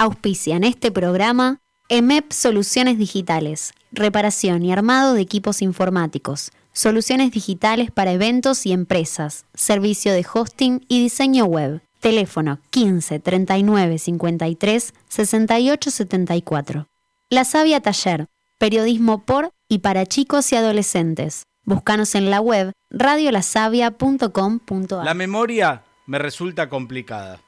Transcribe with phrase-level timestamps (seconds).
[0.00, 8.12] Auspician este programa EMEP Soluciones Digitales, reparación y armado de equipos informáticos, soluciones digitales para
[8.12, 11.82] eventos y empresas, servicio de hosting y diseño web.
[12.00, 16.86] Teléfono 15 39 53 68 74.
[17.28, 18.24] La Sabia Taller,
[18.56, 21.42] periodismo por y para chicos y adolescentes.
[21.64, 25.04] Búscanos en la web radiolasavia.com.ar.
[25.04, 27.42] La memoria me resulta complicada.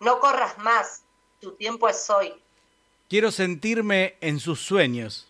[0.00, 1.04] No corras más,
[1.40, 2.34] tu tiempo es hoy.
[3.08, 5.26] Quiero sentirme en sus sueños.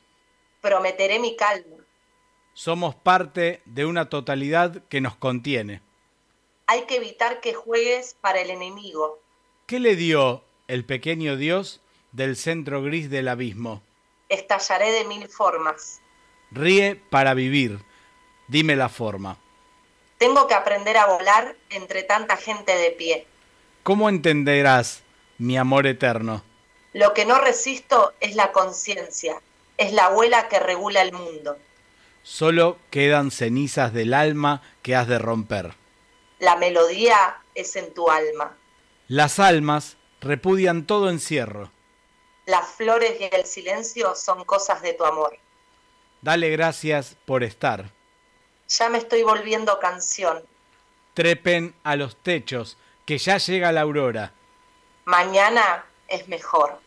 [0.60, 1.76] Prometeré mi calma.
[2.52, 5.80] Somos parte de una totalidad que nos contiene.
[6.66, 9.20] Hay que evitar que juegues para el enemigo.
[9.66, 11.80] ¿Qué le dio el pequeño Dios
[12.12, 13.82] del centro gris del abismo?
[14.28, 16.00] Estallaré de mil formas.
[16.50, 17.78] Ríe para vivir.
[18.48, 19.38] Dime la forma.
[20.18, 23.26] Tengo que aprender a volar entre tanta gente de pie.
[23.82, 25.02] ¿Cómo entenderás
[25.40, 26.44] mi amor eterno?
[26.92, 29.40] Lo que no resisto es la conciencia,
[29.78, 31.56] es la abuela que regula el mundo.
[32.22, 35.74] Solo quedan cenizas del alma que has de romper.
[36.38, 38.56] La melodía es en tu alma.
[39.08, 41.72] Las almas repudian todo encierro.
[42.44, 45.38] Las flores y el silencio son cosas de tu amor.
[46.20, 47.90] Dale gracias por estar.
[48.68, 50.42] Ya me estoy volviendo canción.
[51.14, 54.34] Trepen a los techos, que ya llega la aurora.
[55.10, 56.78] Mañana es mejor.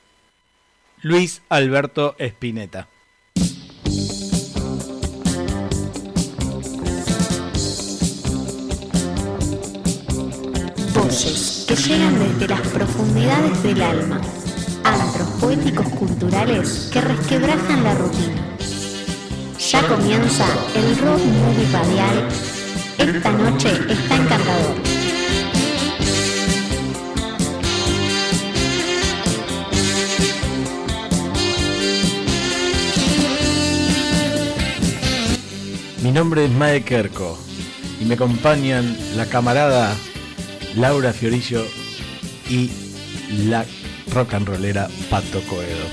[1.01, 2.87] Luis Alberto Espineta.
[10.93, 14.21] Voces que llegan desde las profundidades del alma.
[14.85, 18.57] Antros poéticos culturales que resquebrajan la rutina.
[19.59, 22.29] Ya comienza el rock movie radial.
[22.99, 24.92] Esta noche está encantador.
[36.03, 37.39] Mi nombre es Mae Kerko
[38.01, 39.95] y me acompañan la camarada
[40.75, 41.63] Laura Fiorillo
[42.49, 42.69] y
[43.47, 43.65] la
[44.13, 45.87] rock and rollera Pato Coedo.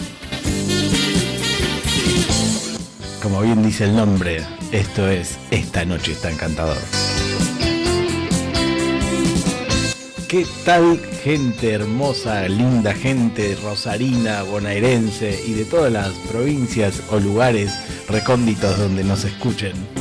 [3.23, 6.79] Como bien dice el nombre, esto es Esta noche está encantador.
[10.27, 17.73] ¿Qué tal gente hermosa, linda gente rosarina, bonaerense y de todas las provincias o lugares
[18.09, 20.00] recónditos donde nos escuchen?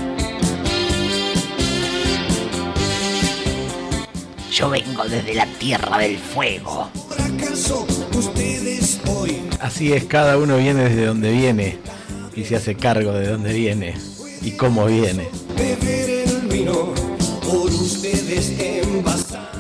[4.60, 6.90] Yo vengo desde la tierra del fuego.
[9.62, 11.78] Así es, cada uno viene desde donde viene
[12.36, 13.94] y se hace cargo de dónde viene
[14.42, 15.30] y cómo viene.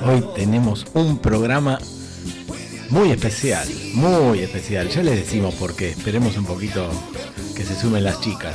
[0.05, 1.79] Hoy tenemos un programa
[2.89, 4.89] muy especial, muy especial.
[4.89, 5.91] Ya les decimos por qué.
[5.91, 6.89] Esperemos un poquito
[7.55, 8.53] que se sumen las chicas.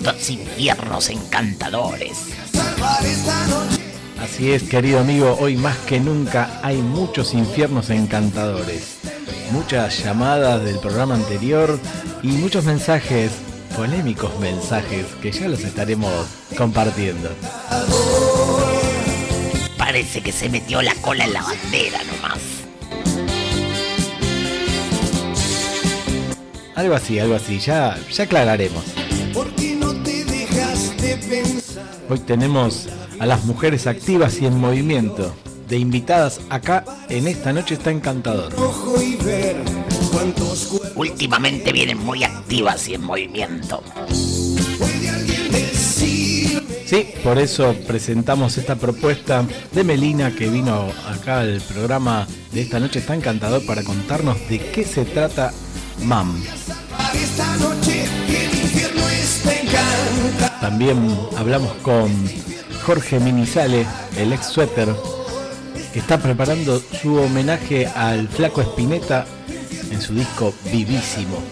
[0.00, 2.32] Dos infiernos encantadores.
[4.20, 8.98] Así es, querido amigo, hoy más que nunca hay muchos infiernos encantadores.
[9.50, 11.78] Muchas llamadas del programa anterior
[12.22, 13.32] y muchos mensajes,
[13.76, 17.30] polémicos mensajes, que ya los estaremos compartiendo.
[19.76, 22.38] Parece que se metió la cola en la bandera nomás.
[26.74, 29.01] Algo así, algo así, ya, ya aclararemos.
[32.08, 35.34] Hoy tenemos a las mujeres activas y en movimiento,
[35.68, 38.52] de invitadas acá en esta noche está encantador.
[40.94, 43.82] Últimamente vienen muy activas y en movimiento.
[46.84, 52.78] Sí, por eso presentamos esta propuesta de Melina que vino acá al programa de esta
[52.78, 55.52] noche está encantador para contarnos de qué se trata
[56.04, 56.42] MAM.
[60.62, 62.08] También hablamos con
[62.86, 63.84] Jorge Minizale,
[64.16, 64.88] el ex suéter,
[65.92, 69.26] que está preparando su homenaje al flaco Espineta
[69.90, 71.42] en su disco Vivísimo.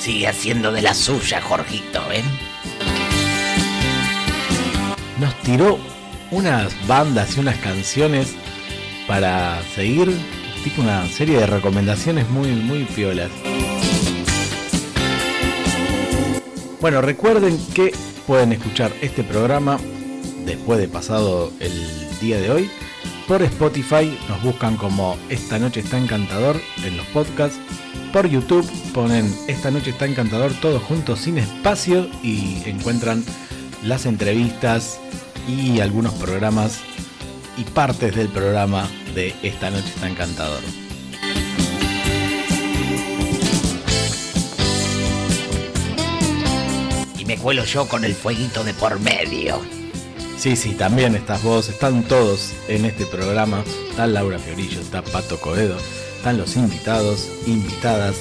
[0.00, 2.24] Sigue haciendo de la suya, Jorgito, ¿ven?
[5.20, 5.78] Nos tiró
[6.30, 8.34] unas bandas y unas canciones
[9.06, 10.10] para seguir,
[10.64, 13.30] tipo una serie de recomendaciones muy, muy piolas.
[16.80, 17.94] Bueno, recuerden que
[18.26, 19.78] pueden escuchar este programa
[20.44, 21.72] después de pasado el
[22.20, 22.70] día de hoy
[23.26, 24.16] por Spotify.
[24.28, 27.58] Nos buscan como Esta Noche está encantador en los podcasts.
[28.12, 33.24] Por YouTube ponen Esta Noche está encantador todos juntos sin espacio y encuentran
[33.82, 35.00] las entrevistas
[35.48, 36.80] y algunos programas
[37.56, 40.85] y partes del programa de Esta Noche está encantador.
[47.46, 49.60] Cuelo yo con el fueguito de por medio.
[50.36, 53.62] Sí, sí, también estás vos, están todos en este programa.
[53.88, 55.76] Está Laura Fiorillo, está Pato Coedo,
[56.16, 58.16] están los invitados, invitadas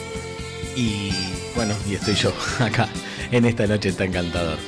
[0.75, 1.09] y
[1.55, 2.87] bueno, y estoy yo acá
[3.31, 4.59] en esta noche está encantador.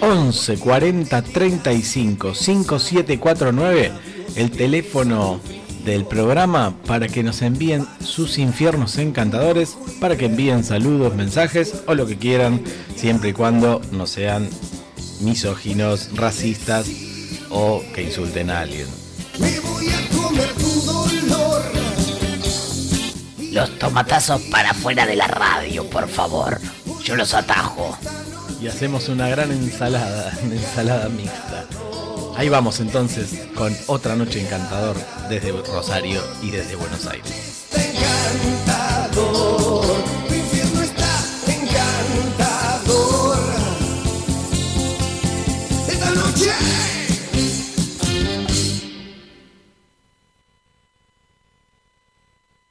[0.00, 3.92] ...11 40 35 5749...
[4.34, 5.40] ...el teléfono
[5.88, 6.74] del programa...
[6.86, 9.76] ...para que nos envíen sus infiernos encantadores...
[10.00, 11.82] ...para que envíen saludos, mensajes...
[11.86, 12.62] ...o lo que quieran...
[12.94, 14.48] ...siempre y cuando no sean
[15.20, 16.86] misóginos, racistas...
[17.50, 18.86] ...o que insulten a alguien.
[19.40, 21.62] Me voy a comer tu dolor.
[23.50, 26.60] Los tomatazos para afuera de la radio, por favor.
[27.02, 27.96] Yo los atajo.
[28.60, 31.64] y hacemos una gran ensalada, una ensalada mixta.
[32.36, 34.96] Ahí vamos entonces con otra noche encantador
[35.28, 37.66] desde Rosario y desde Buenos Aires.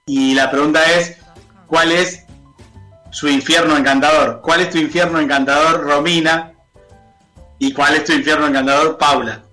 [0.10, 1.18] Y la pregunta es,
[1.68, 2.24] ¿cuál es
[3.12, 4.42] su infierno encantador?
[4.42, 6.54] ¿Cuál es tu infierno encantador, Romina?
[7.60, 9.47] ¿Y cuál es tu infierno encantador, Paula?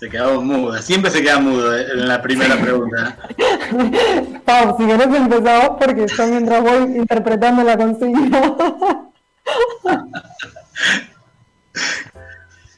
[0.00, 0.80] Se quedó muda.
[0.80, 3.18] Siempre se queda mudo eh, en la primera pregunta.
[4.46, 8.54] Pau, si querés empezar vos porque yo mientras voy interpretando la consigna.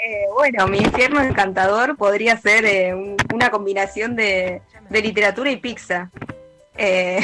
[0.05, 4.61] Eh, bueno, mi infierno encantador podría ser eh, un- una combinación de,
[4.91, 6.11] de literatura y pizza.
[6.77, 7.21] Eh,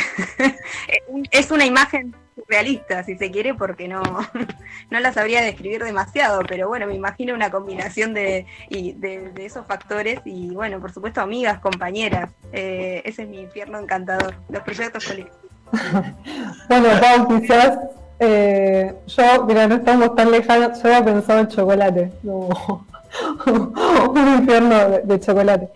[1.33, 2.15] es una imagen
[2.47, 4.03] realista, si se quiere, porque no,
[4.91, 9.67] no la sabría describir demasiado, pero bueno, me imagino una combinación de, y de, esos
[9.67, 12.31] factores y bueno, por supuesto, amigas, compañeras.
[12.53, 15.39] Eh, ese es mi infierno encantador, los proyectos colectivos.
[16.69, 17.79] Bueno, Pau, quizás
[18.21, 22.85] eh, yo, mira, no estamos tan lejanos, yo había pensado en chocolate, un
[24.39, 25.69] infierno de chocolate.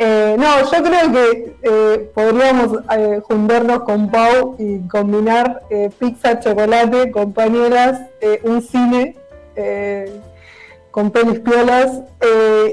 [0.00, 5.62] Eh, no, yo creo que eh, podríamos eh, juntarnos con Pau y combinar
[5.98, 8.02] pizza, chocolate, compañeras,
[8.44, 9.16] un cine
[10.92, 12.00] con pelis piolas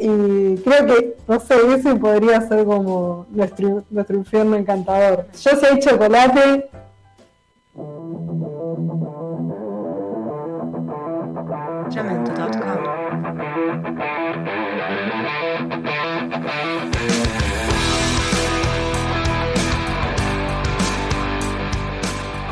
[0.01, 5.25] y creo que, no sé, ese podría ser como nuestro, nuestro infierno encantador.
[5.33, 6.69] Yo si hay chocolate.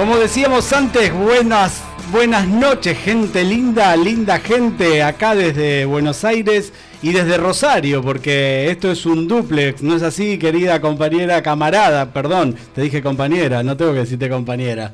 [0.04, 7.14] Como decíamos antes, buenas, buenas noches, gente linda, linda gente, acá desde Buenos Aires y
[7.14, 12.12] desde Rosario, porque esto es un duplex, ¿no es así, querida compañera, camarada?
[12.12, 14.92] Perdón, te dije compañera, no tengo que decirte compañera.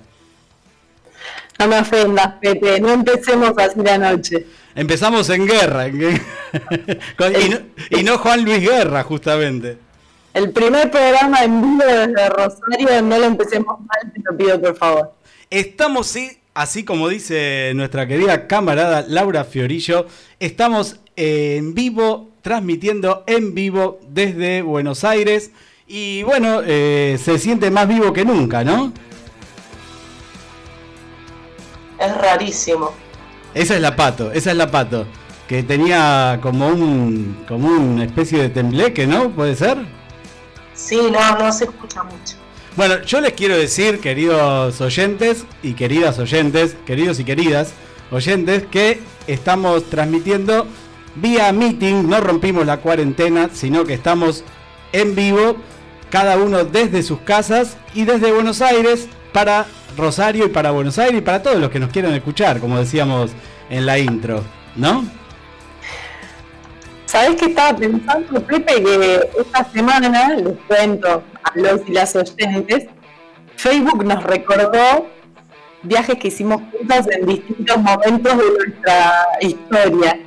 [1.58, 4.46] no me ofendas, Pepe, no empecemos así la noche.
[4.76, 6.22] Empezamos en guerra, en gue-
[7.18, 7.58] Con- y, no,
[8.00, 9.89] y no Juan Luis Guerra, justamente.
[10.34, 14.76] El primer programa en vivo desde Rosario, no lo empecemos mal, te lo pido por
[14.76, 15.14] favor.
[15.50, 20.06] Estamos, sí, así como dice nuestra querida camarada Laura Fiorillo,
[20.40, 25.52] estamos en vivo, transmitiendo en vivo desde Buenos Aires.
[25.88, 28.94] Y bueno, eh, se siente más vivo que nunca, ¿no?
[32.00, 32.94] Es rarísimo.
[33.56, 35.08] Esa es la pato, esa es la pato.
[35.48, 39.32] Que tenía como un, como una especie de tembleque, ¿no?
[39.32, 39.99] ¿Puede ser?
[40.80, 42.36] Sí, no, no se escucha mucho.
[42.76, 47.74] Bueno, yo les quiero decir, queridos oyentes y queridas oyentes, queridos y queridas
[48.12, 50.66] oyentes, que estamos transmitiendo
[51.16, 54.44] vía meeting, no rompimos la cuarentena, sino que estamos
[54.94, 55.58] en vivo,
[56.10, 59.68] cada uno desde sus casas y desde Buenos Aires para
[59.98, 63.32] Rosario y para Buenos Aires y para todos los que nos quieran escuchar, como decíamos
[63.70, 64.44] en la intro,
[64.76, 65.06] ¿no?
[67.10, 68.84] ¿Sabés qué estaba pensando, Pepe?
[68.84, 72.86] Que esta semana, les cuento a los y las oyentes,
[73.56, 75.08] Facebook nos recordó
[75.82, 80.20] viajes que hicimos juntas en distintos momentos de nuestra historia.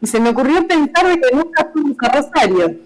[0.00, 2.76] Y se me ocurrió pensar de que nunca fuimos a Rosario.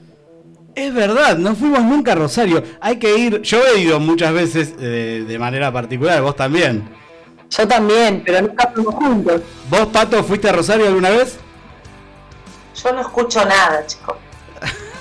[0.74, 2.64] Es verdad, no fuimos nunca a Rosario.
[2.80, 6.82] Hay que ir, yo he ido muchas veces eh, de manera particular, vos también.
[7.48, 9.42] Yo también, pero nunca fuimos juntos.
[9.68, 11.38] ¿Vos, Pato, fuiste a Rosario alguna vez?
[12.74, 14.16] Yo no escucho nada, chicos.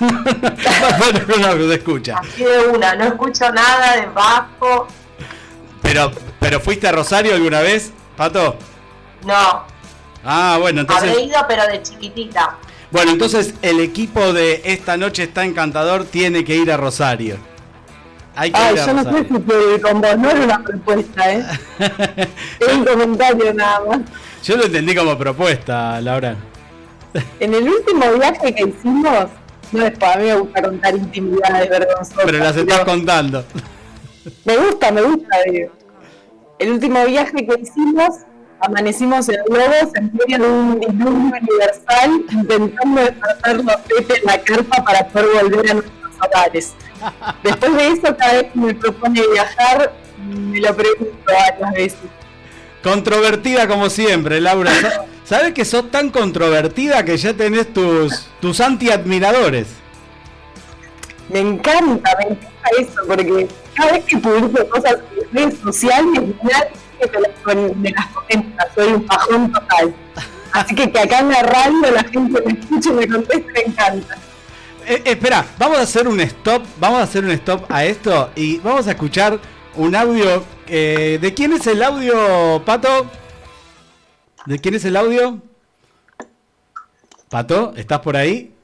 [0.00, 2.18] bueno, no, no se escucha.
[2.18, 4.86] Así de una, no escucho nada de bajo.
[5.82, 7.92] Pero, pero ¿fuiste a Rosario alguna vez?
[8.16, 8.56] Pato.
[9.26, 9.64] No,
[10.24, 11.10] Ah, bueno, entonces.
[11.10, 12.56] habré ido, pero de chiquitita.
[12.90, 17.38] Bueno, entonces el equipo de esta noche está encantador, tiene que ir a Rosario.
[18.36, 19.28] Hay que Ay, ir a yo no sé Rosario.
[19.36, 21.44] si puedo ir con vos, no era una propuesta, ¿eh?
[22.60, 23.98] Es un comentario nada más.
[24.44, 26.36] Yo lo entendí como propuesta, Laura.
[27.40, 29.30] En el último viaje que hicimos,
[29.72, 32.24] no es para mí me gusta contar intimidades vergonzosas.
[32.24, 33.44] Pero las estás contando.
[34.44, 35.70] Me gusta, me gusta, digo.
[36.58, 38.16] El último viaje que hicimos,
[38.60, 44.40] amanecimos en Lobos en medio de un diluvio universal, intentando despertar los peces en la
[44.42, 46.74] carpa para poder volver a nuestros hogares.
[47.42, 49.94] Después de eso, cada vez que me propone viajar,
[50.28, 52.10] me lo pregunto varias veces.
[52.82, 54.72] Controvertida como siempre, Laura.
[55.30, 59.68] Sa- ¿Sabes que sos tan controvertida que ya tenés tus, tus anti-admiradores?
[61.28, 64.96] Me encanta, me encanta eso, porque cada vez que publico cosas
[65.32, 69.94] en redes sociales, me las comenta, soy un pajón total.
[70.52, 73.60] Así que que acá en la radio la gente me escuche y me conteste, me
[73.60, 74.18] encanta.
[74.86, 78.58] Eh, espera, vamos a hacer un stop, vamos a hacer un stop a esto y
[78.58, 79.38] vamos a escuchar
[79.76, 80.42] un audio.
[80.66, 83.06] eh, ¿De quién es el audio, Pato?
[84.46, 85.38] ¿De quién es el audio?
[87.28, 88.54] Pato, ¿estás por ahí?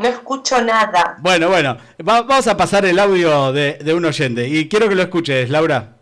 [0.00, 1.16] No escucho nada.
[1.20, 1.76] Bueno, bueno,
[2.08, 5.50] va- vamos a pasar el audio de, de un oyente y quiero que lo escuches,
[5.50, 5.96] Laura.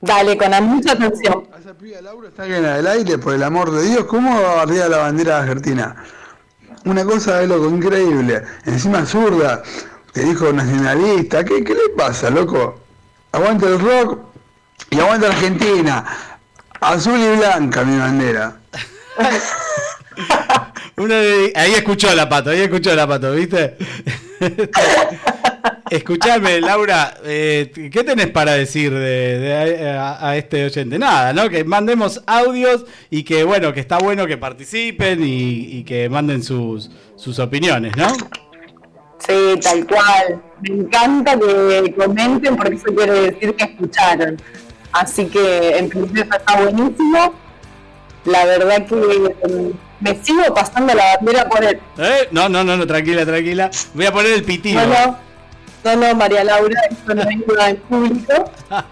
[0.00, 1.48] Dale, con mucha atención.
[2.36, 5.96] Saquen al aire, por el amor de Dios, ¿cómo arriba la bandera de Argentina?
[6.86, 8.42] Una cosa de loco, increíble.
[8.64, 9.62] Encima zurda,
[10.12, 11.44] te dijo nacionalista.
[11.44, 12.80] ¿Qué, qué le pasa, loco?
[13.32, 14.18] Aguanta el rock
[14.88, 16.06] y aguanta Argentina.
[16.80, 18.56] Azul y blanca mi bandera.
[20.96, 23.76] Una de- ahí escuchó la pato, ahí escuchó la pato, ¿viste?
[25.90, 30.98] Escuchame, Laura, eh, ¿qué tenés para decir de, de- a, a este oyente?
[30.98, 31.48] Nada, ¿no?
[31.48, 36.42] Que mandemos audios y que, bueno, que está bueno que participen y, y que manden
[36.44, 38.06] sus, sus opiniones, ¿no?
[39.18, 40.42] Sí, tal cual.
[40.62, 44.36] Me encanta que comenten porque eso quiere decir que escucharon.
[44.92, 47.34] Así que en principio está buenísimo.
[48.24, 49.70] La verdad que mm,
[50.00, 51.80] me sigo pasando la bandera por el...
[51.98, 52.28] ¿Eh?
[52.30, 53.70] No, no, no, no, tranquila, tranquila.
[53.94, 54.84] Voy a poner el pitido.
[54.84, 55.16] No, no,
[55.84, 58.50] no, no, María Laura, esto no es nada en público.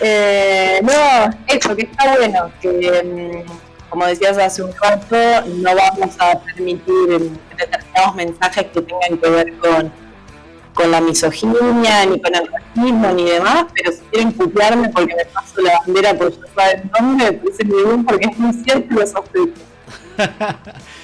[0.00, 5.16] Eh, no, eso, que está bueno, que mm, como decías hace un rato,
[5.46, 9.92] no vamos a permitir determinados mensajes que tengan que ver con,
[10.78, 15.24] con la misoginia, ni con el racismo, ni demás, pero si quieren putearme porque me
[15.24, 18.86] paso la bandera por yo saben dónde, me parece muy bien porque es muy cierto
[18.94, 19.62] y lo sospecho.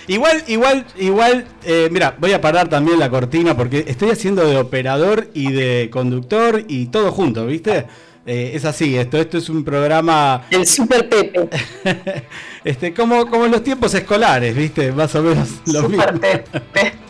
[0.06, 4.58] Igual, igual, igual, eh, mira, voy a parar también la cortina porque estoy haciendo de
[4.58, 7.86] operador y de conductor y todo junto, ¿viste?
[8.26, 10.44] Eh, es así, esto, esto es un programa.
[10.50, 11.48] El Super Pepe.
[12.64, 14.92] este, como, como en los tiempos escolares, ¿viste?
[14.92, 16.04] Más o menos lo mismo.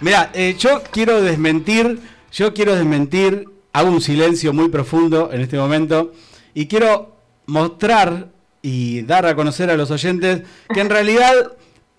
[0.00, 2.00] Mira, eh, yo quiero desmentir,
[2.30, 6.12] yo quiero desmentir, hago un silencio muy profundo en este momento
[6.52, 8.28] y quiero mostrar
[8.60, 11.52] y dar a conocer a los oyentes que en realidad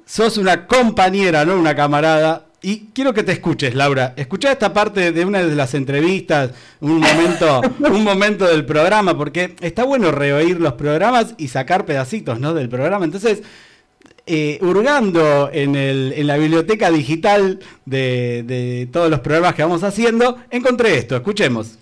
[0.06, 2.46] sos una compañera, no una camarada.
[2.62, 4.14] Y quiero que te escuches, Laura.
[4.18, 6.52] Escucha esta parte de una de las entrevistas,
[6.82, 12.40] un momento, un momento del programa, porque está bueno reoír los programas y sacar pedacitos
[12.40, 12.54] ¿no?
[12.54, 13.06] del programa.
[13.06, 13.44] Entonces,
[14.28, 19.84] eh, hurgando en, el, en la biblioteca digital de, de todos los programas que vamos
[19.84, 21.16] haciendo, encontré esto.
[21.16, 21.78] Escuchemos.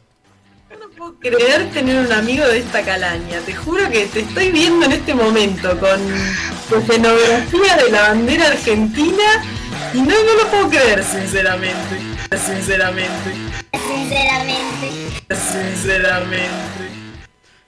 [0.96, 3.40] puedo creer tener un amigo de esta calaña.
[3.46, 6.00] Te juro que te estoy viendo en este momento con
[6.70, 9.44] tu escenografía de la bandera argentina
[9.94, 11.98] y no, no lo puedo creer, sinceramente.
[12.32, 13.32] Sinceramente.
[13.74, 14.92] Sinceramente.
[15.30, 16.86] Sinceramente.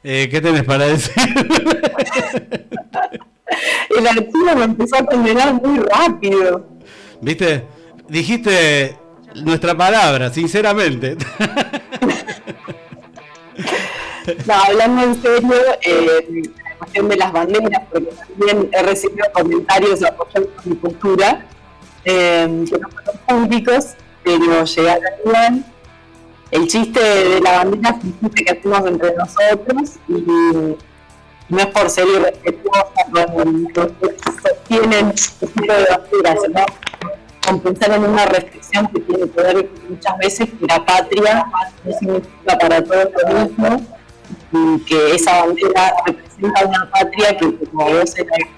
[0.03, 1.13] Eh, ¿Qué tenés para decir?
[3.98, 6.68] El archivo me empezó a condenar muy rápido.
[7.22, 7.66] ¿Viste?
[8.08, 8.98] Dijiste
[9.36, 11.18] nuestra palabra, sinceramente.
[14.46, 20.04] No, hablando en serio, eh, la cuestión de las banderas, porque también he recibido comentarios
[20.04, 21.46] apoyando mi postura,
[22.04, 25.66] eh, que no fueron públicos, pero llegaron igual.
[26.51, 30.25] El chiste de la bandera es un chiste que hacemos entre nosotros y
[31.50, 32.92] no es por ser irrespetuosa
[33.34, 33.74] con
[34.44, 36.66] sostienen el tipo de banderas, sino
[37.46, 41.46] con pensar en una restricción que tiene que ver muchas veces que la patria
[41.84, 43.88] no significa para todos lo mismo
[44.51, 48.13] y que esa bandera representa una patria que como vos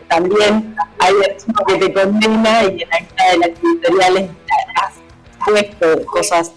[0.07, 4.29] también hay archivo que te condena y en alguna de las editoriales
[4.81, 4.93] has
[5.45, 6.51] puesto cosas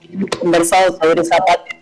[0.00, 1.80] que hemos conversado sobre esa patria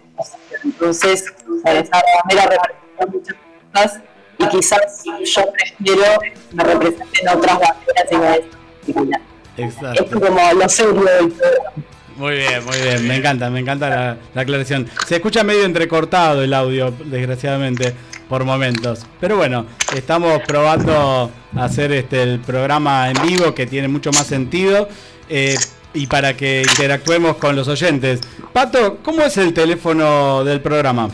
[0.64, 1.24] entonces
[1.64, 3.43] esa bandera representa muchas
[3.74, 4.00] cosas
[4.38, 6.04] y quizás yo prefiero
[6.52, 8.38] me representen otras banderas en la
[8.80, 9.20] disciplina.
[9.56, 10.04] Exacto.
[10.04, 11.70] Esto como lo serio del programa.
[12.16, 13.08] Muy bien, muy bien.
[13.08, 14.88] Me encanta, me encanta la, la aclaración.
[15.06, 17.92] Se escucha medio entrecortado el audio, desgraciadamente,
[18.28, 19.04] por momentos.
[19.20, 24.88] Pero bueno, estamos probando hacer este el programa en vivo que tiene mucho más sentido.
[25.28, 25.56] eh,
[25.94, 28.20] y para que interactuemos con los oyentes.
[28.52, 31.08] Pato, ¿cómo es el teléfono del programa?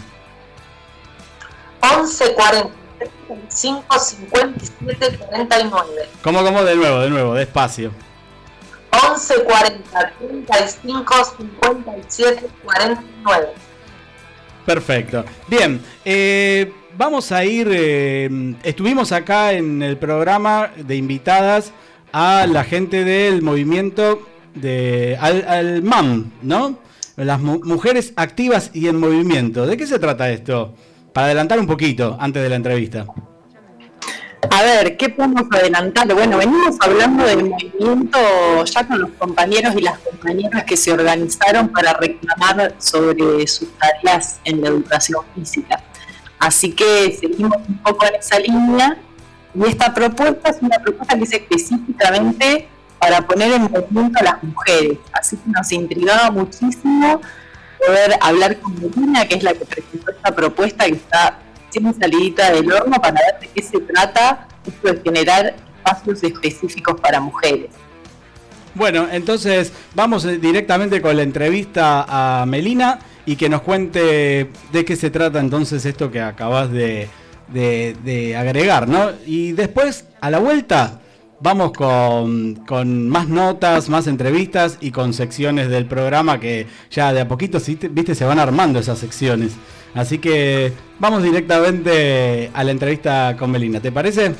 [1.82, 5.88] 11 45 57 49.
[6.22, 6.62] ¿Cómo, cómo?
[6.62, 7.90] De nuevo, de nuevo, despacio.
[9.12, 13.48] 11 40 35 57 49.
[14.66, 15.24] Perfecto.
[15.48, 17.68] Bien, eh, vamos a ir.
[17.70, 21.72] eh, estuvimos acá en el programa de invitadas
[22.12, 26.78] a la gente del movimiento de al, al MAM, ¿no?
[27.16, 29.66] Las mu- mujeres activas y en movimiento.
[29.66, 30.74] ¿De qué se trata esto?
[31.12, 33.06] Para adelantar un poquito antes de la entrevista.
[34.50, 36.12] A ver, ¿qué podemos adelantar?
[36.14, 38.18] Bueno, venimos hablando del movimiento
[38.64, 44.40] ya con los compañeros y las compañeras que se organizaron para reclamar sobre sus tareas
[44.44, 45.82] en la educación física.
[46.38, 48.96] Así que seguimos un poco en esa línea
[49.54, 54.42] y esta propuesta es una propuesta que es específicamente para poner en movimiento a las
[54.42, 54.98] mujeres.
[55.12, 57.20] Así que nos intrigaba muchísimo
[57.86, 62.52] poder hablar con Melina, que es la que presentó esta propuesta que está recién salidita
[62.52, 67.70] del horno para ver de qué se trata esto de generar espacios específicos para mujeres.
[68.74, 74.84] Bueno, entonces vamos eh, directamente con la entrevista a Melina y que nos cuente de
[74.84, 77.08] qué se trata entonces esto que acabas de
[78.36, 79.10] agregar, ¿no?
[79.26, 80.99] Y después, a la vuelta,
[81.40, 87.22] vamos con, con más notas, más entrevistas y con secciones del programa que ya de
[87.22, 87.58] a poquito,
[87.90, 89.52] viste, se van armando esas secciones.
[89.94, 94.34] Así que vamos directamente a la entrevista con Melina, ¿te parece?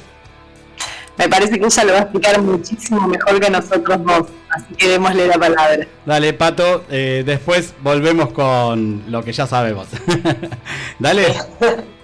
[1.19, 4.89] Me parece que ella lo va a explicar muchísimo mejor que nosotros dos, así que
[4.89, 5.87] démosle la palabra.
[6.07, 9.89] Dale, Pato, eh, después volvemos con lo que ya sabemos.
[10.99, 11.27] Dale.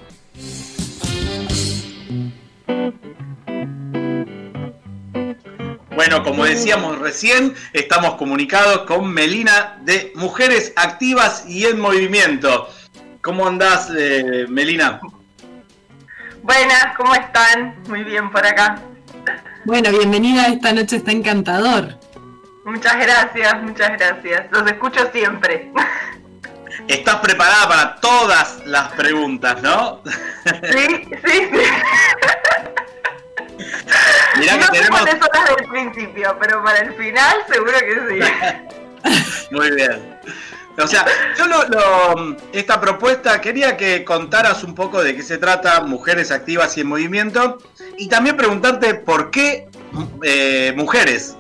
[6.09, 12.69] Bueno, como decíamos recién, estamos comunicados con Melina de Mujeres Activas y en Movimiento.
[13.23, 15.01] ¿Cómo andás, eh, Melina?
[16.45, 17.75] Buenas, ¿cómo están?
[17.89, 18.81] Muy bien por acá.
[19.65, 21.99] Bueno, bienvenida, esta noche está encantador.
[22.65, 24.47] Muchas gracias, muchas gracias.
[24.53, 25.73] Los escucho siempre.
[26.87, 30.03] Estás preparada para todas las preguntas, ¿no?
[30.71, 31.63] Sí, sí, sí.
[34.39, 35.01] Mirá no que sé tenemos...
[35.01, 39.49] cuáles son las del principio, pero para el final seguro que sí.
[39.51, 40.19] Muy bien.
[40.79, 41.07] O sea,
[41.39, 46.31] yo lo, lo- esta propuesta quería que contaras un poco de qué se trata Mujeres
[46.31, 47.59] Activas y en Movimiento
[47.97, 49.69] y también preguntarte por qué
[50.23, 51.35] eh, mujeres.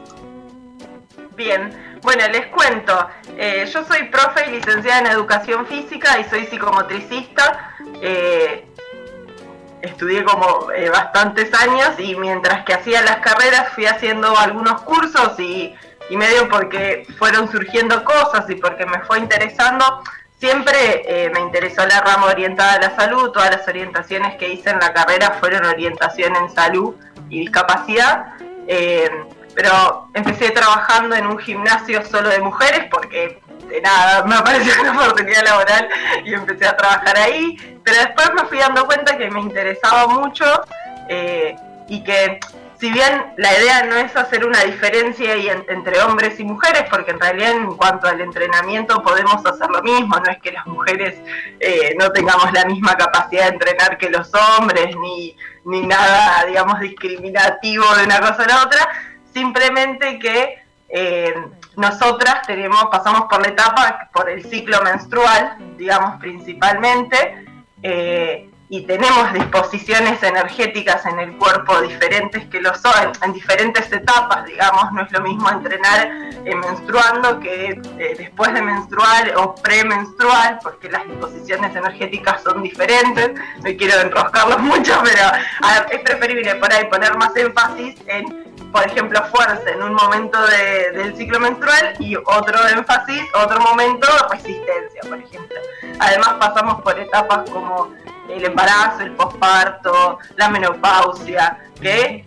[1.36, 3.08] Bien, bueno, les cuento.
[3.36, 7.74] Eh, yo soy profe y licenciada en educación física y soy psicomotricista.
[8.00, 8.65] Eh,
[9.82, 15.38] estudié como eh, bastantes años y mientras que hacía las carreras fui haciendo algunos cursos
[15.38, 15.74] y,
[16.08, 20.02] y medio porque fueron surgiendo cosas y porque me fue interesando.
[20.38, 24.70] Siempre eh, me interesó la rama orientada a la salud, todas las orientaciones que hice
[24.70, 26.94] en la carrera fueron orientación en salud
[27.30, 28.34] y discapacidad.
[28.68, 29.10] Eh,
[29.54, 33.40] pero empecé trabajando en un gimnasio solo de mujeres porque
[33.82, 35.88] nada me apareció una oportunidad laboral
[36.24, 37.56] y empecé a trabajar ahí.
[37.84, 40.44] Pero después me fui dando cuenta que me interesaba mucho
[41.08, 41.54] eh,
[41.88, 42.40] y que
[42.78, 47.12] si bien la idea no es hacer una diferencia en- entre hombres y mujeres, porque
[47.12, 51.14] en realidad en cuanto al entrenamiento podemos hacer lo mismo, no es que las mujeres
[51.58, 56.78] eh, no tengamos la misma capacidad de entrenar que los hombres, ni, ni nada, digamos,
[56.80, 58.88] discriminativo de una cosa a la otra,
[59.32, 61.34] simplemente que eh,
[61.76, 67.46] nosotras tenemos, pasamos por la etapa, por el ciclo menstrual, digamos, principalmente,
[67.82, 74.44] eh, y tenemos disposiciones energéticas en el cuerpo diferentes que lo son, en diferentes etapas,
[74.44, 76.08] digamos, no es lo mismo entrenar
[76.44, 83.32] eh, menstruando que eh, después de menstrual o premenstrual, porque las disposiciones energéticas son diferentes,
[83.58, 89.22] no quiero enroscarlos mucho, pero es preferible por ahí poner más énfasis en por ejemplo,
[89.32, 95.18] fuerza en un momento de- del ciclo menstrual y otro énfasis, otro momento resistencia, por
[95.18, 95.56] ejemplo.
[95.98, 97.94] Además pasamos por etapas como
[98.28, 102.24] el embarazo, el posparto, la menopausia, que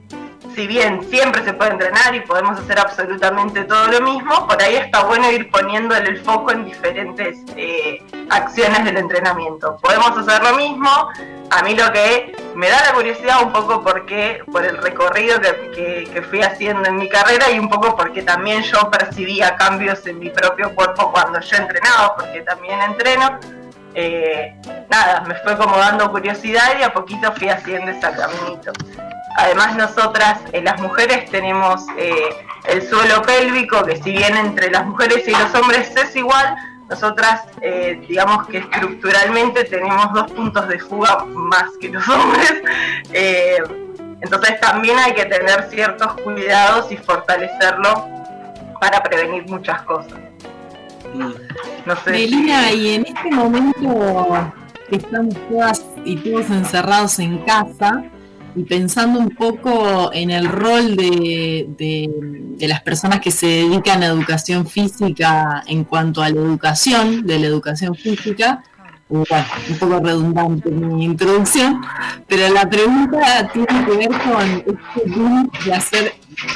[0.55, 4.75] si bien siempre se puede entrenar y podemos hacer absolutamente todo lo mismo, por ahí
[4.77, 9.77] está bueno ir poniéndole el foco en diferentes eh, acciones del entrenamiento.
[9.81, 10.89] Podemos hacer lo mismo,
[11.51, 15.71] a mí lo que me da la curiosidad un poco porque por el recorrido que,
[15.71, 20.05] que- que fui haciendo en mi carrera y un poco porque también yo percibía cambios
[20.07, 23.39] en mi propio cuerpo cuando yo entrenaba, porque también entreno.
[23.95, 24.55] Eh,
[24.89, 28.71] nada, me fue como dando curiosidad y a poquito fui haciendo ese caminito.
[29.37, 32.29] Además nosotras, eh, las mujeres, tenemos eh,
[32.65, 36.55] el suelo pélvico, que si bien entre las mujeres y los hombres es igual,
[36.89, 42.53] nosotras eh, digamos que estructuralmente tenemos dos puntos de fuga más que los hombres.
[44.21, 48.07] Entonces también hay que tener ciertos cuidados y fortalecerlo
[48.81, 50.19] para prevenir muchas cosas.
[51.85, 52.11] No sé.
[52.11, 54.27] Melina, y en este momento
[54.91, 58.03] estamos todas y todos encerrados en casa
[58.55, 62.09] y pensando un poco en el rol de, de-
[62.59, 67.39] de las personas que se dedican a educación física en cuanto a la educación de
[67.39, 68.63] la educación física,
[69.09, 69.25] un
[69.79, 71.81] poco redundante mi introducción,
[72.27, 76.13] pero la pregunta tiene que ver con este boom de hacer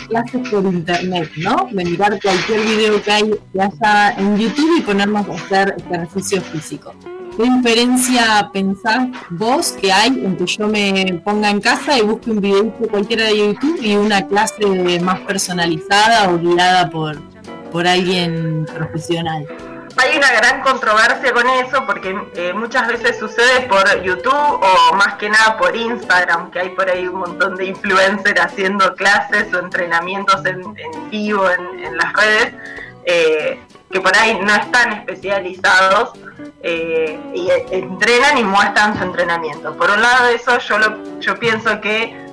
[0.07, 1.67] clases por internet, ¿no?
[1.71, 6.41] De mirar cualquier video que, hay, que haya en YouTube y ponernos a hacer ejercicio
[6.41, 6.93] físico.
[7.35, 12.29] ¿Qué diferencia pensás vos que hay en que yo me ponga en casa y busque
[12.29, 17.19] un video cualquiera de YouTube y una clase más personalizada o guiada por,
[17.71, 19.47] por alguien profesional?
[19.95, 25.15] Hay una gran controversia con eso porque eh, muchas veces sucede por YouTube o más
[25.15, 29.59] que nada por Instagram, que hay por ahí un montón de influencers haciendo clases o
[29.59, 30.61] entrenamientos en,
[31.11, 32.53] vivo en, las redes,
[33.05, 33.59] eh,
[33.91, 36.13] que por ahí no están especializados
[36.63, 39.75] eh, y entrenan y muestran su entrenamiento.
[39.77, 42.23] Por un lado de eso yo, lo, yo pienso que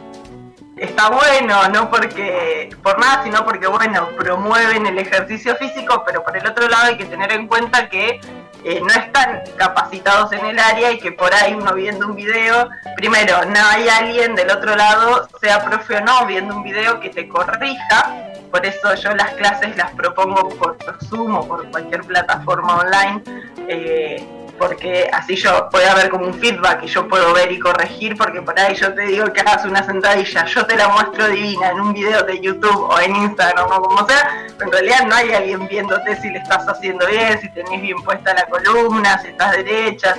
[0.80, 6.36] está bueno, no porque por nada, sino porque bueno, promueven el ejercicio físico, pero por
[6.36, 8.20] el otro lado hay que tener en cuenta que
[8.64, 12.68] eh, no están capacitados en el área y que por ahí uno viendo un video,
[12.96, 17.10] primero, no hay alguien del otro lado, sea profe o no, viendo un video que
[17.10, 18.16] te corrija,
[18.50, 20.76] por eso yo las clases las propongo por
[21.08, 23.22] Zoom o por cualquier plataforma online.
[23.68, 28.14] eh, porque así yo puedo haber como un feedback y yo puedo ver y corregir,
[28.14, 31.70] porque por ahí yo te digo que hagas una sentadilla, yo te la muestro divina
[31.70, 35.14] en un video de YouTube o en Instagram o como sea, pero en realidad no
[35.14, 39.28] hay alguien viéndote si le estás haciendo bien, si tenés bien puesta la columna, si
[39.28, 40.14] estás derecha,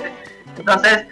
[0.58, 1.06] entonces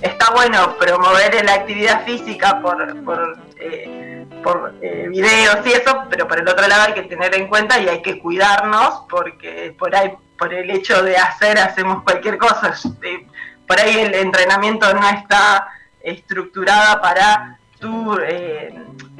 [0.00, 6.28] está bueno promover la actividad física por, por, eh, por eh, videos y eso, pero
[6.28, 9.96] por el otro lado hay que tener en cuenta y hay que cuidarnos porque por
[9.96, 12.74] ahí, por el hecho de hacer, hacemos cualquier cosa.
[13.02, 13.28] Eh,
[13.64, 15.68] por ahí el entrenamiento no está
[16.02, 18.74] estructurada para tu, eh,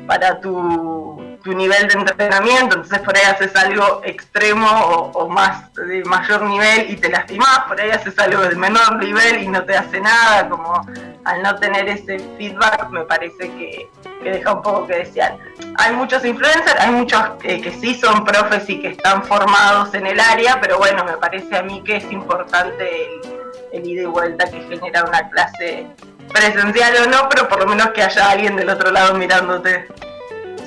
[0.05, 4.69] para tu, tu nivel de entrenamiento, entonces por ahí haces algo extremo
[5.15, 9.43] o, más de mayor nivel y te lastimás, por ahí haces algo de menor nivel
[9.43, 10.87] y no te hace nada, como
[11.25, 13.89] al no tener ese feedback me parece que,
[14.23, 15.37] que deja un poco que desear.
[15.79, 20.21] Hay muchos influencers, hay muchos que sí son profes y que están formados en el
[20.21, 23.09] área, pero bueno, me parece a mí que es importante
[23.73, 25.87] el ida y vuelta que genera una clase
[26.33, 29.87] presencial o no, pero por lo menos que haya alguien del otro lado mirándote.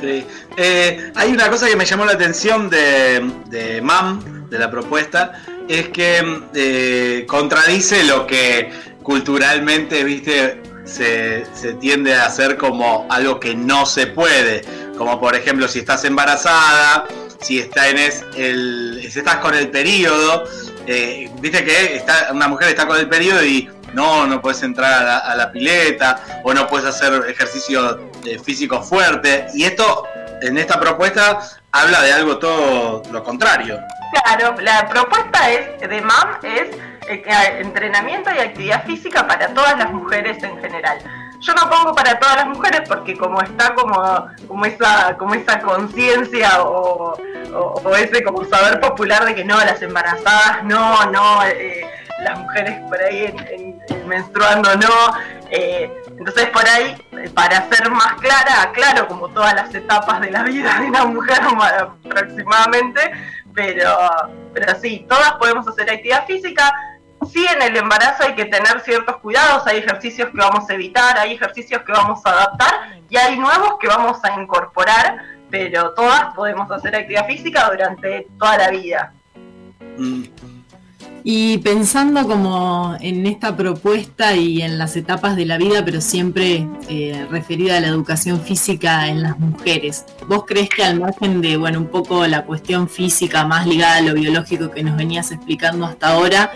[0.02, 0.26] Sí.
[0.58, 5.42] Eh, hay una cosa que me llamó la atención de, de MAM, de la propuesta,
[5.68, 13.40] es que eh, contradice lo que culturalmente, viste, se, se tiende a hacer como algo
[13.40, 14.62] que no se puede.
[14.98, 17.06] Como por ejemplo, si estás embarazada,
[17.42, 20.44] si, está en es- el, si estás con el periodo,
[20.88, 25.08] eh, viste que está, una mujer está con el periodo y no, no puedes entrar
[25.08, 29.48] a la, pileta o no puedes hacer ejercicio eh, físico fuerte.
[29.54, 30.04] Y esto,
[30.42, 31.40] en esta propuesta,
[31.72, 33.80] habla de algo todo lo contrario.
[34.24, 36.76] Claro, la propuesta es de MAM es
[37.08, 37.24] eh,
[37.60, 41.00] entrenamiento y actividad física para todas las mujeres en general.
[41.40, 45.60] Yo no pongo para todas las mujeres porque como está como, como esa, como esa
[45.60, 47.18] conciencia o
[47.98, 51.86] ese como saber popular de que no, las embarazadas no, no, eh,
[52.24, 54.90] las mujeres por ahí en- en- en menstruando no.
[55.52, 56.96] eh, entonces por ahí,
[57.36, 61.40] para ser más clara, aclaro como todas las etapas de la vida de una mujer
[61.56, 63.00] ma- aproximadamente,
[63.54, 63.96] pero,
[64.54, 66.74] pero sí, todas podemos hacer actividad física.
[67.32, 71.18] Sí, en el embarazo hay que tener ciertos cuidados, hay ejercicios que vamos a evitar,
[71.18, 72.74] hay ejercicios que vamos a adaptar
[73.10, 75.18] y hay nuevos que vamos a incorporar,
[75.50, 79.14] pero todas podemos hacer actividad física durante toda la vida.
[79.98, 80.24] Mm.
[81.28, 86.68] Y pensando como en esta propuesta y en las etapas de la vida, pero siempre
[86.88, 91.58] eh, referida a la educación física en las mujeres, ¿vos crees que al margen de,
[91.58, 95.88] bueno, un poco la cuestión física más ligada a lo biológico que nos venías explicando
[95.88, 96.52] hasta ahora,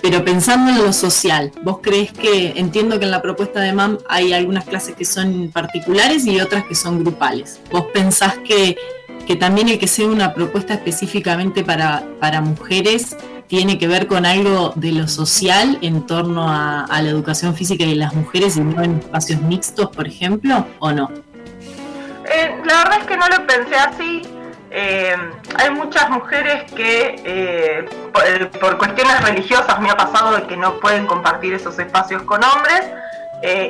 [0.00, 3.98] pero pensando en lo social, ¿vos crees que, entiendo que en la propuesta de MAM
[4.08, 7.60] hay algunas clases que son particulares y otras que son grupales?
[7.70, 8.78] ¿Vos pensás que,
[9.26, 13.14] que también el que sea una propuesta específicamente para, para mujeres
[13.50, 17.96] tiene que ver con algo de lo social en torno a, la educación física de
[17.96, 21.10] las mujeres y no en espacios mixtos, por ejemplo, o no?
[22.32, 24.22] Eh, la verdad es que no lo pensé así.
[24.70, 25.16] Eh,
[25.56, 27.88] hay muchas mujeres que eh,
[28.60, 32.84] por, cuestiones religiosas me ha pasado de que no pueden compartir esos espacios con hombres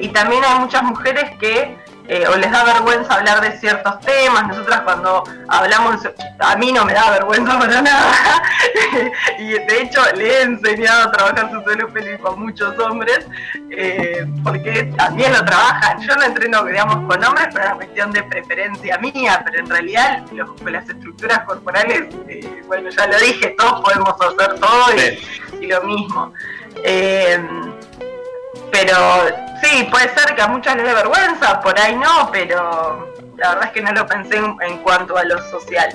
[0.03, 1.79] y también hay muchas mujeres que
[2.13, 4.49] eh, o les da vergüenza hablar de ciertos temas.
[4.49, 6.01] Nosotras cuando hablamos,
[6.41, 8.13] a mí no me da vergüenza para nada.
[9.39, 13.27] y de hecho le he enseñado a trabajar su suelo pélvico a muchos hombres,
[13.71, 16.01] eh, porque también lo trabajan.
[16.01, 19.71] Yo no entreno, digamos, con hombres, pero es una cuestión de preferencia mía, pero en
[19.71, 25.65] realidad los- las estructuras corporales, eh, bueno, ya lo dije, todos podemos hacer todo y,
[25.65, 26.33] y lo mismo.
[26.83, 27.39] Eh,
[28.71, 28.97] pero
[29.63, 33.65] sí, puede ser que a muchas les dé vergüenza, por ahí no, pero la verdad
[33.67, 35.91] es que no lo pensé en, en cuanto a lo social.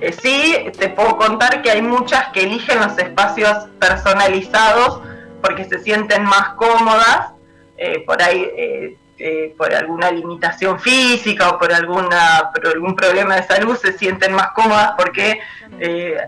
[0.00, 5.00] Eh, sí, te puedo contar que hay muchas que eligen los espacios personalizados
[5.40, 7.32] porque se sienten más cómodas,
[7.76, 13.36] eh, por ahí eh, eh, por alguna limitación física o por, alguna, por algún problema
[13.36, 15.40] de salud se sienten más cómodas porque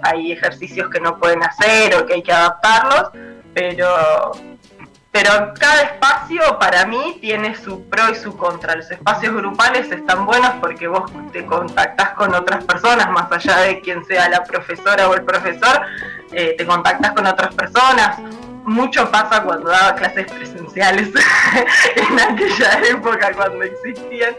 [0.03, 3.11] hay ejercicios que no pueden hacer o que hay que adaptarlos,
[3.53, 4.33] pero
[5.13, 8.75] pero cada espacio para mí tiene su pro y su contra.
[8.75, 13.81] Los espacios grupales están buenos porque vos te contactás con otras personas, más allá de
[13.81, 15.83] quien sea la profesora o el profesor,
[16.33, 18.19] eh, te contactás con otras personas.
[18.65, 21.09] Mucho pasa cuando daba clases presenciales
[21.97, 24.35] en aquella época cuando existían.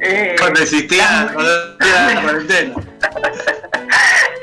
[0.00, 1.32] Eh, Cuando existía,
[1.78, 2.74] la cuarentena.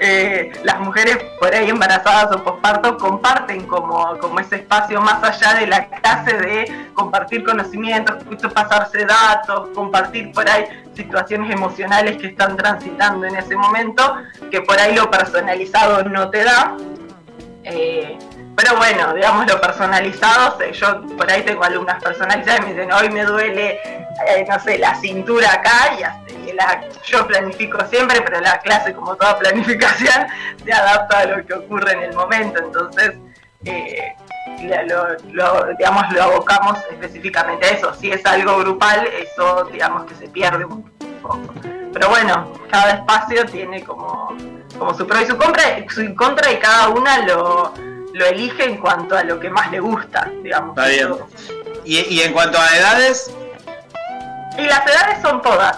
[0.02, 5.54] eh, las mujeres por ahí embarazadas o posparto comparten como, como ese espacio más allá
[5.60, 10.66] de la clase de compartir conocimientos, justo pasarse datos, compartir por ahí
[10.96, 14.18] situaciones emocionales que están transitando en ese momento,
[14.52, 16.76] que por ahí lo personalizado no te da.
[17.64, 18.18] Eh,
[18.58, 23.10] pero bueno, digamos lo personalizado, yo por ahí tengo alumnas personalizadas y me dicen, hoy
[23.12, 23.80] me duele,
[24.28, 29.16] eh, no sé, la cintura acá y, la- yo planifico siempre, pero la clase, como
[29.16, 30.26] toda planificación,
[30.66, 32.60] se adapta a lo que ocurre en el momento.
[32.64, 33.14] Entonces,
[33.64, 34.16] eh,
[35.32, 37.94] lo- digamos, lo abocamos específicamente a eso.
[37.94, 40.84] Si es algo grupal, eso digamos que se pierde un
[41.22, 41.54] poco.
[41.94, 44.36] Pero bueno, cada espacio tiene como,
[44.80, 47.74] como su pro y su contra, su contra y cada una lo,
[48.18, 50.78] lo elige en cuanto a lo que más le gusta, digamos.
[50.78, 51.14] Está bien.
[51.86, 53.32] Y, y en cuanto a edades,
[54.58, 55.78] Y las edades son todas.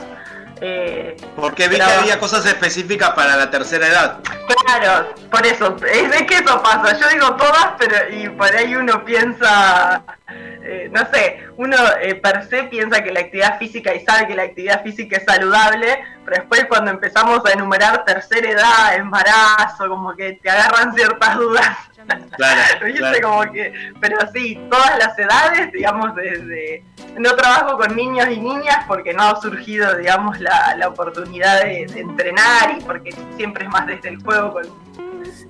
[0.61, 4.19] Eh, porque vi que había cosas específicas para la tercera edad.
[4.65, 6.97] Claro, por eso, es de que eso pasa.
[6.97, 12.47] Yo digo todas, pero y por ahí uno piensa, eh, no sé, uno eh, per
[12.47, 16.37] se piensa que la actividad física y sabe que la actividad física es saludable, pero
[16.37, 21.77] después cuando empezamos a enumerar tercera edad, embarazo, como que te agarran ciertas dudas.
[22.07, 23.17] Claro, claro.
[23.21, 26.83] Como que, pero sí, todas las edades, digamos, desde...
[27.17, 31.85] No trabajo con niños y niñas porque no ha surgido, digamos, la, la oportunidad de,
[31.87, 34.63] de entrenar y porque siempre es más desde el juego con,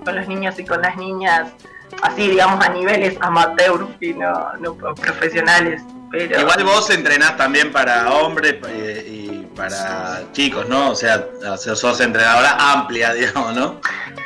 [0.04, 1.54] con los niños y con las niñas,
[2.02, 5.84] así, digamos, a niveles amateur y no, no profesionales.
[6.12, 6.40] Pero...
[6.42, 10.92] Igual vos entrenás también para hombres eh, y para chicos, ¿no?
[10.92, 11.26] O sea,
[11.58, 13.80] sos entrenadora amplia, digamos, ¿no?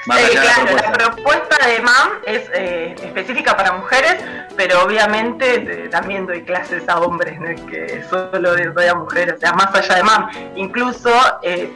[0.06, 0.89] Más Eh, allá de la claro, propuesta.
[0.91, 4.15] la propuesta de MAM es eh, específica para mujeres,
[4.56, 9.36] pero obviamente eh, también doy clases a hombres, no es que solo doy a mujeres,
[9.38, 10.30] o sea, más allá de MAM.
[10.56, 11.10] Incluso
[11.41, 11.72] eh,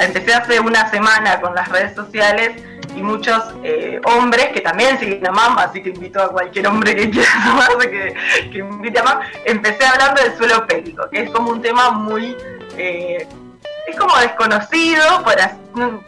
[0.00, 2.62] empecé hace una semana con las redes sociales
[2.98, 6.94] y muchos eh, hombres que también siguen a MAM, así que invito a cualquier hombre
[6.96, 7.88] que quiera sumarse
[8.50, 9.20] que, invite a MAM.
[9.44, 12.36] Empecé hablando del suelo pélvico, que es como un tema muy...
[12.76, 13.26] eh,
[13.86, 16.02] es como desconocido, por as- no-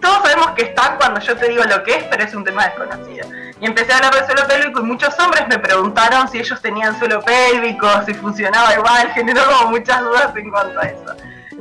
[0.00, 2.64] todos sabemos que está cuando yo te digo lo que es, pero es un tema
[2.66, 3.26] desconocido.
[3.60, 6.98] Y empecé a hablar del suelo pélvico y muchos hombres me preguntaron si ellos tenían
[6.98, 11.16] suelo pélvico, si funcionaba igual, generó como muchas dudas en cuanto a eso.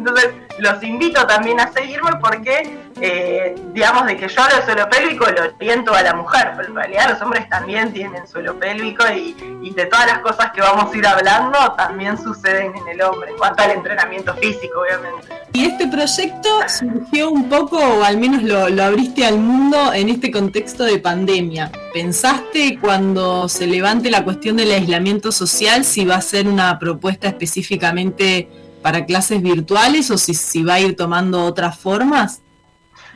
[0.06, 4.90] Entonces, los invito también a seguirme porque, eh, digamos, de que yo hablo de suelo
[4.90, 9.06] pélvico lo oriento a la mujer, pero en realidad los hombres también tienen suelo pélvico
[9.16, 9.34] y,
[9.74, 13.38] de todas las cosas que vamos a ir hablando también suceden en el hombre, en
[13.38, 15.28] cuanto al entrenamiento físico, obviamente.
[15.54, 20.32] Y este proyecto surgió un poco, o al menos lo abriste al mundo en este
[20.32, 21.72] contexto de pandemia.
[21.94, 27.30] ¿Pensaste cuando se levante la cuestión del aislamiento social si va a ser una propuesta
[27.30, 28.50] específicamente
[28.84, 32.42] para clases virtuales o si, si va a ir tomando otras formas?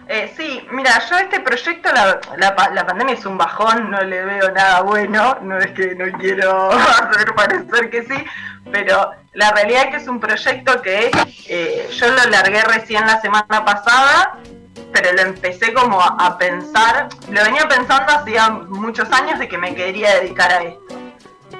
[0.10, 4.24] Eh, sí, mira, yo este proyecto, la, la, la pandemia es un bajón, no le
[4.24, 8.24] veo nada bueno, no es que no quiero hacer parecer que sí,
[8.72, 11.12] pero la realidad es que es un proyecto que
[11.50, 14.38] eh, yo lo largué recién la semana pasada,
[14.94, 19.58] pero lo empecé como a, a pensar, lo venía pensando hacía muchos años de que
[19.58, 21.07] me quería dedicar a esto.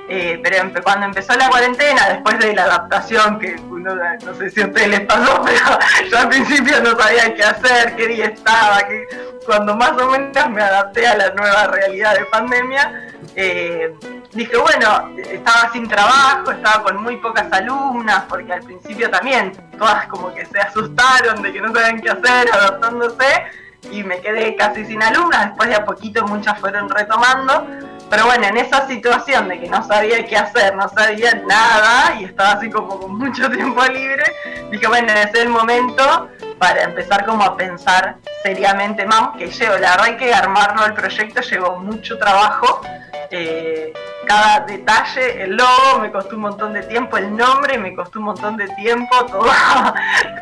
[0.10, 4.62] Eh, pero cuando empezó la cuarentena, después de la adaptación, que uno, no sé si
[4.62, 8.80] a ustedes les pasó, pero yo al principio no sabía qué hacer, qué día estaba,
[8.88, 9.06] que
[9.46, 13.94] cuando más o menos me adapté a la nueva realidad de pandemia, eh,
[14.32, 20.08] dije, bueno, estaba sin trabajo, estaba con muy pocas alumnas, porque al principio también todas
[20.08, 23.44] como que se asustaron de que no sabían qué hacer, adaptándose,
[23.92, 27.68] y me quedé casi sin alumnas, después de a poquito muchas fueron retomando,
[28.10, 32.26] pero bueno, en esa situación de que no sabía qué hacer, no sabía nada y
[32.26, 34.24] estaba así como con mucho tiempo libre,
[34.72, 39.92] dije, bueno, es el momento para empezar como a pensar seriamente más, que llevo, la
[39.92, 42.82] verdad que armarlo el proyecto llevó mucho trabajo,
[43.30, 43.94] eh,
[44.26, 48.26] cada detalle, el logo me costó un montón de tiempo, el nombre me costó un
[48.26, 49.44] montón de tiempo, todo,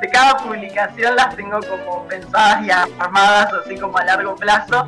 [0.01, 4.88] de cada publicación las tengo como pensadas y armadas así como a largo plazo,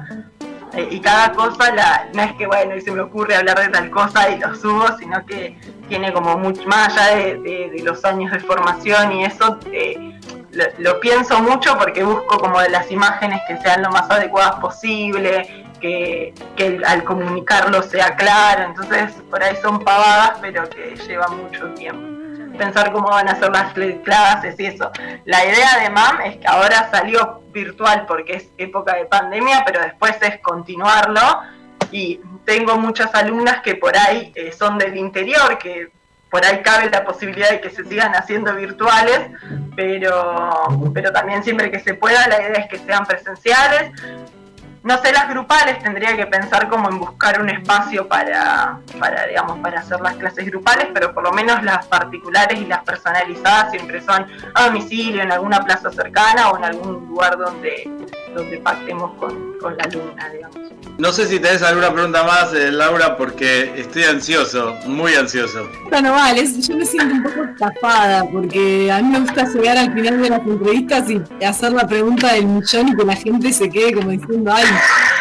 [0.73, 3.69] eh, y cada cosa la, no es que bueno y se me ocurre hablar de
[3.69, 8.31] tal cosa y lo subo, sino que tiene como mucho más allá de, los años
[8.31, 10.19] de formación y eso eh,
[10.51, 14.55] lo, lo pienso mucho porque busco como de las imágenes que sean lo más adecuadas
[14.59, 21.37] posible, que, que al comunicarlo sea claro, entonces por ahí son pavadas pero que llevan
[21.37, 22.16] mucho tiempo
[22.57, 24.91] pensar cómo van a ser las cl- clases y eso.
[25.25, 29.81] La idea de MAM es que ahora salió virtual porque es época de pandemia, pero
[29.81, 31.21] después es continuarlo.
[31.91, 35.89] Y tengo muchas alumnas que por ahí eh, son del interior, que
[36.29, 39.21] por ahí cabe la posibilidad de que se sigan haciendo virtuales,
[39.75, 40.59] pero,
[40.93, 43.91] pero también siempre que se pueda, la idea es que sean presenciales.
[44.83, 49.59] No sé, las grupales tendría que pensar como en buscar un espacio para, para, digamos,
[49.59, 54.01] para hacer las clases grupales, pero por lo menos las particulares y las personalizadas siempre
[54.01, 57.89] son a domicilio, en alguna plaza cercana o en algún lugar donde,
[58.35, 60.57] donde pactemos con, con la alumna, digamos.
[60.97, 65.69] No sé si tenés alguna pregunta más, eh, Laura, porque estoy ansioso, muy ansioso.
[65.89, 69.93] Bueno, vale, yo me siento un poco estafada porque a mí me gusta llegar al
[69.93, 73.69] final de las entrevistas y hacer la pregunta del millón y que la gente se
[73.69, 74.65] quede como diciendo, ay,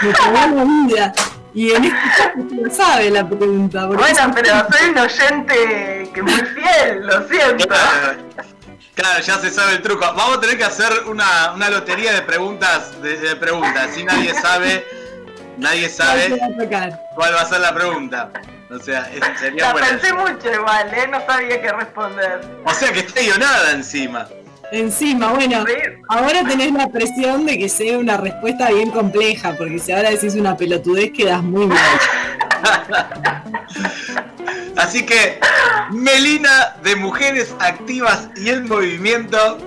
[0.03, 1.13] me cagó la vida.
[1.53, 3.87] Y en este caso lo sabe la pregunta.
[3.87, 7.69] Bueno, pero soy un oyente que muy fiel, lo siento.
[8.97, 10.01] Claro, ya se sabe el truco.
[10.17, 13.91] Vamos a tener que hacer una, una lotería de preguntas, de, de preguntas.
[13.95, 14.85] Si nadie sabe,
[15.59, 16.37] nadie sabe
[17.15, 18.31] cuál va a ser la pregunta.
[18.71, 19.87] O sea, es- sería La bueno.
[19.89, 21.07] pensé mucho igual, ¿eh?
[21.11, 22.41] No sabía qué responder.
[22.65, 24.27] O sea que está guionada encima.
[24.73, 25.65] Encima, bueno,
[26.09, 30.35] ahora tenés la presión de que sea una respuesta bien compleja, porque si ahora decís
[30.35, 31.79] una pelotudez quedas muy mal.
[34.77, 35.41] Así que,
[35.91, 39.59] Melina de Mujeres Activas y el Movimiento,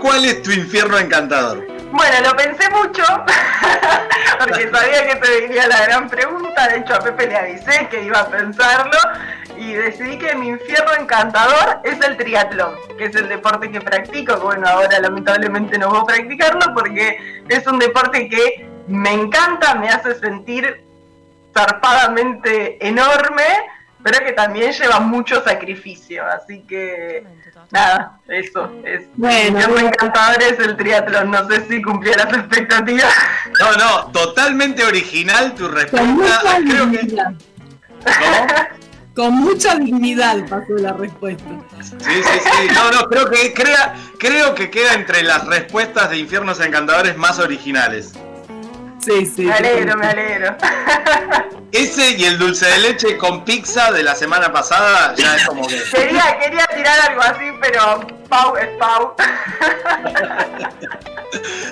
[0.00, 1.66] ¿cuál es tu infierno encantador?
[1.92, 3.02] Bueno, lo pensé mucho,
[4.38, 8.04] porque sabía que te venía la gran pregunta, de hecho a Pepe le avisé que
[8.04, 8.98] iba a pensarlo,
[9.56, 14.36] y decidí que mi infierno encantador es el triatlón, que es el deporte que practico,
[14.38, 20.14] bueno, ahora lamentablemente no puedo practicarlo porque es un deporte que me encanta, me hace
[20.18, 20.82] sentir
[21.52, 23.44] zarpadamente enorme,
[24.02, 27.24] pero que también lleva mucho sacrificio, así que
[27.70, 29.02] nada, eso es.
[29.14, 33.12] Bueno, encantador es el triatlón, no sé si cumplía las expectativas.
[33.60, 36.08] No, no, totalmente original tu Con respuesta.
[36.08, 36.98] mucha Creo que.
[36.98, 37.32] dignidad.
[39.14, 41.44] Con mucha dignidad pasó la respuesta.
[41.82, 42.68] Sí, sí, sí.
[42.74, 47.38] No, no, creo que, crea, creo que queda entre las respuestas de infiernos encantadores más
[47.38, 48.12] originales.
[49.00, 49.42] Sí, sí.
[49.42, 50.56] Me alegro, me alegro.
[51.72, 55.66] Ese y el dulce de leche con pizza de la semana pasada ya es como
[55.66, 55.80] que.
[55.90, 59.14] Quería, quería tirar algo así, pero Pau es Pau.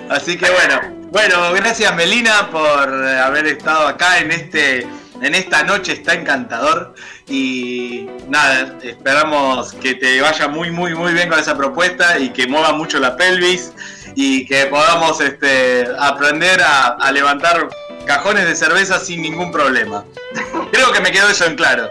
[0.09, 4.87] Así que bueno, bueno, gracias Melina por eh, haber estado acá en este,
[5.21, 6.95] en esta noche está encantador.
[7.27, 12.47] Y nada, esperamos que te vaya muy, muy, muy bien con esa propuesta y que
[12.47, 13.73] mueva mucho la pelvis
[14.21, 17.69] y que podamos este, aprender a, a levantar
[18.05, 20.05] cajones de cerveza sin ningún problema.
[20.73, 21.89] Creo que me quedó eso en claro.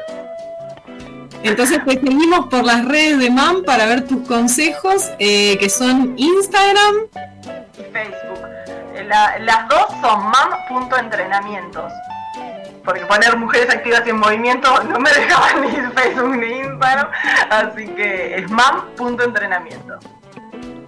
[1.42, 6.16] Entonces te seguimos por las redes de MAM para ver tus consejos, eh, que son
[6.18, 6.96] Instagram.
[7.80, 8.40] y Facebook.
[8.96, 11.90] Eh, la- las dos son mam.entrenamientos.
[12.84, 15.70] Porque poner mujeres activas en movimiento no me dejaban ni
[16.02, 17.08] Facebook ni Instagram.
[17.50, 19.98] Así que es mam.entrenamiento.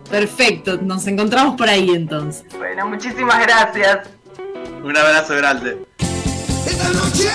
[0.10, 2.46] Perfecto, nos encontramos por ahí entonces.
[2.58, 4.10] Bueno, muchísimas gracias.
[4.84, 5.86] Un abrazo grande.
[6.66, 7.30] Esta noche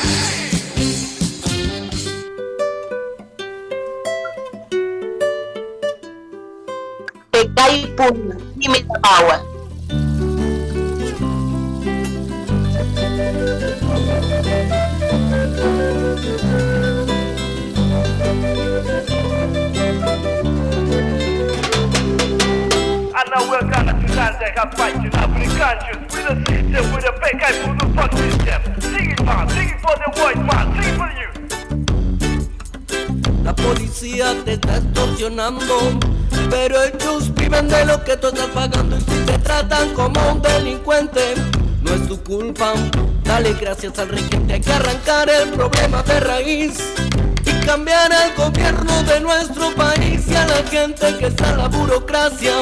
[7.30, 9.53] Pecay Pum, dime la
[23.34, 26.34] I know we're gonna do that, have fight you now, with the conscience, with the
[26.46, 28.62] system, with the fake guy who the fuck system.
[28.80, 31.30] Sing it, man, sing it for the white man, sing it for you.
[33.42, 35.98] La policía te está extorsionando,
[36.48, 40.40] pero ellos viven de lo que tú estás pagando y si te tratan como un
[40.40, 41.34] delincuente,
[41.82, 42.74] no es tu culpa.
[43.24, 46.78] Dale gracias al regente, hay que arrancar el problema de raíz
[47.64, 52.52] cambiar el gobierno de nuestro país y a la gente que está la burocracia,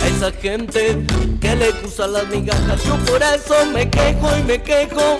[0.00, 1.04] a esa gente
[1.40, 2.82] que le gusta las migajas.
[2.84, 5.18] Yo por eso me quejo y me quejo.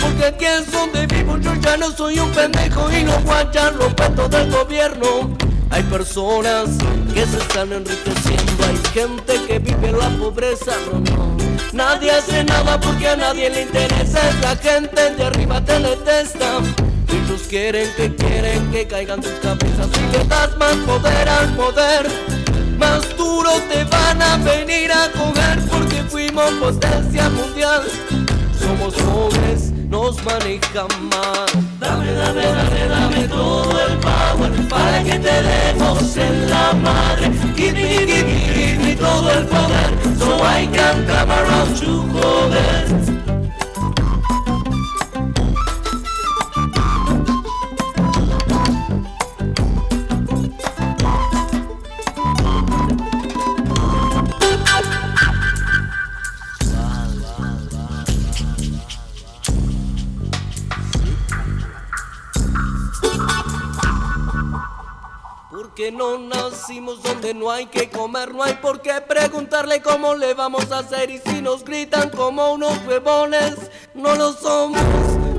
[0.00, 3.94] Porque aquí es donde vivo, yo ya no soy un pendejo y no guayar los
[3.94, 5.36] cuentos del gobierno.
[5.70, 6.70] Hay personas
[7.14, 11.36] que se están enriqueciendo, hay gente que vive en la pobreza, no, no.
[11.72, 16.60] Nadie hace nada porque a nadie le interesa, es la gente de arriba te detesta.
[17.12, 22.06] Ellos quieren que quieren que caigan tus cabezas y le das más poder al poder.
[22.78, 27.82] Más duro te van a venir a coger porque fuimos potencia mundial.
[28.58, 31.46] Somos pobres, nos manejan mal.
[31.78, 37.30] Dame, dame, dame, dame todo el power para que te demos en la madre.
[37.54, 42.02] Give me, give me, give me todo el poder so I can come around to
[42.12, 43.11] joder.
[66.62, 70.78] Nacimos donde no hay que comer, no hay por qué preguntarle cómo le vamos a
[70.78, 73.56] hacer y si nos gritan como unos huevones,
[73.94, 74.80] no lo somos.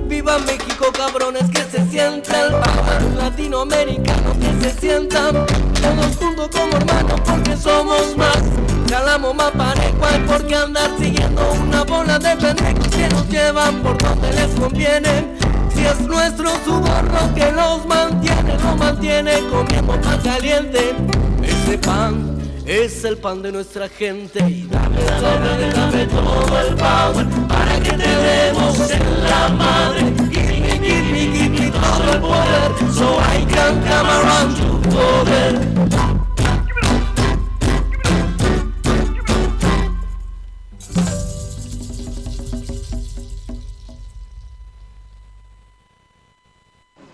[0.05, 6.75] Viva México, cabrones, que se sienta el power latinoamericano, que se sientan todos juntos como
[6.75, 8.43] hermanos, porque somos más.
[8.89, 13.81] Calamos más parejo, hay por qué andar siguiendo una bola de pendejos que nos llevan
[13.81, 15.42] por donde les conviene.
[15.89, 20.95] Es nuestro sudor lo que los mantiene, lo mantiene comiendo pan caliente.
[21.43, 24.39] Ese pan es el pan de nuestra gente.
[24.47, 30.13] Y dame, dame, dame, dame todo el power para que te demos en la madre.
[30.31, 36.02] Give me, give me, give todo el poder, so I can come around to poder.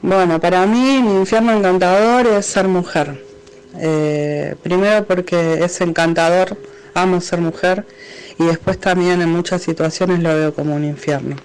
[0.01, 3.21] Bueno, para mí mi infierno encantador es ser mujer.
[3.77, 6.57] Eh, primero porque es encantador,
[6.93, 7.85] amo ser mujer
[8.37, 11.35] y después también en muchas situaciones lo veo como un infierno.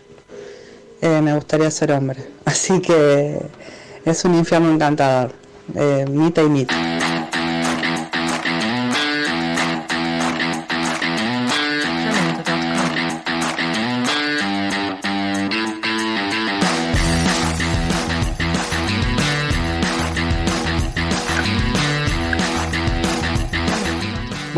[1.00, 3.40] Eh, me gustaría ser hombre, así que
[4.04, 5.32] es un infierno encantador,
[5.74, 7.13] eh, y mita.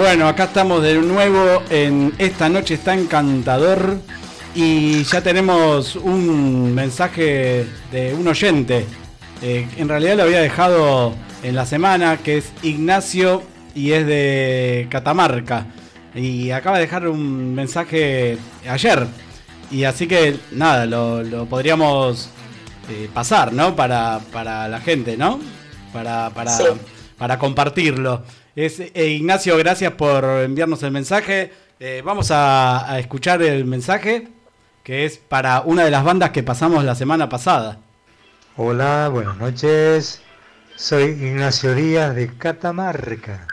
[0.07, 3.99] Bueno, acá estamos de nuevo en Esta Noche está encantador
[4.55, 8.87] y ya tenemos un mensaje de un oyente.
[9.43, 13.43] Eh, en realidad lo había dejado en la semana, que es Ignacio
[13.75, 15.67] y es de Catamarca.
[16.15, 18.39] Y acaba de dejar un mensaje
[18.71, 19.09] ayer.
[19.73, 22.31] Y así que nada, lo, lo podríamos
[22.89, 23.75] eh, pasar, ¿no?
[23.75, 25.41] Para, para la gente, ¿no?
[25.93, 26.63] Para, para, Sí.
[27.19, 28.23] para compartirlo.
[28.57, 31.53] Es, eh, Ignacio, gracias por enviarnos el mensaje.
[31.79, 34.29] Eh, vamos a, a escuchar el mensaje,
[34.83, 37.81] que es para una de las bandas que pasamos la semana pasada.
[38.57, 40.23] Hola, buenas noches.
[40.75, 43.47] Soy Ignacio Díaz de Catamarca,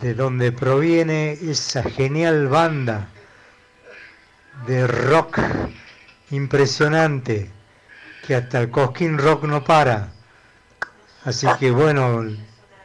[0.00, 3.08] de donde proviene esa genial banda
[4.66, 5.40] de rock
[6.30, 7.50] impresionante
[8.26, 10.12] que hasta el Cosquín Rock no para.
[11.24, 12.22] Así que bueno,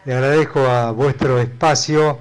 [0.10, 2.18] le agradezco a vuestro espacio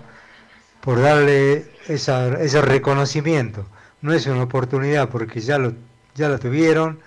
[0.83, 3.65] por darle ese reconocimiento.
[4.03, 5.73] No es una oportunidad porque ya lo,
[6.15, 7.01] ya la tuvieron.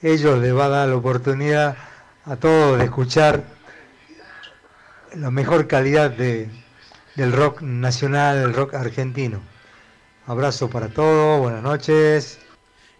[0.00, 1.76] Ellos les va a dar la oportunidad
[2.24, 3.44] a todos de escuchar
[5.16, 6.48] la mejor calidad de,
[7.14, 9.42] del rock nacional, del rock argentino.
[10.26, 12.38] Abrazo para todos, buenas noches.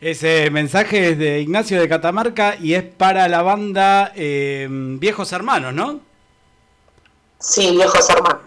[0.03, 5.72] Ese mensaje es de Ignacio de Catamarca y es para la banda eh, Viejos Hermanos,
[5.72, 6.11] ¿no?
[7.43, 8.43] Sí, Viejos Hermanos.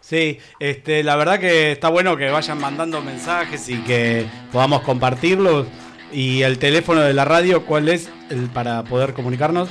[0.00, 5.66] Sí, este, la verdad que está bueno que vayan mandando mensajes y que podamos compartirlos.
[6.12, 9.70] Y el teléfono de la radio, ¿cuál es el para poder comunicarnos?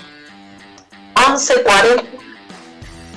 [1.29, 2.03] 11 40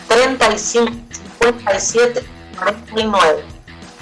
[0.09, 0.92] 35
[1.40, 2.22] 57
[2.59, 3.42] 49.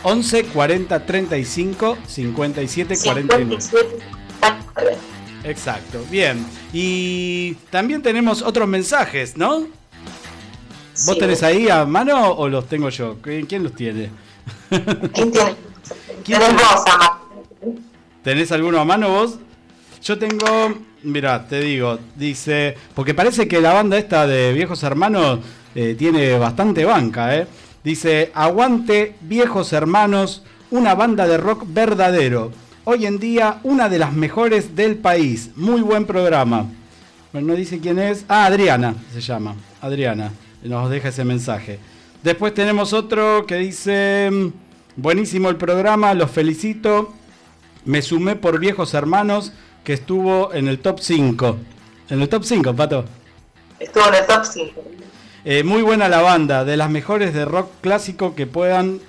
[0.03, 3.61] 11 40 35 57 49.
[3.61, 4.05] 57
[4.40, 4.99] 49.
[5.45, 6.45] Exacto, bien.
[6.72, 9.68] Y también tenemos otros mensajes, ¿no?
[11.07, 11.18] ¿Vos Sí.
[11.18, 13.16] tenés ahí a mano o los tengo yo?
[13.22, 14.11] ¿Qui- ¿Quién los tiene?
[15.12, 15.55] ¿Quién tiene?
[16.24, 16.84] ¿Quién Tenés vos.
[18.22, 19.38] ¿Tenés alguno a mano vos?
[20.03, 20.47] Yo tengo,
[21.03, 25.40] mira, te digo, dice, porque parece que la banda esta de Viejos Hermanos
[25.74, 27.47] eh, tiene bastante banca, ¿eh?
[27.82, 32.53] Dice, aguante Viejos Hermanos, una banda de rock verdadero.
[32.84, 35.51] Hoy en día una de las mejores del país.
[35.57, 36.66] Muy buen programa.
[37.32, 38.24] Bueno, no dice quién es.
[38.28, 39.55] Ah, Adriana se llama.
[39.80, 40.30] Adriana.
[40.64, 41.78] Nos deja ese mensaje.
[42.22, 44.30] Después tenemos otro que dice,
[44.96, 47.12] buenísimo el programa, los felicito.
[47.84, 49.52] Me sumé por Viejos Hermanos
[49.84, 51.58] que estuvo en el top 5.
[52.08, 53.04] En el top 5, Pato.
[53.78, 54.82] Estuvo en el top 5.
[55.44, 59.00] Eh, muy buena la banda, de las mejores de rock clásico que puedan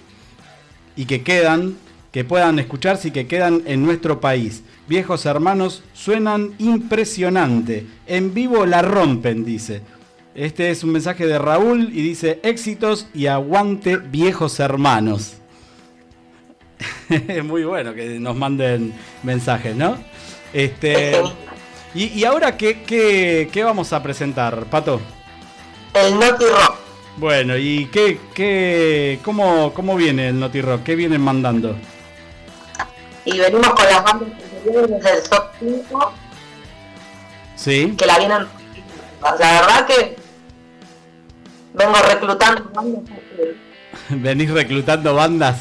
[0.98, 1.78] y que quedan,
[2.12, 4.64] que puedan escucharse y que quedan en nuestro país.
[4.90, 7.88] Viejos hermanos suenan impresionante.
[8.08, 9.95] En vivo la rompen, dice.
[10.36, 15.38] Este es un mensaje de Raúl y dice éxitos y aguante viejos hermanos.
[17.10, 19.98] es muy bueno que nos manden mensajes, ¿no?
[20.52, 21.22] Este,
[21.94, 25.00] y, y ahora, ¿qué, qué, qué vamos a presentar, Pato?
[25.94, 26.76] El Naughty Rock.
[27.16, 30.84] Bueno, ¿y qué, qué, cómo, cómo viene el Naughty Rock?
[30.84, 31.78] ¿Qué vienen mandando?
[33.24, 36.14] Y venimos con las bandas anteriores del top 5
[37.56, 38.48] Sí, que la vienen.
[39.40, 40.25] La verdad que
[41.76, 43.04] vengo reclutando bandas.
[44.10, 45.58] venís reclutando bandas.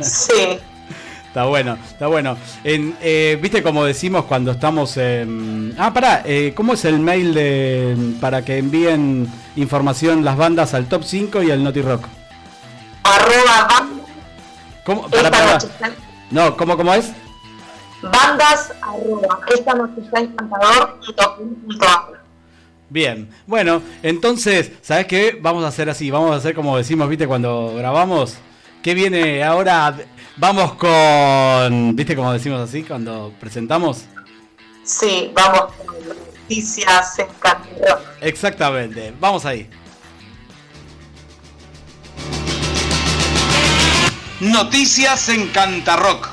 [0.00, 0.58] Sí.
[1.32, 2.36] Está bueno, está bueno.
[2.62, 5.74] En, eh, ¿Viste como decimos cuando estamos en...
[5.78, 10.90] Ah, pará, eh, ¿cómo es el mail de, para que envíen información las bandas al
[10.90, 12.04] top 5 y al Naughty Rock?
[13.04, 14.06] Arroba bandas.
[14.84, 15.08] ¿Cómo?
[16.30, 17.12] No, ¿cómo, cómo es?
[18.02, 19.40] Bandas arroba.
[19.54, 21.00] Esta noche está encantador.
[21.00, 21.86] punto punto.
[22.92, 25.38] Bien, bueno, entonces, ¿sabes qué?
[25.40, 27.26] Vamos a hacer así, vamos a hacer como decimos, ¿viste?
[27.26, 28.36] Cuando grabamos,
[28.82, 29.96] ¿qué viene ahora?
[30.36, 32.14] Vamos con, ¿viste?
[32.14, 34.02] Como decimos así cuando presentamos.
[34.84, 38.02] Sí, vamos con noticias encantadoras.
[38.20, 39.70] Exactamente, vamos ahí.
[44.40, 46.28] Noticias en Cantarrock.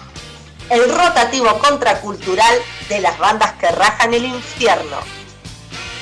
[0.70, 2.56] El rotativo contracultural
[2.90, 5.19] de las bandas que rajan el infierno.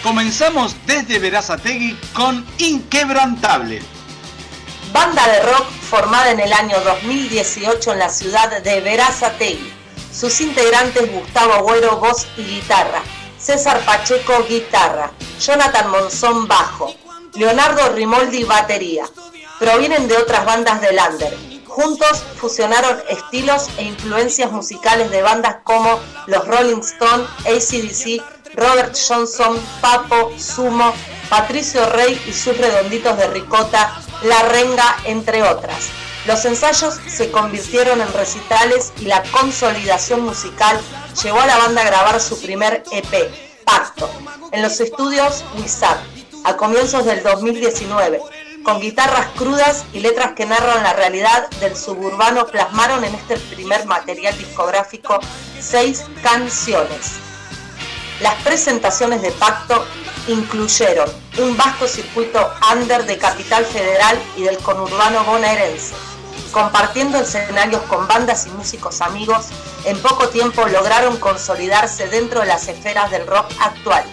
[0.04, 3.82] Comenzamos desde Verazategui con Inquebrantable.
[4.93, 9.74] Banda de rock formada en el año 2018 en la ciudad de Verazategui.
[10.14, 13.02] Sus integrantes Gustavo Agüero, voz y guitarra.
[13.39, 15.12] César Pacheco, guitarra.
[15.39, 16.93] Jonathan Monzón, bajo.
[17.34, 19.06] Leonardo Rimoldi, batería.
[19.60, 21.38] Provienen de otras bandas de Lander.
[21.66, 29.55] Juntos fusionaron estilos e influencias musicales de bandas como los Rolling Stones, ACDC, Robert Johnson,
[29.82, 30.91] Papo, Sumo,
[31.30, 35.89] Patricio Rey y sus redonditos de ricota, La Renga, entre otras.
[36.26, 40.78] Los ensayos se convirtieron en recitales y la consolidación musical
[41.24, 43.32] llevó a la banda a grabar su primer EP,
[43.64, 44.10] Pacto,
[44.51, 45.99] en los estudios Wizard,
[46.43, 48.22] a comienzos del 2019,
[48.64, 53.86] con guitarras crudas y letras que narran la realidad del suburbano, plasmaron en este primer
[53.86, 55.20] material discográfico
[55.60, 57.26] seis canciones.
[58.22, 59.86] Las presentaciones de Pacto
[60.28, 61.07] incluyeron
[61.38, 65.93] un vasto circuito under de Capital Federal y del conurbano bonaerense.
[66.51, 69.47] Compartiendo escenarios con bandas y músicos amigos,
[69.86, 74.03] en poco tiempo lograron consolidarse dentro de las esferas del rock actual.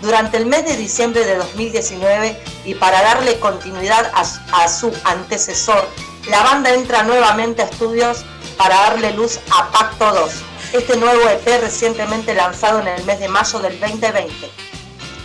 [0.00, 5.86] Durante el mes de diciembre de 2019 y para darle continuidad a, su antecesor,
[6.30, 8.24] la banda entra nuevamente a estudios
[8.56, 10.32] para darle luz a Pacto 2,
[10.72, 14.30] este nuevo EP recientemente lanzado en el mes de mayo del 2020.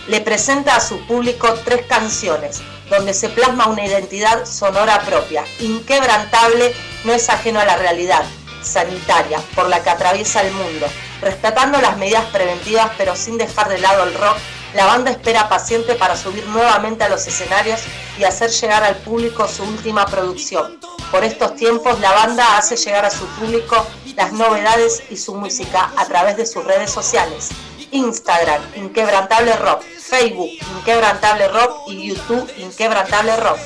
[0.08, 6.74] Le presenta a su público tres canciones, donde se plasma una identidad sonora propia, inquebrantable,
[7.04, 8.24] no es ajeno a la realidad
[8.62, 10.88] sanitaria por la que atraviesa el mundo.
[11.22, 14.38] Respetando las medidas preventivas pero sin dejar de lado el rock,
[14.76, 17.80] la banda espera paciente para subir nuevamente a los escenarios
[18.20, 20.80] y hacer llegar al público su última producción.
[21.12, 25.92] Por estos tiempos, la banda hace llegar a su público las novedades y su música
[25.96, 27.50] a través de sus redes sociales.
[27.92, 33.60] Instagram, Inquebrantable Rock, Facebook, Inquebrantable Rock y YouTube, Inquebrantable Rock.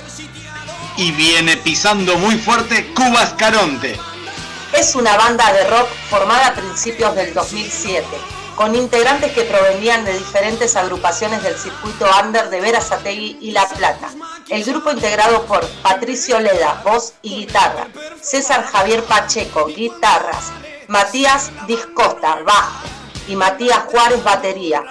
[0.98, 3.98] Y viene pisando muy fuerte Cubas Caronte.
[4.74, 8.06] Es una banda de rock formada a principios del 2007,
[8.60, 14.10] con integrantes que provenían de diferentes agrupaciones del circuito under de Verazategui y La Plata.
[14.50, 17.88] El grupo integrado por Patricio Leda, voz y guitarra,
[18.22, 20.52] César Javier Pacheco, guitarras,
[20.90, 22.86] Matías Discosta, bajo
[23.30, 24.84] y Matías Juárez, batería.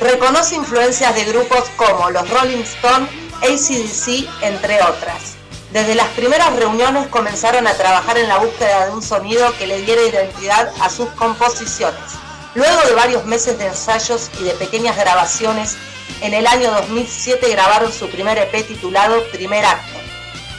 [0.00, 3.08] Reconoce influencias de grupos como los Rolling Stones,
[3.40, 5.36] ACDC, entre otras.
[5.72, 9.80] Desde las primeras reuniones comenzaron a trabajar en la búsqueda de un sonido que le
[9.80, 12.23] diera identidad a sus composiciones.
[12.54, 15.76] Luego de varios meses de ensayos y de pequeñas grabaciones,
[16.20, 19.98] en el año 2007 grabaron su primer EP titulado Primer Acto.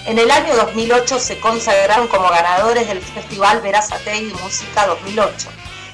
[0.05, 5.47] En el año 2008 se consagraron como ganadores del Festival Verazategui Música 2008,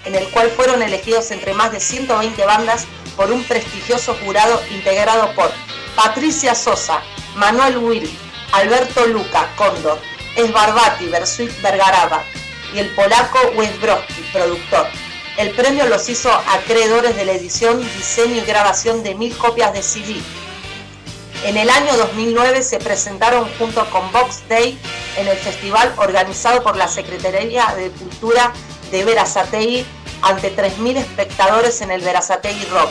[0.05, 5.35] en el cual fueron elegidos entre más de 120 bandas por un prestigioso jurado integrado
[5.35, 5.51] por
[5.95, 7.03] Patricia Sosa,
[7.35, 8.19] Manuel Will,
[8.53, 9.99] Alberto Luca, Cóndor,
[10.35, 12.23] Esbarbati, Bersuit Vergaraba
[12.73, 14.87] y el polaco Wesbrowski, productor.
[15.37, 19.81] El premio los hizo acreedores de la edición, diseño y grabación de mil copias de
[19.81, 20.21] CD.
[21.45, 24.77] En el año 2009 se presentaron junto con Box Day
[25.17, 28.51] en el festival organizado por la Secretaría de Cultura
[28.91, 29.85] de Verazategui
[30.21, 32.89] ante 3.000 espectadores en el Verazategui Rock,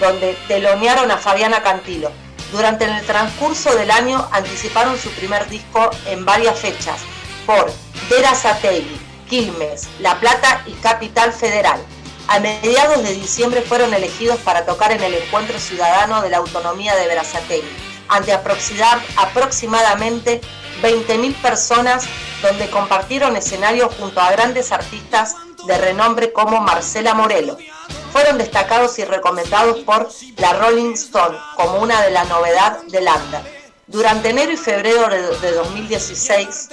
[0.00, 2.10] donde telonearon a Fabiana Cantilo.
[2.50, 7.00] Durante el transcurso del año anticiparon su primer disco en varias fechas
[7.46, 7.70] por
[8.10, 11.80] Verazategui, Quilmes, La Plata y Capital Federal.
[12.28, 16.94] A mediados de diciembre fueron elegidos para tocar en el Encuentro Ciudadano de la Autonomía
[16.96, 17.66] de Verazategui,
[18.08, 20.42] ante aproximadamente
[20.82, 22.04] 20.000 personas
[22.42, 25.34] donde compartieron escenario junto a grandes artistas
[25.66, 27.56] de renombre como Marcela Morelo.
[28.12, 33.40] Fueron destacados y recomendados por la Rolling Stone como una de la novedad del Under.
[33.86, 36.68] Durante enero y febrero de 2016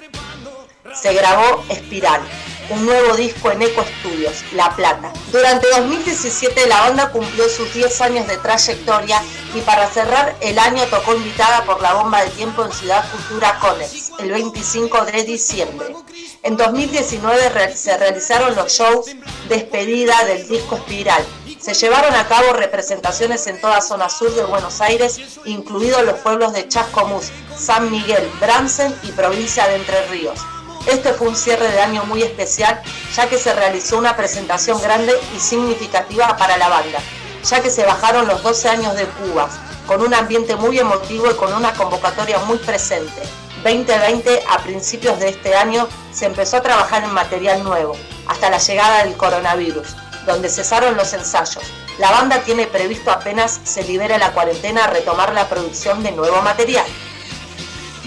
[0.93, 2.21] se grabó Espiral,
[2.69, 5.11] un nuevo disco en Eco Studios, La Plata.
[5.31, 9.21] Durante 2017 la banda cumplió sus 10 años de trayectoria
[9.55, 13.57] y para cerrar el año tocó invitada por la bomba de tiempo en Ciudad Cultura
[13.59, 15.95] Conex, el 25 de diciembre.
[16.43, 19.07] En 2019 se realizaron los shows
[19.49, 21.25] despedida del disco Espiral.
[21.59, 26.53] Se llevaron a cabo representaciones en toda zona sur de Buenos Aires, incluidos los pueblos
[26.53, 30.39] de Chascomús, San Miguel, Bransen y provincia de Entre Ríos.
[30.85, 32.81] Este fue un cierre de año muy especial,
[33.15, 36.99] ya que se realizó una presentación grande y significativa para la banda,
[37.43, 39.49] ya que se bajaron los 12 años de Cuba,
[39.85, 43.21] con un ambiente muy emotivo y con una convocatoria muy presente.
[43.63, 47.95] 2020, a principios de este año, se empezó a trabajar en material nuevo,
[48.27, 51.63] hasta la llegada del coronavirus, donde cesaron los ensayos.
[51.97, 56.85] La banda tiene previsto apenas se libere la cuarentena retomar la producción de nuevo material.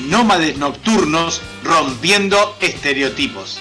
[0.06, 3.60] Nómades nocturnos rompiendo estereotipos.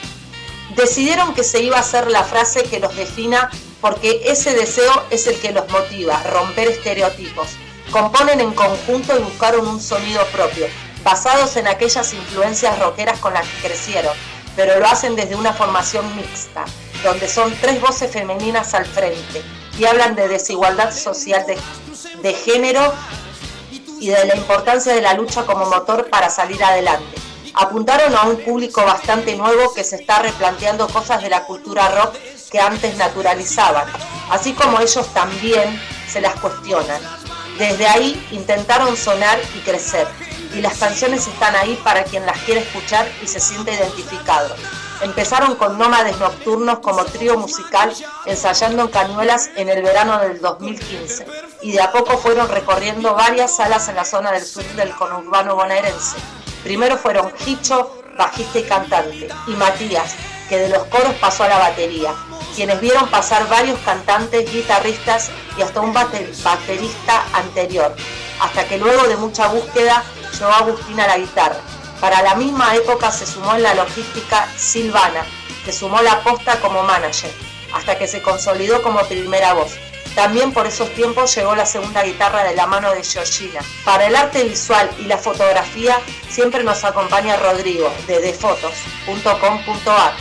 [0.75, 5.27] Decidieron que se iba a hacer la frase que los defina porque ese deseo es
[5.27, 7.49] el que los motiva, romper estereotipos.
[7.91, 10.65] Componen en conjunto y buscaron un sonido propio,
[11.03, 14.15] basados en aquellas influencias rockeras con las que crecieron,
[14.55, 16.65] pero lo hacen desde una formación mixta,
[17.03, 19.43] donde son tres voces femeninas al frente
[19.77, 21.57] y hablan de desigualdad social de,
[22.21, 22.93] de género
[24.01, 27.15] y de la importancia de la lucha como motor para salir adelante.
[27.53, 32.15] Apuntaron a un público bastante nuevo que se está replanteando cosas de la cultura rock
[32.49, 33.85] que antes naturalizaban,
[34.31, 35.79] así como ellos también
[36.11, 36.99] se las cuestionan.
[37.59, 40.07] Desde ahí intentaron sonar y crecer,
[40.55, 44.55] y las canciones están ahí para quien las quiere escuchar y se siente identificado.
[45.01, 47.93] Empezaron con Nómades Nocturnos como trío musical
[48.25, 53.55] ensayando en Cañuelas en el verano del 2015 y de a poco fueron recorriendo varias
[53.55, 56.17] salas en la zona del sur del conurbano bonaerense.
[56.63, 60.15] Primero fueron Hicho, bajista y cantante, y Matías,
[60.49, 62.13] que de los coros pasó a la batería.
[62.55, 67.95] quienes vieron pasar varios cantantes, guitarristas y hasta un bate- baterista anterior,
[68.41, 70.03] hasta que luego de mucha búsqueda
[70.37, 71.61] llegó Agustín a la guitarra.
[72.01, 75.23] Para la misma época se sumó en la logística Silvana,
[75.63, 77.31] que sumó la posta como manager,
[77.73, 79.71] hasta que se consolidó como primera voz.
[80.15, 83.61] También por esos tiempos llegó la segunda guitarra de la mano de Georgina.
[83.85, 85.99] Para el arte visual y la fotografía
[86.29, 90.13] siempre nos acompaña Rodrigo de defotos.com.ar.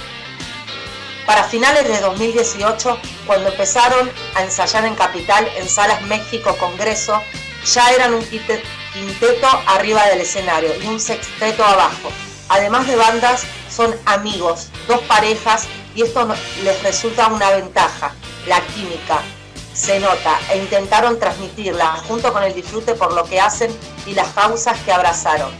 [1.27, 7.21] Para finales de 2018, cuando empezaron a ensayar en Capital, en Salas México Congreso,
[7.67, 8.63] ya eran un quinte-
[8.93, 12.11] quinteto arriba del escenario y un sexteto abajo.
[12.49, 16.27] Además de bandas, son amigos, dos parejas y esto
[16.65, 18.13] les resulta una ventaja,
[18.47, 19.21] la química.
[19.81, 23.75] Se nota e intentaron transmitirla junto con el disfrute por lo que hacen
[24.05, 25.51] y las causas que abrazaron.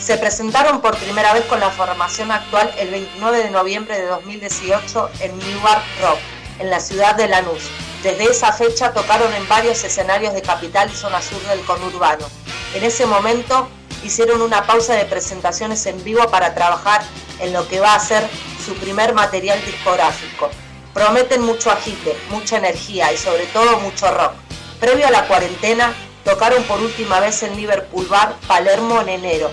[0.00, 5.10] Se presentaron por primera vez con la formación actual el 29 de noviembre de 2018
[5.20, 6.18] en Newark Rock,
[6.58, 7.70] en la ciudad de Lanús.
[8.02, 12.26] Desde esa fecha tocaron en varios escenarios de capital y zona sur del conurbano.
[12.74, 13.68] En ese momento
[14.02, 17.02] hicieron una pausa de presentaciones en vivo para trabajar
[17.38, 18.28] en lo que va a ser
[18.66, 20.50] su primer material discográfico.
[21.00, 24.32] Prometen mucho agite, mucha energía y sobre todo mucho rock.
[24.78, 25.94] Previo a la cuarentena,
[26.26, 29.50] tocaron por última vez en Liverpool Bar, Palermo en enero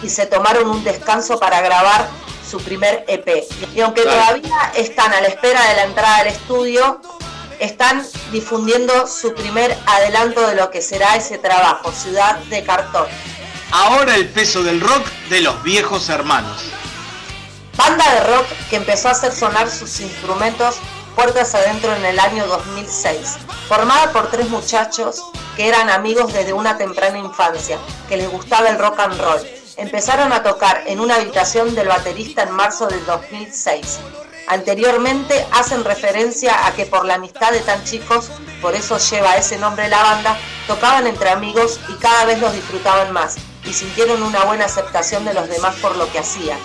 [0.00, 2.08] y se tomaron un descanso para grabar
[2.48, 3.42] su primer EP.
[3.74, 7.00] Y aunque todavía están a la espera de la entrada al estudio,
[7.58, 13.08] están difundiendo su primer adelanto de lo que será ese trabajo, Ciudad de Cartón.
[13.72, 16.62] Ahora el peso del rock de los viejos hermanos.
[17.76, 20.76] Banda de rock que empezó a hacer sonar sus instrumentos
[21.16, 25.22] puertas adentro en el año 2006, formada por tres muchachos
[25.56, 29.40] que eran amigos desde una temprana infancia, que les gustaba el rock and roll.
[29.76, 33.98] Empezaron a tocar en una habitación del baterista en marzo del 2006.
[34.46, 39.58] Anteriormente hacen referencia a que por la amistad de tan chicos, por eso lleva ese
[39.58, 44.44] nombre la banda, tocaban entre amigos y cada vez los disfrutaban más y sintieron una
[44.44, 46.58] buena aceptación de los demás por lo que hacían.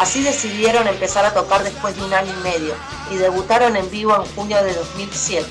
[0.00, 2.74] Así decidieron empezar a tocar después de un año y medio
[3.10, 5.46] y debutaron en vivo en junio de 2007.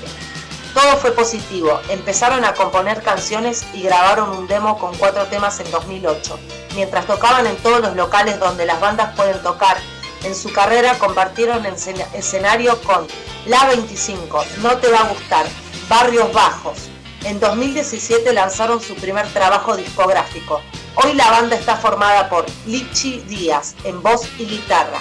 [0.74, 5.70] Todo fue positivo, empezaron a componer canciones y grabaron un demo con cuatro temas en
[5.70, 6.36] 2008.
[6.74, 9.76] Mientras tocaban en todos los locales donde las bandas pueden tocar,
[10.24, 13.06] en su carrera compartieron escena- escenario con
[13.46, 15.46] La 25, No Te Va a Gustar,
[15.88, 16.90] Barrios Bajos.
[17.24, 20.62] En 2017 lanzaron su primer trabajo discográfico.
[20.94, 25.00] Hoy la banda está formada por Lichi Díaz en voz y guitarra,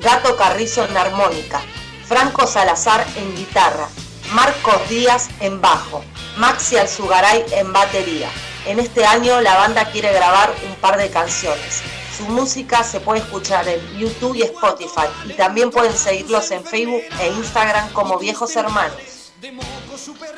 [0.00, 1.60] Gato Carrizo en armónica,
[2.04, 3.88] Franco Salazar en guitarra,
[4.32, 6.02] Marcos Díaz en bajo,
[6.38, 8.28] Maxi Alzugaray en batería.
[8.66, 11.82] En este año la banda quiere grabar un par de canciones.
[12.16, 17.02] Su música se puede escuchar en YouTube y Spotify y también pueden seguirlos en Facebook
[17.20, 19.19] e Instagram como Viejos Hermanos.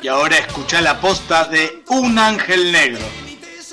[0.01, 3.03] Y ahora escucha la posta de Un Ángel Negro.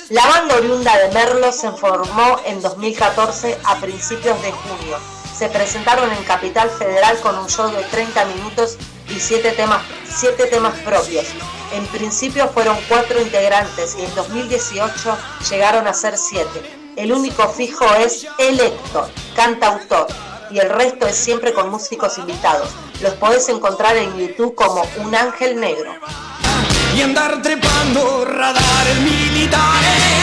[0.09, 4.99] La banda oriunda de Merlo se formó en 2014 a principios de junio.
[5.37, 8.77] Se presentaron en Capital Federal con un show de 30 minutos
[9.09, 11.27] y 7 temas, siete temas propios.
[11.73, 15.17] En principio fueron 4 integrantes y en 2018
[15.49, 16.49] llegaron a ser 7.
[16.97, 20.09] El único fijo es el Héctor, cantautor,
[20.51, 22.71] y el resto es siempre con músicos invitados.
[23.01, 25.95] Los podés encontrar en YouTube como Un Ángel Negro.
[26.97, 30.21] Y andar trepando radares militares.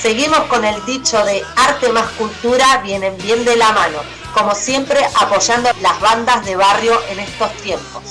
[0.00, 3.98] Seguimos con el dicho de arte más cultura vienen bien de la mano,
[4.32, 8.02] como siempre apoyando las bandas de barrio en estos tiempos.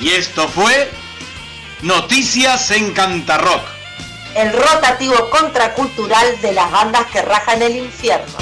[0.00, 0.90] Y esto fue
[1.82, 3.77] Noticias en Cantarrock.
[4.38, 8.38] El rotativo contracultural de las bandas que rajan el infierno.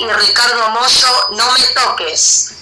[0.00, 2.54] Y Ricardo Moyo, no me toques.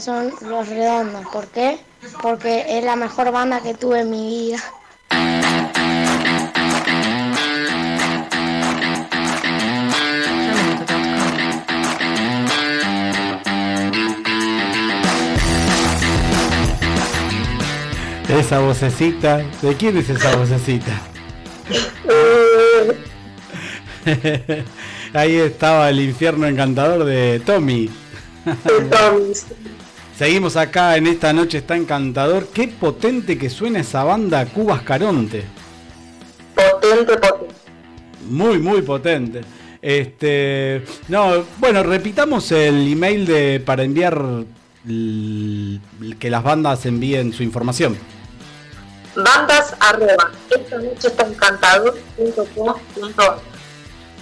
[0.00, 1.26] Son Los Redondos.
[1.32, 1.78] ¿Por qué?
[2.22, 4.58] Porque es la mejor banda que tuve en mi vida.
[18.28, 20.98] Esa vocecita, ¿de quién es esa vocecita?
[25.12, 27.90] Ahí estaba el infierno encantador de Tommy.
[30.16, 32.48] Seguimos acá en esta noche está encantador.
[32.48, 35.44] Qué potente que suena esa banda Cubas Caronte.
[36.54, 37.54] Potente, potente.
[38.28, 39.40] Muy, muy potente.
[39.80, 44.16] Este, no, bueno, repitamos el email de para enviar
[44.86, 45.80] l-
[46.20, 47.96] que las bandas envíen su información.
[49.16, 53.38] Bandas arroba, esta noche está encantador punto com punto ar.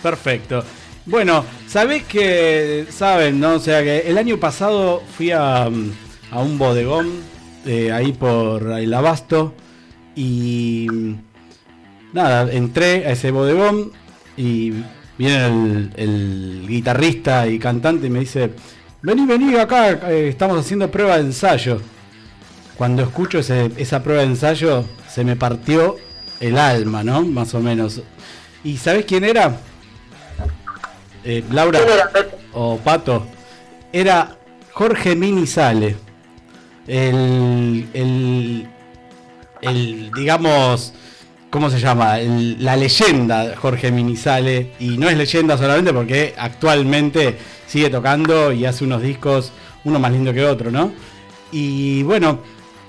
[0.02, 0.64] Perfecto.
[1.06, 3.54] Bueno, sabés que, saben, ¿no?
[3.54, 7.10] O sea que el año pasado fui a, a un bodegón
[7.66, 9.54] eh, ahí por el Abasto
[10.14, 10.86] y
[12.12, 13.92] nada, entré a ese bodegón
[14.36, 14.72] y
[15.18, 18.50] viene el, el guitarrista y cantante y me dice,
[19.02, 21.80] vení, vení acá, eh, estamos haciendo prueba de ensayo.
[22.76, 25.96] Cuando escucho ese- esa prueba de ensayo se me partió
[26.40, 27.22] el alma, ¿no?
[27.22, 28.00] Más o menos.
[28.64, 29.58] ¿Y sabés quién era?
[31.24, 31.78] Eh, Laura
[32.52, 33.26] o Pato.
[33.92, 34.36] Era
[34.72, 35.96] Jorge Mini Sale.
[36.86, 38.66] El, el,
[39.62, 40.92] el, digamos,
[41.50, 42.18] ¿cómo se llama?
[42.20, 44.72] El- la leyenda Jorge Minizale.
[44.80, 49.52] Y no es leyenda solamente porque actualmente sigue tocando y hace unos discos,
[49.84, 50.92] uno más lindo que otro, ¿no?
[51.52, 52.40] Y bueno,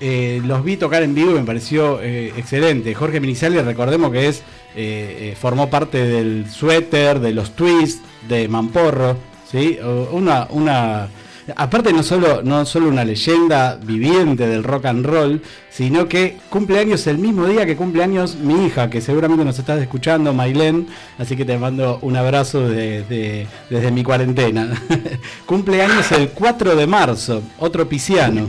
[0.04, 2.92] eh, los vi tocar en vivo y me pareció eh, excelente.
[2.94, 4.40] Jorge Minizale, recordemos que es
[4.74, 9.16] eh, eh, formó parte del suéter, de los twists, de Mamporro,
[9.50, 9.78] ¿sí?
[10.12, 11.08] Una, una,
[11.56, 16.78] aparte no solo, no solo una leyenda viviente del rock and roll, sino que cumple
[16.78, 20.86] años el mismo día que cumple años mi hija, que seguramente nos estás escuchando, Mailén,
[21.18, 24.68] así que te mando un abrazo de- desde mi cuarentena.
[25.46, 28.48] cumple años el 4 de marzo, otro pisciano.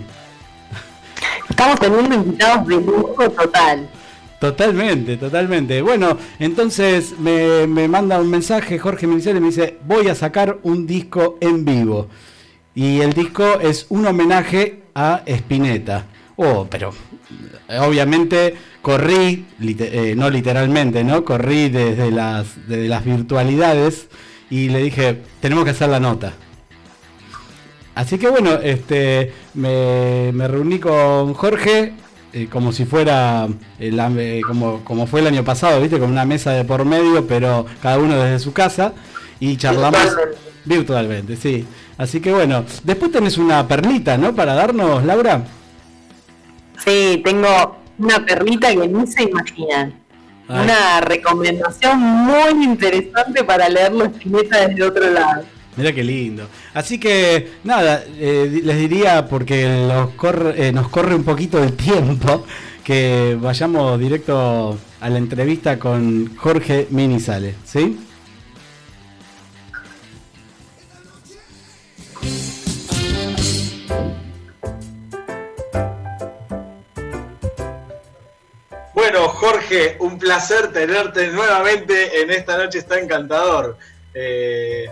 [1.49, 3.89] Estamos teniendo invitados de lujo total.
[4.39, 5.81] Totalmente, totalmente.
[5.81, 10.59] Bueno, entonces me, me manda un mensaje Jorge Minicel y me dice, voy a sacar
[10.63, 12.07] un disco en vivo.
[12.75, 16.05] Y el disco es un homenaje a Spinetta.
[16.35, 16.93] Oh, pero
[17.69, 21.23] eh, obviamente corrí, eh, no literalmente, ¿no?
[21.23, 24.07] Corrí desde las, desde las virtualidades
[24.49, 26.33] y le dije, tenemos que hacer la nota.
[27.95, 31.93] Así que bueno, este, me, me reuní con Jorge
[32.35, 36.25] eh, como si fuera el eh, como, como fue el año pasado, viste, con una
[36.25, 38.93] mesa de por medio, pero cada uno desde su casa
[39.39, 40.39] y charlamos Virtualmente.
[40.65, 41.67] virtualmente, sí.
[41.95, 44.33] Así que bueno, después tenés una perlita, ¿no?
[44.33, 45.43] Para darnos, Laura.
[46.83, 49.93] Sí, tengo una perlita que ni se imaginan.
[50.47, 50.63] Ay.
[50.63, 55.43] Una recomendación muy interesante para leerlo Spinetta desde otro lado.
[55.75, 56.47] Mira qué lindo.
[56.73, 62.45] Así que nada, eh, les diría porque eh, nos corre un poquito el tiempo
[62.83, 67.97] que vayamos directo a la entrevista con Jorge Minizale, ¿sí?
[78.93, 83.77] Bueno, Jorge, un placer tenerte nuevamente en esta noche está encantador.
[84.13, 84.87] Eh,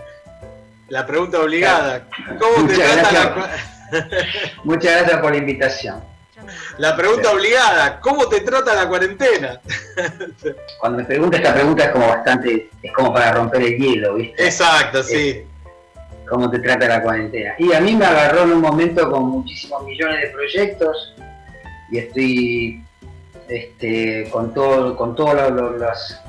[0.92, 2.06] la pregunta obligada,
[2.38, 4.52] ¿cómo te Muchas trata la, gracias.
[4.64, 6.04] Muchas gracias por la invitación.
[6.76, 9.58] la pregunta obligada, ¿cómo te trata la cuarentena?
[10.80, 14.44] Cuando me pregunta esta pregunta es como bastante, es como para romper el hielo, ¿viste?
[14.44, 15.46] Exacto, sí.
[16.28, 17.54] ¿Cómo te trata la cuarentena?
[17.58, 21.14] Y a mí me agarró en un momento con muchísimos millones de proyectos
[21.90, 22.84] y estoy
[23.48, 26.20] este, con todo, con todos los, los- los-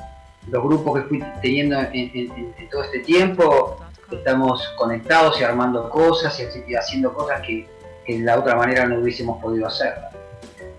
[0.50, 3.78] los grupos que fui teniendo en, en- en- en todo este tiempo,
[4.18, 7.68] estamos conectados y armando cosas y, haciendo cosas que,
[8.06, 9.94] que de la otra manera no hubiésemos podido hacer.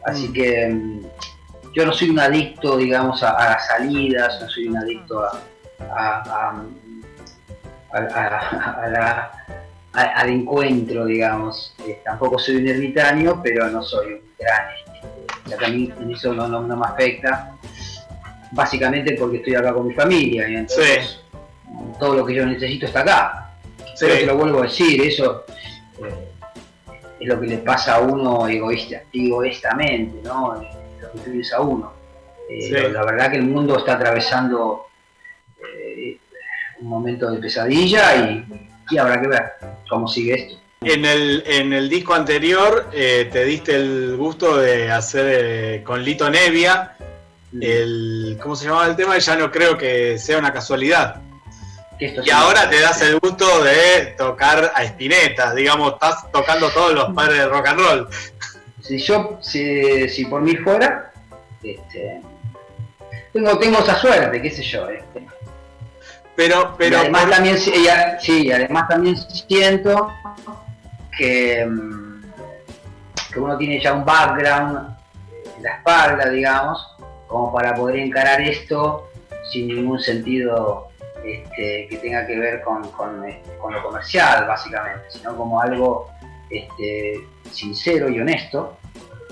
[0.05, 1.01] Así que mm,
[1.75, 5.41] yo no soy un adicto, digamos, a, a las salidas, no soy un adicto a,
[8.91, 9.33] la-
[9.93, 11.75] a- al encuentro, digamos.
[11.87, 14.67] Eh, tampoco soy un ermitaño, pero no soy un gran.
[14.75, 17.51] este, ya que a mí en eso no, no- no me afecta.
[18.53, 21.21] Básicamente porque estoy acá con mi familia y entonces
[21.99, 23.51] todo lo que yo necesito está acá.
[23.99, 25.45] Pero te lo vuelvo a decir, eso
[26.05, 26.29] eh,
[27.21, 30.55] es lo que le pasa a uno egoísta, egoístamente, ¿no?
[31.01, 31.93] Lo que piensa uno.
[32.49, 32.71] Eh, Sí.
[32.93, 34.87] La verdad que el mundo está atravesando
[35.63, 36.19] eh,
[36.81, 38.45] un momento de pesadilla y,
[38.91, 39.45] y habrá que ver
[39.89, 40.61] cómo sigue esto.
[40.83, 46.03] En el, en el disco anterior eh, te diste el gusto de hacer eh, con
[46.05, 46.95] Lito Nevia
[47.59, 48.39] el.
[48.43, 49.17] ¿Cómo se llamaba el tema?
[49.17, 51.23] Ya no creo que sea una casualidad.
[51.99, 57.15] Y ahora te das el gusto de tocar a Spinetta, digamos, estás tocando todos los
[57.15, 58.09] padres de rock and roll.
[58.83, 61.13] Si yo, si, si por mí fuera,
[61.63, 62.21] este,
[63.33, 64.89] tengo, tengo esa suerte, qué sé yo.
[64.89, 65.27] este.
[66.37, 70.13] Pero, pero y además por- también, sí, además también siento
[71.17, 72.23] que, mm,
[73.33, 74.97] que uno tiene ya un background
[75.57, 76.85] en la espalda, digamos,
[77.29, 79.09] como para poder encarar esto
[79.51, 80.89] sin ningún sentido
[81.25, 83.25] este, que tenga que ver con, con,
[83.61, 86.11] con lo comercial, básicamente, sino como algo
[86.51, 87.15] este,
[87.51, 88.77] sincero y honesto,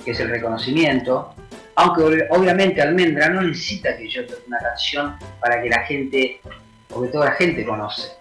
[0.04, 1.34] que es el reconocimiento.
[1.74, 6.40] Aunque ob- obviamente Almendra no necesita que yo toque una canción para que la gente,
[6.88, 8.12] porque toda la gente conoce.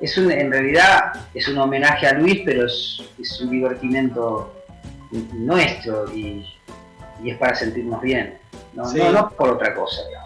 [0.00, 4.54] Es un, en realidad es un homenaje a Luis, pero es, es un divertimento
[5.32, 6.44] nuestro y,
[7.22, 8.38] y es para sentirnos bien.
[8.74, 8.98] No, Sí.
[8.98, 10.02] no, no por otra cosa.
[10.08, 10.23] digamos.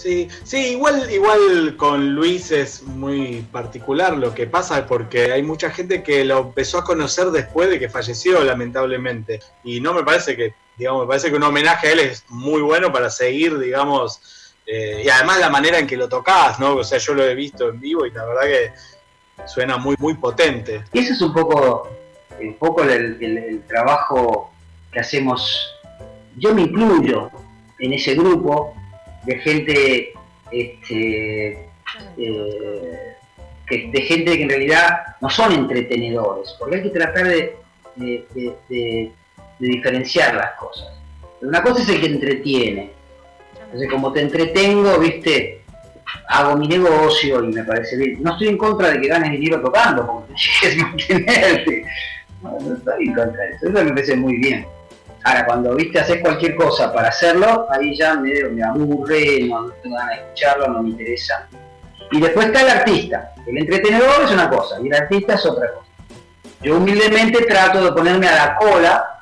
[0.00, 5.70] Sí, sí, igual, igual con Luis es muy particular lo que pasa porque hay mucha
[5.70, 9.40] gente que lo empezó a conocer después de que falleció, lamentablemente.
[9.62, 12.62] Y no me parece que, digamos, me parece que un homenaje a él es muy
[12.62, 16.76] bueno para seguir, digamos, eh, y además la manera en que lo tocás, ¿no?
[16.76, 18.72] O sea, yo lo he visto en vivo y la verdad que
[19.46, 20.82] suena muy, muy potente.
[20.94, 21.90] Y ese es un poco,
[22.40, 24.50] un poco el- el trabajo
[24.90, 25.74] que hacemos.
[26.36, 27.30] Yo me incluyo
[27.78, 28.74] en ese grupo
[29.24, 30.12] de gente,
[30.50, 31.48] este,
[32.18, 33.14] eh,
[33.66, 37.56] que- de gente que en realidad no son entretenedores, porque hay que tratar de,
[37.96, 39.12] de-
[39.58, 40.88] diferenciar las cosas.
[41.42, 42.90] Una cosa es el que entretiene.
[43.64, 45.60] Entonces, como te entretengo, viste,
[46.28, 48.22] hago mi negocio y me parece bien.
[48.22, 50.32] No estoy en contra de que ganes dinero tocando, porque
[50.66, 51.84] es mantenerte.
[52.42, 53.68] No, no estoy en contra de eso.
[53.68, 54.66] Eso me parece muy bien.
[55.22, 59.96] Ahora, cuando viste haces cualquier cosa para hacerlo, ahí ya me, aburre, no, no tengo
[59.96, 61.48] ganas de escucharlo, no me interesa.
[62.10, 63.34] Y después está el artista.
[63.46, 65.86] El entretenedor es una cosa y el artista es otra cosa.
[66.62, 69.18] Yo humildemente trato de ponerme a la cola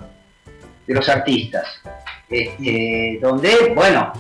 [0.87, 1.67] de los artistas.
[2.29, 4.13] Este, donde, bueno,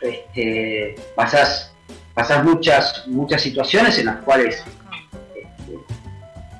[0.00, 1.72] este, pasas,
[2.14, 4.62] pasas muchas, muchas situaciones en las cuales
[5.34, 5.78] este,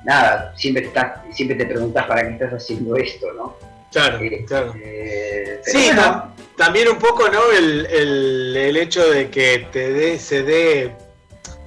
[0.03, 3.70] nada, siempre, estás, siempre te preguntas para qué estás haciendo esto, ¿no?
[3.91, 4.73] Claro, Eh, claro.
[4.81, 7.51] eh, Sí, bueno, tam- también un poco, ¿no?
[7.51, 10.95] El, el- el hecho de que te dé, se dé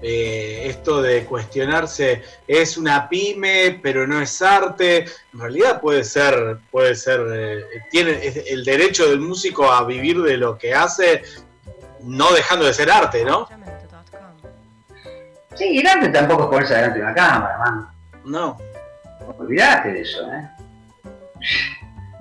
[0.07, 5.07] eh, esto de cuestionarse, es una pyme, pero no es arte.
[5.33, 10.37] En realidad puede ser, puede ser, eh, tiene el derecho del músico a vivir de
[10.37, 11.23] lo que hace,
[12.03, 13.49] no dejando de ser arte, ¿no?
[15.55, 17.89] Sí, el arte tampoco es ponerse delante de una cámara, man.
[18.25, 18.59] No.
[19.39, 20.49] Olvídate de eso, ¿eh?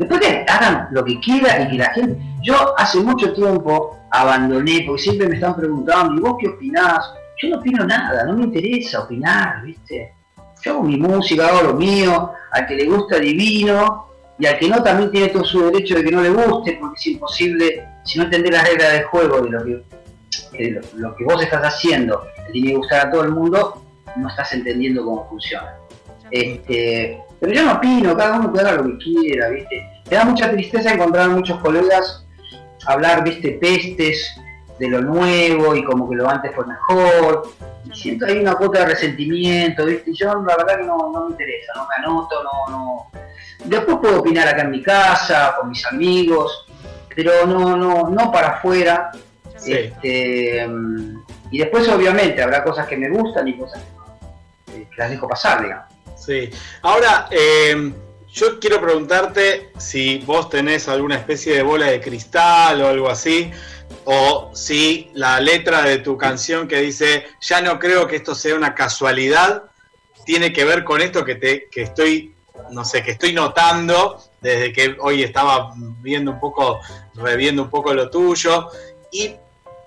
[0.03, 2.21] Después que hagan lo que quieran y que la gente...
[2.41, 7.09] Yo hace mucho tiempo abandoné, porque siempre me están preguntando, ¿y vos qué opinás?
[7.41, 10.13] Yo no opino nada, no me interesa opinar, ¿viste?
[10.61, 14.67] Yo hago mi música, hago lo mío, al que le gusta divino, y al que
[14.67, 18.19] no también tiene todo su derecho de que no le guste, porque es imposible, si
[18.19, 22.25] no entendés las reglas del juego de lo que, lo, lo que vos estás haciendo,
[22.47, 23.81] le tiene que gustar a todo el mundo,
[24.17, 25.77] no estás entendiendo cómo funciona.
[26.33, 29.87] Este, pero yo no opino, cada uno que haga lo que quiera, ¿viste?
[30.09, 32.25] Me da mucha tristeza encontrar a muchos colegas
[32.87, 33.51] hablar, ¿viste?
[33.51, 34.35] Pestes
[34.79, 37.51] de lo nuevo y como que lo antes fue mejor.
[37.85, 40.09] Y siento ahí una cuota de resentimiento, ¿viste?
[40.09, 43.11] Y yo la verdad que no, no me interesa, no me anoto, no, no.
[43.65, 46.65] Después puedo opinar acá en mi casa, con mis amigos,
[47.15, 49.11] pero no, no, no para afuera.
[49.55, 49.73] Sí.
[49.73, 50.67] Este,
[51.51, 55.11] y después obviamente habrá cosas que me gustan y cosas que no, eh, que las
[55.11, 55.92] dejo pasar, digamos.
[56.25, 56.49] Sí.
[56.81, 57.91] Ahora, eh,
[58.31, 63.51] yo quiero preguntarte si vos tenés alguna especie de bola de cristal o algo así,
[64.05, 68.55] o si la letra de tu canción que dice, ya no creo que esto sea
[68.55, 69.63] una casualidad,
[70.25, 72.33] tiene que ver con esto que, te, que estoy,
[72.71, 76.79] no sé, que estoy notando desde que hoy estaba viendo un poco,
[77.15, 78.69] reviendo un poco lo tuyo,
[79.11, 79.35] y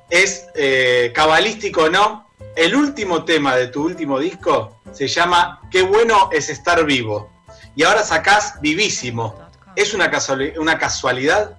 [0.08, 2.25] es eh, cabalístico no,
[2.56, 7.30] el último tema de tu último disco se llama Qué bueno es estar vivo.
[7.74, 9.38] Y ahora sacás Vivísimo.
[9.76, 11.58] ¿Es una, casuali- una casualidad?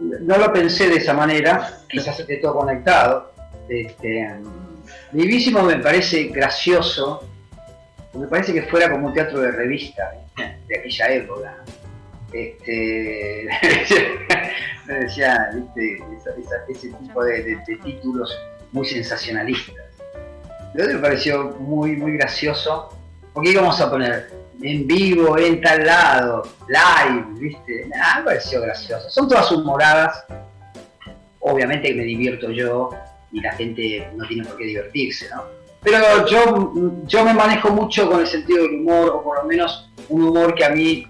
[0.00, 3.32] no lo pensé de esa manera, quizás esté todo conectado.
[3.68, 4.28] Este,
[5.12, 7.24] Vivísimo me parece gracioso,
[8.14, 10.12] me parece que fuera como un teatro de revista
[10.66, 11.56] de aquella época.
[12.32, 13.48] Este,
[14.86, 16.02] me decía, ¿viste?
[16.68, 18.38] Ese tipo de, títulos
[18.72, 19.76] muy sensacionalistas.
[20.74, 22.90] Pero me pareció muy, muy gracioso,
[23.32, 24.30] porque íbamos a poner
[24.62, 27.86] en vivo, en tal lado, live, ¿viste?
[27.86, 29.08] Nah, me pareció gracioso.
[29.08, 30.24] Son todas humoradas.
[31.40, 32.90] Obviamente que me divierto yo
[33.32, 35.44] y la gente no tiene por qué divertirse, ¿no?
[35.82, 36.72] Pero yo,
[37.06, 40.54] yo me manejo mucho con el sentido del humor, o por lo menos un humor
[40.54, 41.06] que a mí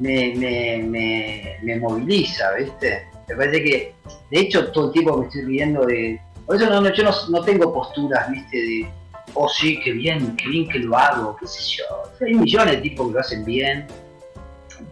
[0.00, 3.06] me, me, me, me moviliza, ¿viste?
[3.28, 3.94] Me parece que,
[4.30, 6.20] de hecho, todo el tiempo me estoy riendo de...
[6.46, 8.56] Por eso no, no- yo no, no tengo posturas, ¿viste?
[8.56, 8.88] De,
[9.34, 11.84] oh sí, qué bien, qué bien que lo hago, qué sé yo.
[12.26, 13.86] Hay millones de tipos que lo hacen bien.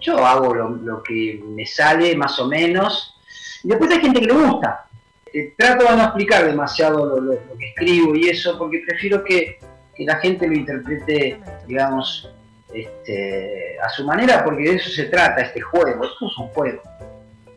[0.01, 3.17] Yo hago lo, lo que me sale, más o menos.
[3.65, 4.85] Y después hay gente que le gusta.
[5.33, 9.25] Eh, trato de no explicar demasiado lo, lo- lo que escribo y eso, porque prefiero
[9.25, 9.59] que,
[9.97, 12.31] que la gente lo interprete, digamos,
[12.73, 16.05] este, a su manera, porque de eso se trata este juego.
[16.05, 16.83] Esto es un juego.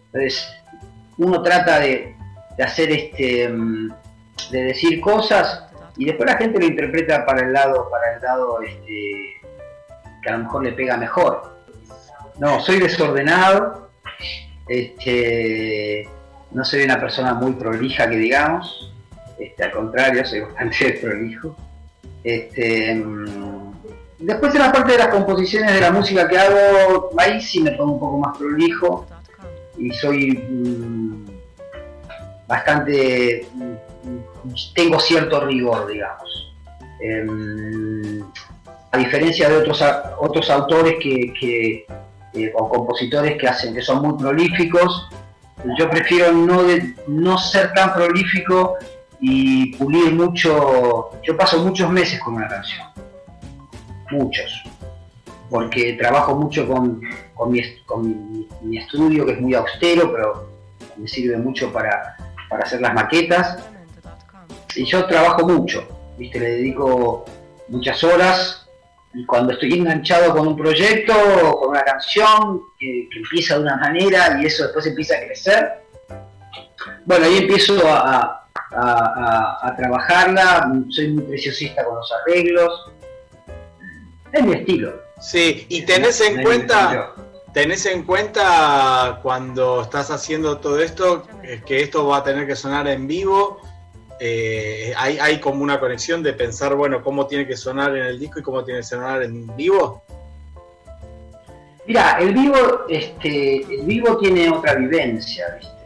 [0.05, 0.47] Entonces,
[1.17, 2.15] uno trata de,
[2.57, 3.93] de hacer este, mm,
[4.51, 5.65] de decir cosas
[5.97, 9.41] y después la gente lo interpreta para el lado, para el lado este,
[10.21, 11.59] que a lo mejor le pega mejor.
[12.39, 13.89] No, soy desordenado,
[14.67, 16.09] este,
[16.51, 18.93] no soy una persona muy prolija que digamos,
[19.37, 21.55] este, al contrario, soy bastante prolijo.
[22.23, 23.60] Este, mm,
[24.21, 27.71] después en la parte de las composiciones de la música que hago, ahí sí me
[27.71, 29.07] pongo un poco más prolijo
[29.77, 31.25] y soy mm,
[32.47, 36.53] bastante, mm, tengo cierto rigor, digamos.
[36.99, 38.23] Em,
[38.91, 39.83] a diferencia de otros,
[40.19, 41.85] otros autores que,
[42.33, 45.09] eh, o compositores que hacen, que son muy prolíficos,
[45.77, 46.63] yo prefiero no,
[47.07, 48.75] no ser tan prolífico
[49.19, 52.87] y pulir mucho, yo paso muchos meses con una canción,
[54.11, 54.63] muchos,
[55.49, 57.01] porque trabajo mucho con,
[57.33, 60.49] con, mi, con mi- estudio que es muy austero, pero
[60.97, 62.15] me sirve mucho para,
[62.49, 63.57] para hacer las maquetas,
[64.75, 65.85] y yo trabajo mucho,
[66.17, 66.39] ¿viste?
[66.39, 67.25] le dedico
[67.67, 68.57] muchas horas.
[69.13, 71.11] Y cuando estoy enganchado con un proyecto
[71.43, 75.69] o con una canción que, empieza de una manera y eso después empieza a crecer,
[77.05, 82.91] bueno, ahí empiezo a- a- a- a trabajarla, soy muy preciosista con los arreglos,
[84.31, 85.01] es mi estilo.
[85.19, 87.13] Sí, y tenés en cuenta,
[87.53, 92.55] tenés en cuenta cuando estás haciendo todo esto, eh, que esto va a tener que
[92.55, 93.59] sonar en vivo,
[94.19, 98.19] eh, hay, hay como una conexión de pensar, bueno, cómo tiene que sonar en el
[98.19, 100.03] disco y cómo tiene que sonar en vivo.
[101.87, 105.81] Mira, el vivo, este, el vivo tiene otra vivencia, ¿viste?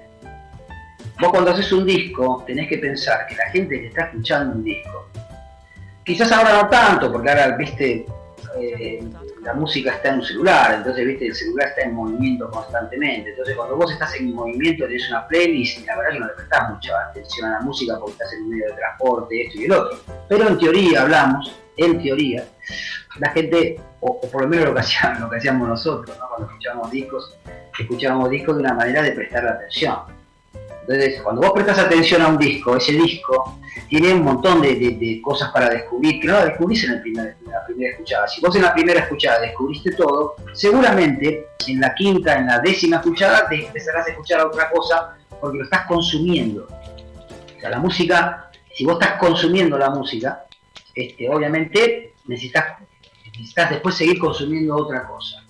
[1.19, 4.63] Vos cuando haces un disco tenés que pensar que la gente que está escuchando un
[4.65, 5.07] disco,
[6.03, 8.05] quizás ahora no tanto, porque ahora, viste,
[8.57, 9.03] eh,
[9.41, 13.55] la música está en un celular, entonces, viste, el celular está en movimiento constantemente, entonces
[13.55, 16.69] cuando vos estás en movimiento tenés una playlist y la verdad que no le prestás
[16.69, 19.71] mucha atención a la música porque estás en un medio de transporte, esto y el
[19.71, 19.99] otro.
[20.29, 22.45] Pero en teoría hablamos, en teoría,
[23.19, 24.79] la gente, o, por lo menos lo que,
[25.37, 26.27] hacíamos, nosotros, ¿no?
[26.29, 27.37] cuando escuchábamos discos,
[27.79, 30.14] escuchábamos discos de una manera de prestar atención.
[30.87, 33.57] Entonces, cuando vos prestas atención a un disco, ese disco
[33.89, 38.27] tiene un montón de, cosas para descubrir, que no lo descubrís en la primera escuchada.
[38.27, 42.97] Si vos en la primera escuchada descubriste todo, seguramente en la quinta, en la décima
[42.97, 46.67] escuchada, te empezarás a escuchar otra cosa porque lo estás consumiendo.
[46.67, 50.45] O sea, la música, si vos estás consumiendo la música,
[50.93, 52.77] este, obviamente necesitas,
[53.25, 55.43] necesitas después seguir consumiendo otra cosa.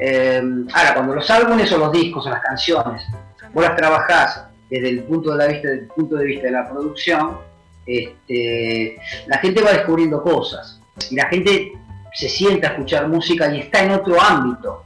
[0.00, 0.42] Eh,
[0.72, 3.04] ahora, cuando los álbumes o los discos o las canciones,
[3.52, 6.68] vos las trabajás desde el punto de, la vista, del punto de vista de la
[6.68, 7.38] producción,
[7.86, 10.80] este, la gente va descubriendo cosas
[11.10, 11.72] y la gente
[12.12, 14.84] se sienta a escuchar música y está en otro ámbito.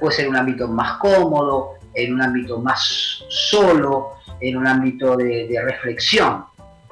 [0.00, 5.46] Puede ser un ámbito más cómodo, en un ámbito más solo, en un ámbito de,
[5.46, 6.44] de reflexión.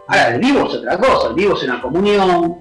[0.07, 2.57] Ahora, el vivo es otra cosa, el vivo es una comunión,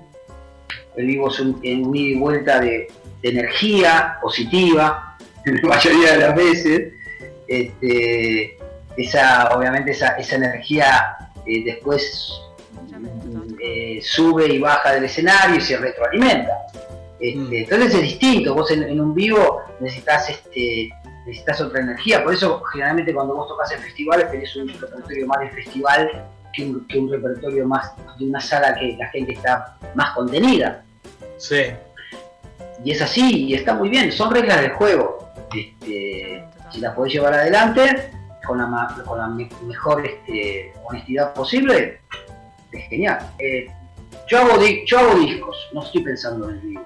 [0.96, 2.88] el vivo es un, en un ida y vuelta de,
[3.22, 6.94] de energía positiva, en la mayoría de las veces.
[7.48, 8.59] Este,
[8.98, 12.42] esa, obviamente esa, esa energía eh, después
[12.98, 16.68] mm, eh, sube y baja del escenario y se retroalimenta.
[17.20, 20.90] Este, Entonces es distinto, vos en, en un vivo necesitas este,
[21.26, 25.40] necesitas otra energía, por eso generalmente cuando vos tocas en festivales tenés un repertorio más
[25.42, 29.78] de festival que un, que un repertorio más de una sala que la gente está
[29.96, 30.84] más contenida.
[31.38, 31.66] Sí.
[32.84, 35.30] Y es así, y está muy bien, son reglas del juego.
[35.54, 38.12] Este, si las podés llevar adelante
[38.50, 39.28] con la,
[39.66, 42.02] mejor este, honestidad posible,
[42.72, 43.20] es genial.
[43.38, 43.68] Eh,
[44.28, 46.86] yo, hago yo hago discos, no estoy pensando en el vivo.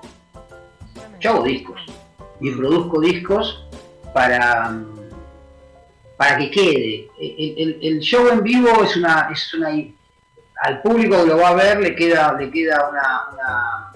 [1.19, 1.81] Yo hago discos
[2.41, 3.65] y produzco discos
[4.13, 4.77] para,
[6.17, 7.09] para que quede.
[7.81, 9.69] El, show en vivo es una, es una
[10.61, 13.91] al público que lo va a ver le queda, le queda una,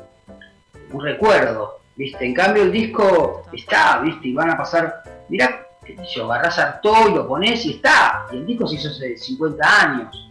[0.92, 2.26] un recuerdo, ¿viste?
[2.26, 4.30] En cambio el disco está, ¿viste?
[4.30, 5.67] Y van a pasar, mirá,
[6.14, 8.26] yo, agarrás Artaud y lo pones y está.
[8.32, 10.30] Y el disco se hizo hace 50 años,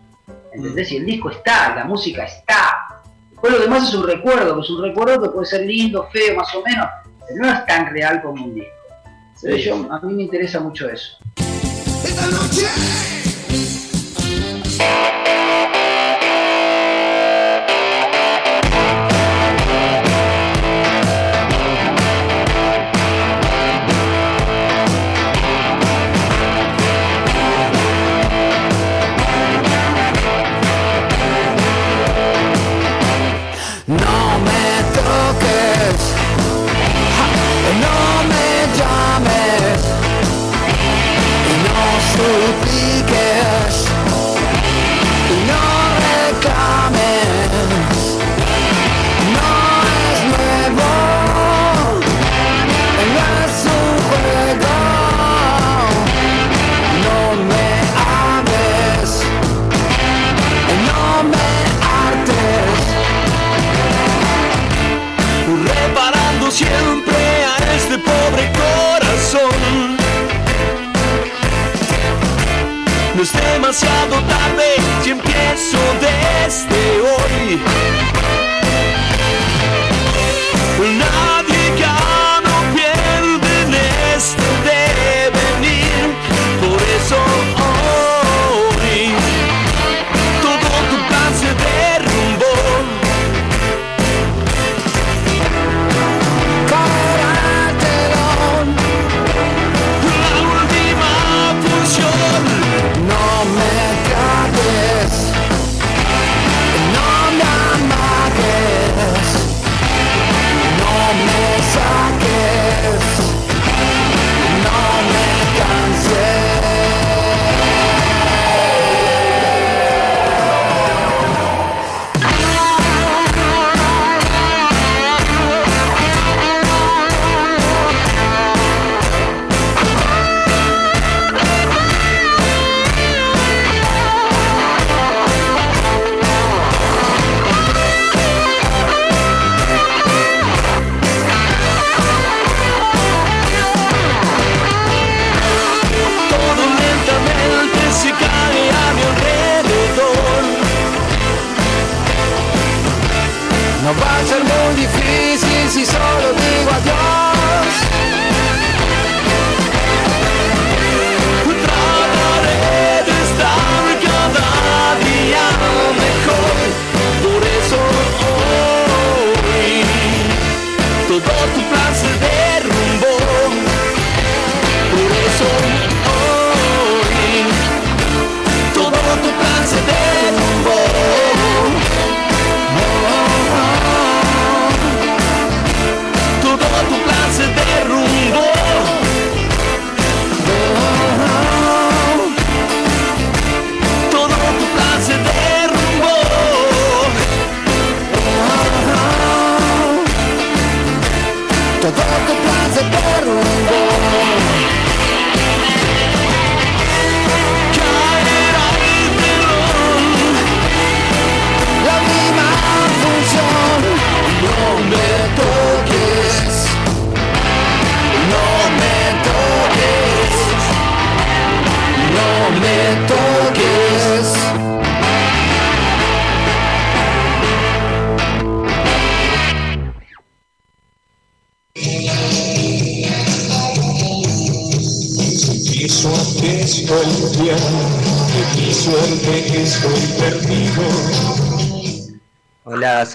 [0.53, 0.93] ¿entendés?
[0.93, 3.03] Y el disco está, la música está.
[3.31, 6.37] Después lo demás es un recuerdo, que es un recuerdo que puede ser lindo, feo,
[6.37, 6.87] más o menos,
[7.27, 8.71] pero no es tan real como un disco.
[9.43, 11.19] Yo, a mí me interesa mucho eso.
[14.81, 15.16] No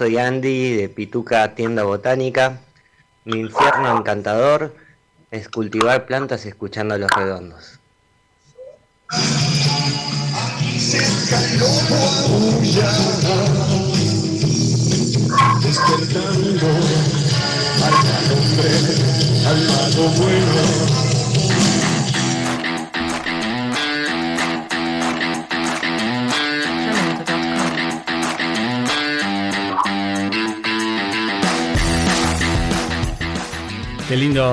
[0.01, 2.59] soy Andy de Pituca Tienda Botánica.
[3.23, 4.73] Mi infierno encantador
[5.29, 7.70] es cultivar plantas escuchando a los redondos.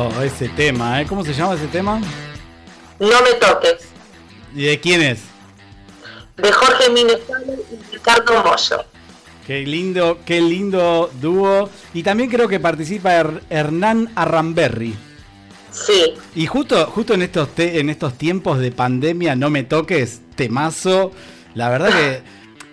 [0.08, 1.06] Lindo ese tema, ¿eh?
[1.06, 2.00] ¿Cómo se llama ese tema?
[3.00, 3.88] No me toques,
[4.54, 5.20] ¿Y de quién es?
[6.36, 8.84] de Jorge Minezales y Ricardo Moyo.
[9.46, 11.68] Qué lindo, qué lindo dúo.
[11.94, 14.94] Y también creo que participa Her- Hernán Arramberri.
[15.72, 16.14] Sí.
[16.36, 21.12] Y justo, justo en estos te- en estos tiempos de pandemia, no me toques, temazo.
[21.54, 22.22] La verdad que.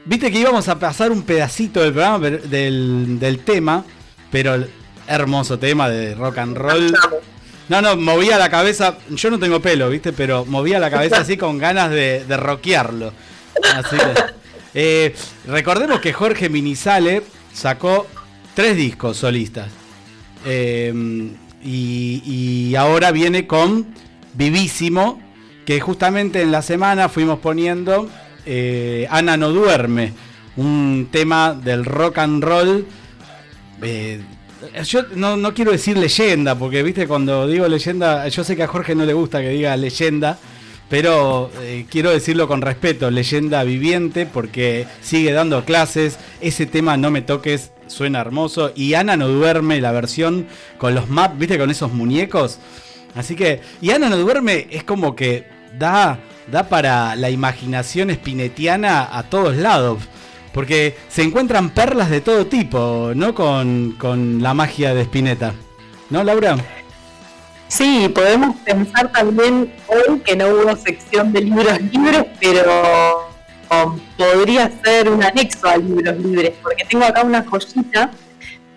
[0.05, 3.83] Viste que íbamos a pasar un pedacito del programa del, del tema,
[4.31, 4.63] pero
[5.07, 6.93] hermoso tema de rock and roll.
[7.69, 8.97] No, no, movía la cabeza.
[9.09, 10.13] Yo no tengo pelo, ¿viste?
[10.13, 13.11] Pero movía la cabeza así con ganas de, de rockearlo.
[13.75, 14.13] Así que,
[14.73, 15.15] eh,
[15.47, 17.23] recordemos que Jorge Minizale
[17.53, 18.07] sacó
[18.53, 19.69] tres discos solistas.
[20.45, 20.93] Eh,
[21.63, 23.87] y, y ahora viene con
[24.35, 25.19] Vivísimo,
[25.65, 28.07] que justamente en la semana fuimos poniendo
[28.45, 30.13] eh, Ana no duerme,
[30.57, 32.85] un tema del rock and roll.
[33.81, 34.21] eh,
[34.83, 38.67] yo no, no quiero decir leyenda, porque viste, cuando digo leyenda, yo sé que a
[38.67, 40.37] Jorge no le gusta que diga leyenda,
[40.89, 47.11] pero eh, quiero decirlo con respeto, leyenda viviente, porque sigue dando clases, ese tema No
[47.11, 50.47] me toques suena hermoso, y Ana no duerme, la versión
[50.77, 52.59] con los maps, viste, con esos muñecos.
[53.15, 55.47] Así que, y Ana no duerme es como que
[55.77, 56.19] da,
[56.51, 59.99] da para la imaginación espinetiana a todos lados.
[60.55, 63.35] Porque se encuentran perlas de todo tipo, ¿no?
[63.35, 65.53] Con, con la magia de Spinetta.
[66.09, 66.55] ¿No, Laura?
[67.67, 73.27] Sí, podemos pensar también hoy que no hubo sección de libros libres, pero
[73.69, 78.11] um, podría ser un anexo a libros libres, porque tengo acá una joyita,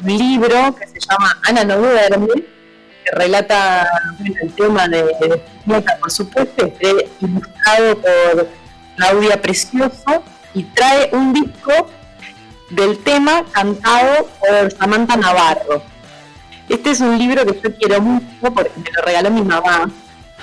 [0.02, 2.26] un libro que se llama Ana no duerme,
[3.04, 3.86] que relata
[4.18, 6.72] el tema de, de Spinetta, por supuesto,
[7.20, 8.48] ilustrado por
[8.96, 10.24] Claudia Precioso
[10.58, 11.72] y trae un disco
[12.70, 15.82] del tema cantado por Samantha Navarro.
[16.68, 19.88] Este es un libro que yo quiero mucho porque me lo regaló mi mamá.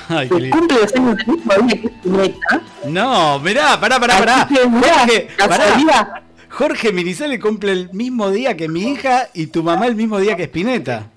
[0.08, 2.62] Ay, Que cumple los años del mismo día que Spinetta.
[2.86, 4.48] No, mirá, pará, pará, pará.
[4.48, 6.24] Jorge, pará.
[6.50, 10.44] Jorge cumple el mismo día que mi hija y tu mamá el mismo día que
[10.44, 11.08] Spinetta.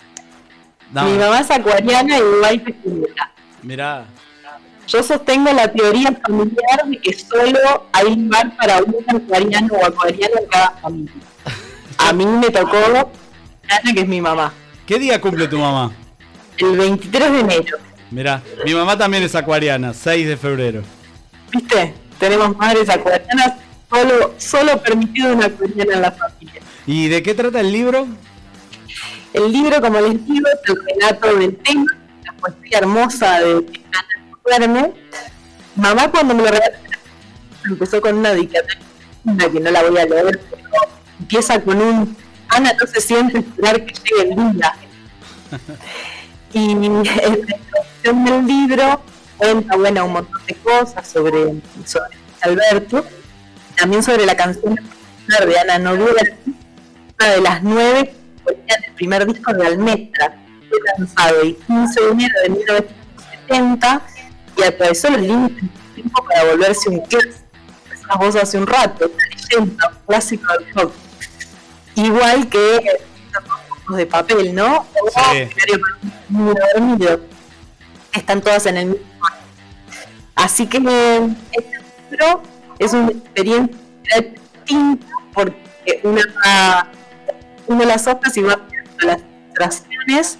[0.93, 3.31] No, Mi mamá es acuariana igual que Spinetta.
[3.63, 4.05] mirá.
[4.89, 10.35] Yo sostengo la teoría familiar de que solo hay lugar para un acuariano o acuariano
[10.41, 11.13] en cada familia.
[11.99, 12.77] A mí me tocó
[13.69, 14.53] Ana, que es mi mamá,
[14.87, 15.93] ¿Qué día cumple tu mamá?
[16.57, 17.77] el 23 de enero.
[18.11, 20.83] Mirá, mi mamá también es acuariana, 6 de febrero.
[21.53, 21.95] ¿Viste?
[22.19, 23.53] Tenemos madres acuarianas,
[23.91, 26.63] solo, solo permitido una acuariana en la familia.
[26.87, 28.09] ¿Y de qué trata el libro?
[29.35, 31.85] El libro, como les digo, es el relato del tema,
[32.25, 34.18] la poesía hermosa de Ana
[35.77, 36.77] Mamá cuando me lo regaló
[37.65, 38.79] empezó con una dedicatoria
[39.53, 40.69] que no la voy a leer, pero
[41.21, 42.17] empieza con un
[42.49, 44.75] Ana no se siente esperar que llegue el día.
[46.51, 47.13] Y en la
[48.03, 49.03] del libro
[49.37, 53.05] cuenta bueno, un montón de cosas sobre, sobre Alberto,
[53.77, 54.75] también sobre la canción
[55.27, 56.39] de Ana no duerme,
[57.21, 60.39] una de las nueve que ponían el primer disco de Almetra,
[60.71, 64.03] fue lanzado el 15 de enero de 1970
[64.59, 67.35] y atravesó los límites del tiempo para volverse un clásico.
[67.91, 70.93] Decías vos hace un rato, una leyenda, un clásico del rock.
[71.95, 72.81] Igual que
[73.33, 73.45] los
[73.85, 74.79] ojos de papel, ¿no?
[74.81, 74.87] O
[75.33, 75.49] Sí.
[78.13, 79.07] Están todas en el mismo.
[80.35, 81.81] Así que este
[82.11, 82.43] libro
[82.79, 83.77] es una experiencia
[84.65, 86.89] distinta porque una va
[87.67, 88.61] uno las hojas y va
[89.01, 89.85] las.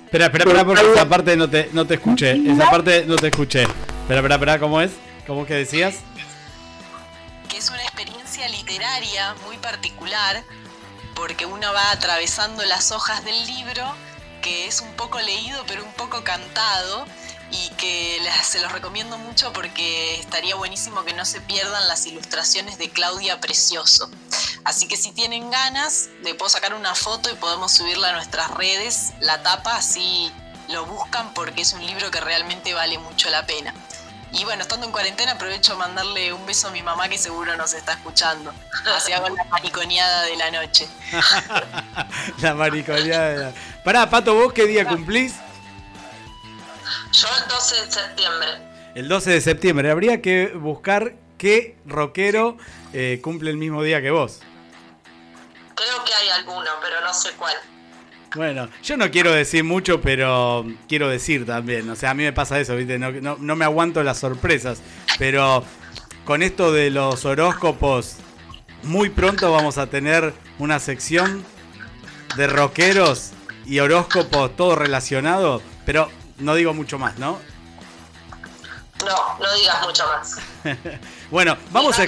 [0.05, 2.41] Espera, espera, espera, porque esa parte no te, no te escuché.
[2.51, 3.67] Esa parte no te escuché.
[4.09, 4.93] Espera, espera, espera, ¿cómo es?
[5.27, 5.97] ¿Cómo que decías?
[7.47, 10.43] que es una experiencia literaria muy particular
[11.15, 13.85] porque uno va atravesando las hojas del libro
[14.41, 17.05] que es un poco leído pero un poco cantado
[17.51, 22.79] y que se los recomiendo mucho porque estaría buenísimo que no se pierdan las ilustraciones
[22.79, 24.11] de Claudia Precioso.
[24.65, 28.51] Así que si tienen ganas, le puedo sacar una foto y podemos subirla a nuestras
[28.53, 30.33] redes, la tapa, así
[30.69, 33.75] lo buscan porque es un libro que realmente vale mucho la pena.
[34.33, 37.57] Y bueno, estando en cuarentena aprovecho a mandarle un beso a mi mamá que seguro
[37.57, 38.53] nos está escuchando.
[38.95, 40.87] Así hago la mariconeada de la noche.
[42.43, 43.55] la mariconeada.
[43.85, 45.35] Pará, Pato, ¿vos qué día cumplís?
[47.13, 48.49] Yo el 12 de septiembre.
[48.95, 49.91] El 12 de septiembre.
[49.91, 52.59] Habría que buscar qué rockero
[52.93, 54.41] eh, cumple el mismo día que vos.
[55.75, 57.57] Creo que hay alguno, pero no sé cuál.
[58.35, 61.89] Bueno, yo no quiero decir mucho, pero quiero decir también.
[61.91, 62.99] O sea, a mí me pasa eso, ¿viste?
[62.99, 64.81] No, no- no me aguanto las sorpresas.
[65.19, 65.65] Pero
[66.25, 68.17] con esto de los horóscopos,
[68.83, 71.45] muy pronto vamos a tener una sección
[72.37, 73.31] de rockeros
[73.67, 75.63] y horóscopos todo relacionado.
[75.87, 77.39] Pero no digo mucho más, ¿no?
[79.01, 80.37] No, no digas mucho más.
[81.31, 82.03] bueno, vamos a...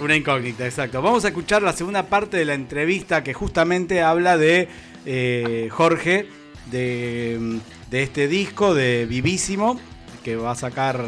[0.00, 0.64] Una incógnita.
[0.64, 1.02] Exacto.
[1.02, 4.68] Vamos a escuchar la segunda parte de la entrevista que justamente habla de
[5.04, 6.26] eh, Jorge,
[6.70, 7.60] de,
[7.92, 9.78] este disco de Vivísimo,
[10.24, 11.04] que va a sacar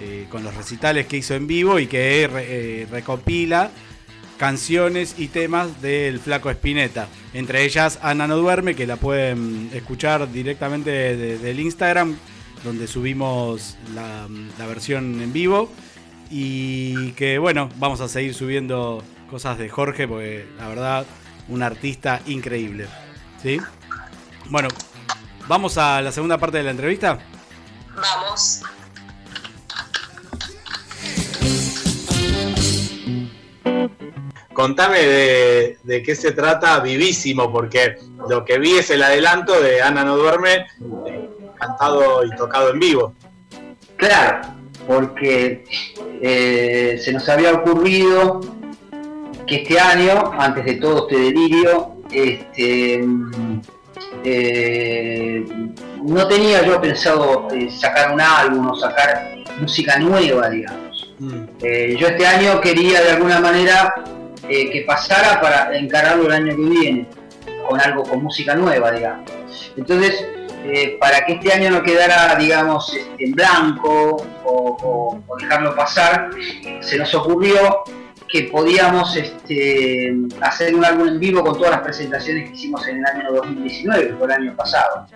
[0.00, 3.70] eh, con los recitales que hizo en vivo y que eh, recopila
[4.36, 7.08] canciones y temas del Flaco Espineta.
[7.34, 12.16] Entre ellas Ana no duerme, que la pueden escuchar directamente de- del Instagram,
[12.62, 15.72] donde subimos la versión en vivo.
[16.30, 21.06] Y que bueno, vamos a seguir subiendo cosas de Jorge, porque la verdad,
[21.48, 22.86] un artista increíble.
[23.42, 23.60] ¿Sí?
[24.46, 24.68] Bueno,
[25.46, 27.18] vamos a la segunda parte de la entrevista.
[27.94, 28.62] Vamos.
[34.52, 37.96] Contame de, de qué se trata Vivísimo, porque
[38.28, 40.66] lo que vi es el adelanto de Ana no duerme,
[41.06, 43.14] eh, cantado y tocado en vivo.
[43.96, 44.57] Claro,
[44.88, 45.64] porque
[46.22, 48.40] eh, se nos había ocurrido
[49.46, 53.60] que este año, antes de todo este delirio, este, mm,
[54.24, 55.44] eh,
[56.02, 61.14] no tenía yo pensado eh, sacar un álbum o sacar música nueva, digamos.
[61.62, 63.92] Eh, yo este año quería de alguna manera
[64.48, 67.06] eh, que pasara para encararlo el año que viene,
[67.68, 69.30] con algo, con música nueva, digamos.
[69.76, 70.24] Entonces,
[70.70, 76.28] eh, para que este año no quedara, digamos, este, en blanco o, dejarlo pasar,
[76.80, 77.84] se nos ocurrió
[78.28, 82.98] que podíamos este, hacer un álbum en vivo con todas las presentaciones que hicimos en
[82.98, 85.06] el año 2019, que fue el año pasado.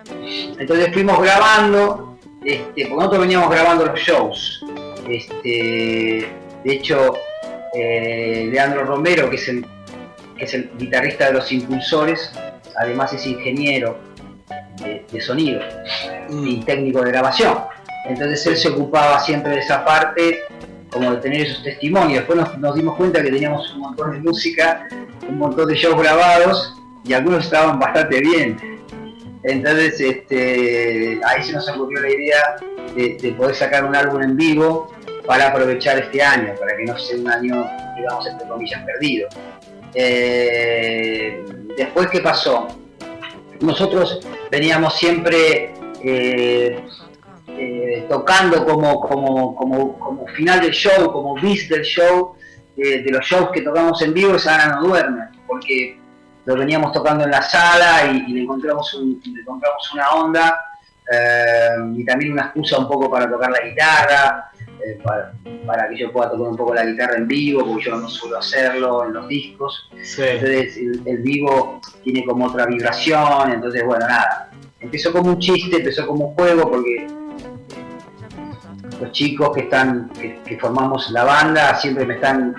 [0.57, 4.65] Entonces fuimos grabando, este, porque nosotros veníamos grabando los shows.
[5.05, 6.27] De
[6.63, 7.13] hecho,
[7.75, 12.31] eh, Leandro Romero, que es el guitarrista de los Impulsores,
[12.75, 14.12] además es ingeniero
[15.13, 15.61] de, sonido
[16.29, 17.57] y técnico de grabación.
[18.05, 20.41] Entonces él se ocupaba siempre de esa parte,
[20.89, 22.19] como de tener esos testimonios.
[22.19, 24.87] Después nos, nos dimos cuenta que teníamos un montón de música,
[25.27, 26.75] un montón de shows grabados
[27.05, 28.57] y algunos estaban bastante bien.
[29.43, 32.55] Entonces este, ahí se nos ocurrió la idea
[32.95, 34.93] de, de poder sacar un álbum en vivo
[35.25, 39.29] para aprovechar este año, para que no sea un año, digamos, entre comillas, perdido.
[39.93, 41.43] Eh,
[41.77, 42.67] después, ¿qué pasó?
[43.67, 44.19] Nosotros
[44.51, 45.73] veníamos siempre
[46.03, 46.83] eh,
[47.47, 52.35] eh, tocando como, como, como, como final del show, como bis del show,
[52.75, 55.97] eh, de los shows que tocamos en vivo, esa Ana no duerme, porque
[56.45, 60.59] lo veníamos tocando en la sala y, y le, encontramos un- le encontramos una onda
[61.95, 64.51] y también una excusa un poco para tocar la guitarra,
[64.85, 65.33] eh, para,
[65.65, 68.37] para que yo pueda tocar un poco la guitarra en vivo, porque yo no suelo
[68.37, 69.89] hacerlo en los discos.
[69.91, 74.51] Entonces el, el vivo tiene como otra vibración, entonces bueno, nada.
[74.79, 77.07] Empezó como un chiste, empezó como un juego, porque
[78.99, 82.55] los chicos que están, que, que formamos la banda siempre me están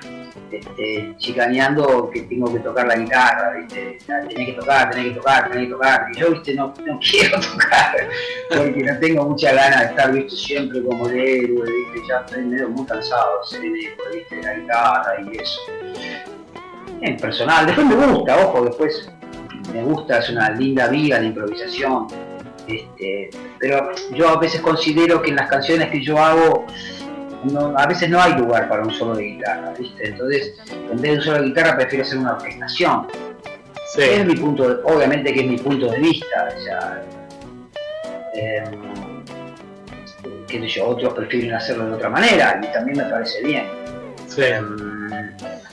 [0.58, 3.98] este, chicaneando que tengo que tocar la guitarra, ¿viste?
[4.06, 6.06] Tenés que tocar, tenés que tocar, tenés que tocar.
[6.12, 6.54] Y yo, ¿viste?
[6.54, 8.08] No, no quiero tocar,
[8.48, 10.36] porque no tengo mucha ganas de estar, ¿viste?
[10.36, 11.68] Siempre como el héroe.
[12.08, 14.42] Ya estoy medio muy cansado de ser el héroe, ¿viste?
[14.42, 15.60] La guitarra y eso.
[17.00, 19.10] En personal, después me gusta, ojo, después
[19.72, 22.06] me gusta, es una linda vía de improvisación.
[22.66, 26.66] Este, pero yo a veces considero que en las canciones que yo hago
[27.44, 30.08] no- a veces no hay lugar para un solo de guitarra, ¿viste?
[30.08, 33.06] Entonces, en vez de un solo de guitarra, prefiero hacer una orquestación.
[33.98, 37.02] Es mi punto, de- obviamente que es mi punto de vista, o sea,
[38.34, 39.24] em,
[40.48, 43.66] qué sé yo, otros prefieren hacerlo de otra manera y también me parece bien.
[44.36, 45.10] Em,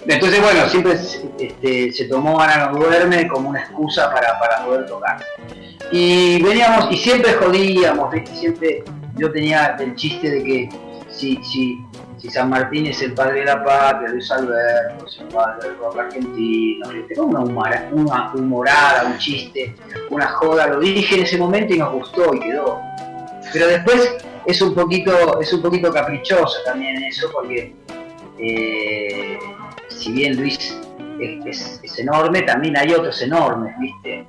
[0.07, 0.93] entonces, bueno, siempre
[1.39, 5.23] este, se tomó Ana no duerme como una excusa para, para poder tocar.
[5.91, 8.35] Y veníamos, y siempre jodíamos, ¿viste?
[8.35, 8.83] Siempre
[9.15, 10.69] yo tenía el chiste de que
[11.21, 11.85] si, si,
[12.17, 15.77] si San Martín es el padre de la patria, Luis Alberto es el padre del
[15.77, 19.75] rock argentino, una, humora- una humorada, un chiste,
[20.09, 22.79] una joda, lo dije en ese momento y nos gustó y quedó.
[23.53, 27.75] Pero después es un poquito, es un poquito caprichoso también eso, porque
[28.39, 29.37] eh,
[29.89, 30.57] si bien Luis
[31.19, 34.25] es, es- es enorme, también hay otros enormes, ¿viste?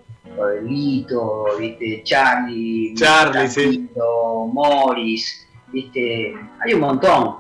[0.63, 2.03] Lito, ¿viste?
[2.05, 3.67] Charlie, Charlie, sí.
[3.67, 5.42] Lito, Morris,
[5.75, 7.37] Hay un montón,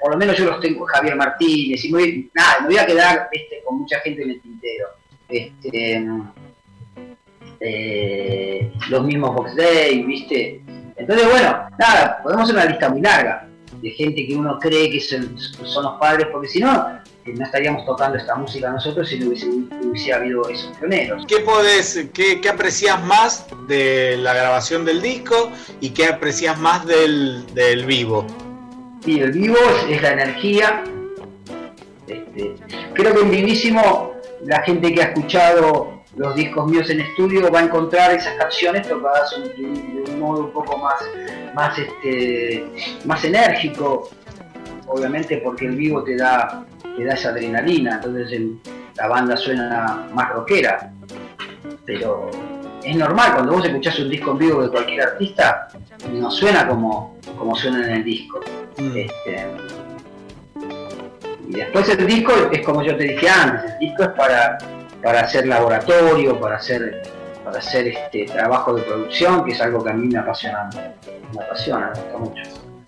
[0.00, 3.28] por lo menos yo los tengo, Javier Martínez, y me nada, me voy a quedar.
[3.64, 4.86] Con mucha gente en el tintero.
[5.28, 6.06] Este,
[7.60, 10.62] eh, los mismos Box Day, ¿viste?
[10.96, 13.48] Entonces, bueno, nada, podemos hacer una lista muy larga
[13.80, 17.00] de gente que uno cree que son, son los padres, porque si no,
[17.34, 21.24] no estaríamos tocando esta música nosotros si no hubiese, hubiese habido esos pioneros.
[21.26, 25.50] ¿Qué podés, qué, qué aprecias más de la grabación del disco
[25.80, 28.26] y qué aprecias más del, del vivo?
[29.04, 30.84] Y el vivo es, es la energía.
[32.06, 32.54] Este,
[32.94, 34.12] creo que en Vivísimo
[34.44, 38.88] la gente que ha escuchado los discos míos en estudio va a encontrar esas canciones
[38.88, 40.94] tocadas de un, de un modo un poco más,
[41.54, 42.64] más, este,
[43.04, 44.08] más enérgico,
[44.88, 46.64] obviamente porque el vivo te da,
[46.96, 48.58] te da esa adrenalina, entonces el-
[48.96, 50.90] la banda suena más rockera,
[51.84, 52.30] pero
[52.82, 55.68] es normal, cuando vos escuchás un disco en vivo de cualquier artista,
[56.12, 58.40] no suena como, como suena en el disco.
[58.78, 59.46] Este,
[61.48, 64.58] y después el disco es como yo te dije antes, el disco es para,
[65.02, 67.02] para hacer laboratorio, para hacer,
[67.44, 70.68] para hacer este trabajo de producción, que es algo que a mí me apasiona,
[71.34, 72.42] me apasiona, me gusta mucho.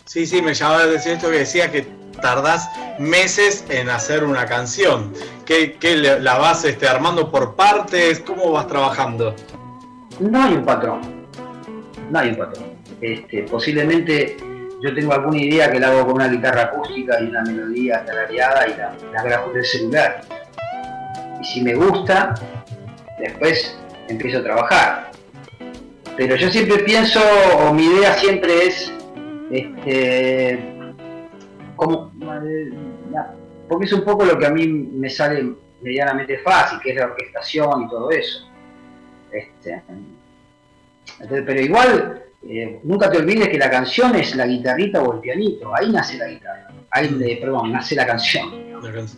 [0.08, 1.86] Sí, sí, me llamaba la atención esto que decía que
[2.22, 5.12] tardás meses en hacer una canción.
[5.44, 5.76] ¿Qué,
[6.18, 8.20] la vas este, armando por partes?
[8.20, 9.36] ¿Cómo vas trabajando?
[10.18, 11.26] No hay un patrón,
[12.10, 12.72] no hay un patrón.
[13.02, 14.38] Este, posiblemente
[14.82, 18.66] yo tengo alguna idea que la hago con una guitarra acústica y una melodía tarareada
[18.66, 20.22] y la, la grabo del celular.
[21.38, 22.34] Y si me gusta,
[23.18, 23.78] después
[24.08, 25.10] empiezo a trabajar.
[26.16, 27.20] Pero yo siempre pienso,
[27.58, 28.90] o mi idea siempre es,
[29.50, 30.74] este,
[31.76, 32.12] como,
[33.68, 37.06] porque es un poco lo que a mí me sale medianamente fácil, que es la
[37.06, 38.48] orquestación y todo eso.
[39.30, 39.82] Este,
[41.18, 45.74] pero igual, eh, nunca te olvides que la canción es la guitarrita o el pianito,
[45.74, 48.68] ahí nace la guitarra, ahí, eh, perdón, nace la canción.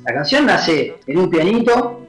[0.05, 2.09] La canción nace en un pianito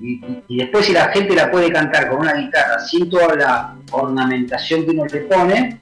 [0.00, 4.84] y después si la gente la puede cantar con una guitarra sin toda la ornamentación
[4.84, 5.80] que uno le pone,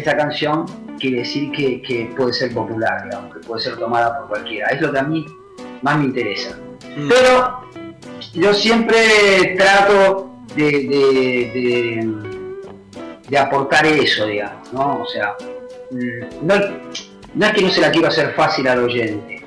[0.00, 0.64] esa canción
[0.98, 4.68] quiere decir que, que puede ser popular, digamos, que puede ser tomada por cualquiera.
[4.68, 5.24] Es lo que a mí
[5.82, 6.58] más me interesa.
[7.08, 7.60] Pero
[8.34, 12.32] yo siempre trato de, de- de-
[13.28, 15.00] de aportar eso, digamos, ¿no?
[15.02, 15.34] O sea,
[15.90, 16.54] mm, no,
[17.34, 19.42] no es que no se la quiero hacer fácil al oyente.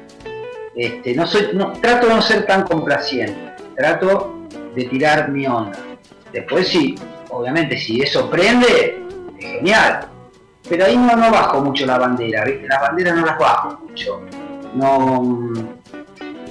[0.75, 4.33] Este, no soy, no, trato de no ser tan complaciente, trato
[4.75, 5.77] de tirar mi onda.
[6.33, 6.95] Después sí,
[7.29, 9.01] obviamente si eso prende,
[9.39, 10.07] es genial.
[10.69, 12.67] Pero ahí no, no bajo mucho la bandera, ¿viste?
[12.67, 14.21] Las banderas no las bajo mucho.
[14.73, 15.67] No, mm,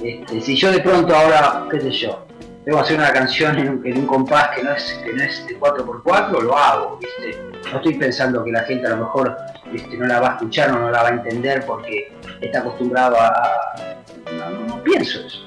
[0.03, 2.25] este, si yo de pronto ahora, qué sé yo,
[2.65, 6.41] debo hacer una canción en un, compás que no es, que no es de 4x4,
[6.41, 7.39] lo hago, ¿viste?
[7.71, 9.35] No estoy pensando que la gente a lo mejor
[9.71, 9.97] ¿viste?
[9.97, 12.11] no la va a escuchar o no la va a entender porque
[12.41, 13.33] está acostumbrado a...
[14.37, 15.39] No, no, pienso eso.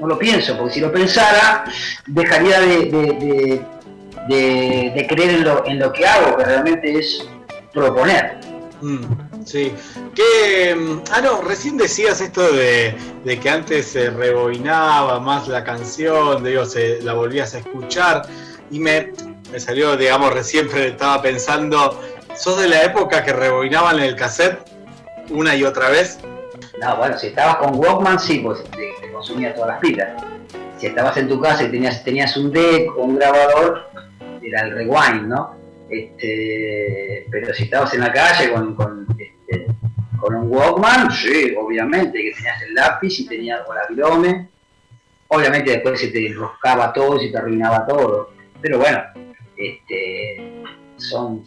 [0.00, 1.64] No lo pienso, porque si lo pensara,
[2.06, 3.62] dejaría de, de-
[4.28, 7.28] de- de- creer en lo que hago, que realmente es
[7.76, 8.38] proponer.
[8.80, 9.72] Mm, sí.
[10.14, 15.62] ¿Qué, mm, ah, no, recién decías esto de, de que antes se rebobinaba más la
[15.62, 18.22] canción, digo, se, la volvías a escuchar
[18.70, 19.12] y me,
[19.52, 22.00] me salió, digamos, recién estaba pensando,
[22.34, 24.58] ¿sos de la época que rebobinaban el cassette
[25.30, 26.18] una y otra vez?
[26.80, 30.22] No, bueno, si estabas con Walkman, sí, pues te, te consumía todas las pilas.
[30.78, 33.88] Si estabas en tu casa y tenías, tenías un deck o un grabador,
[34.42, 35.65] era el rewind, ¿no?
[35.88, 39.66] Este, pero si estabas en la calle con, con, este,
[40.18, 44.46] con un Walkman, sí, obviamente, que tenías el lápiz y tenías o la.
[45.28, 48.30] Obviamente después se te enroscaba todo y se te arruinaba todo.
[48.60, 49.00] Pero bueno,
[49.56, 50.64] este,
[50.96, 51.44] son,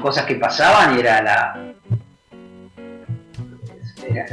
[0.00, 1.74] cosas que pasaban y era la,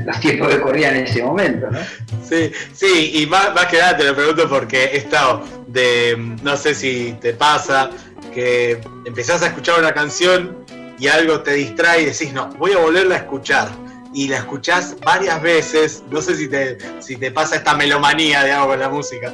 [0.06, 1.80] los tiempos que corrían en ese momento, ¿no?
[2.24, 6.58] Sí, sí, y más, más que nada te lo pregunto porque he estado de, no
[6.58, 7.90] sé si te pasa,
[8.34, 10.66] que empezás a escuchar una canción
[11.00, 13.70] y algo te distrae y decís, no, voy a volverla a escuchar.
[14.14, 18.68] Y la escuchás varias veces, no sé si te, si te pasa esta melomanía, digamos,
[18.68, 19.34] con la música.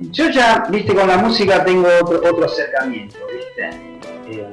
[0.00, 3.70] Yo ya, viste, con la música tengo otro, otro acercamiento, viste.
[4.30, 4.48] Eh,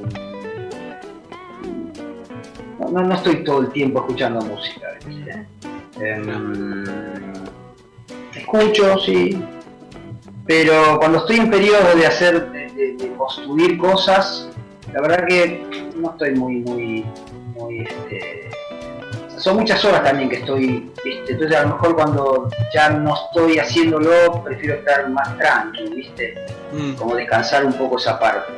[2.79, 5.45] no, no- estoy todo el tiempo escuchando música, viste.
[5.99, 6.83] Em,
[8.35, 9.43] escucho, sí.
[10.47, 14.49] Pero cuando estoy en periodo de hacer, de, de- de construir cosas,
[14.93, 15.63] la verdad que
[15.95, 17.05] no estoy muy, muy,
[17.55, 18.49] muy, este,
[19.37, 21.33] son muchas horas también que estoy, ¿viste?
[21.33, 26.35] entonces a lo mejor cuando ya no estoy haciéndolo, prefiero estar más tranquilo, ¿viste?
[26.73, 26.93] Mm.
[26.93, 28.51] Como descansar un poco esa parte.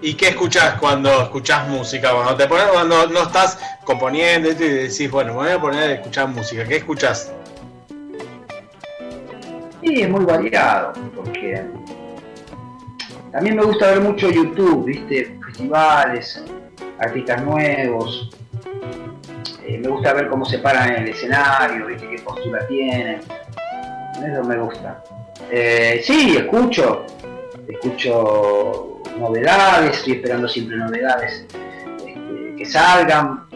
[0.00, 2.12] ¿Y qué escuchás cuando escuchás música?
[2.12, 5.92] Cuando te pones, cuando no estás componiendo y decís, bueno, me voy a poner a
[5.94, 6.64] escuchar música.
[6.64, 7.32] ¿Qué escuchás?
[9.88, 11.64] Sí, es muy variado, porque
[13.32, 15.38] también me gusta ver mucho YouTube, ¿viste?
[15.46, 16.44] Festivales,
[16.98, 18.28] artistas nuevos.
[19.64, 22.06] Eh, me gusta ver cómo se paran en el escenario, ¿viste?
[22.06, 23.20] Qué postura tienen.
[24.22, 25.02] Eso me gusta.
[25.50, 27.06] Eh, sí, escucho.
[27.66, 31.46] Escucho novedades, estoy esperando siempre novedades
[31.96, 33.46] este, que salgan.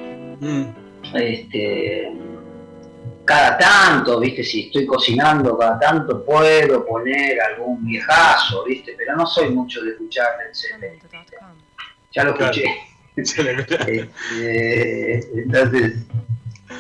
[1.13, 2.11] Este,
[3.25, 9.27] cada tanto, viste, si estoy cocinando, cada tanto puedo poner algún viejazo, viste, pero no
[9.27, 10.99] soy mucho de escuchar el.
[12.13, 12.65] Ya lo escuché.
[13.15, 14.09] Este,
[15.35, 16.07] entonces,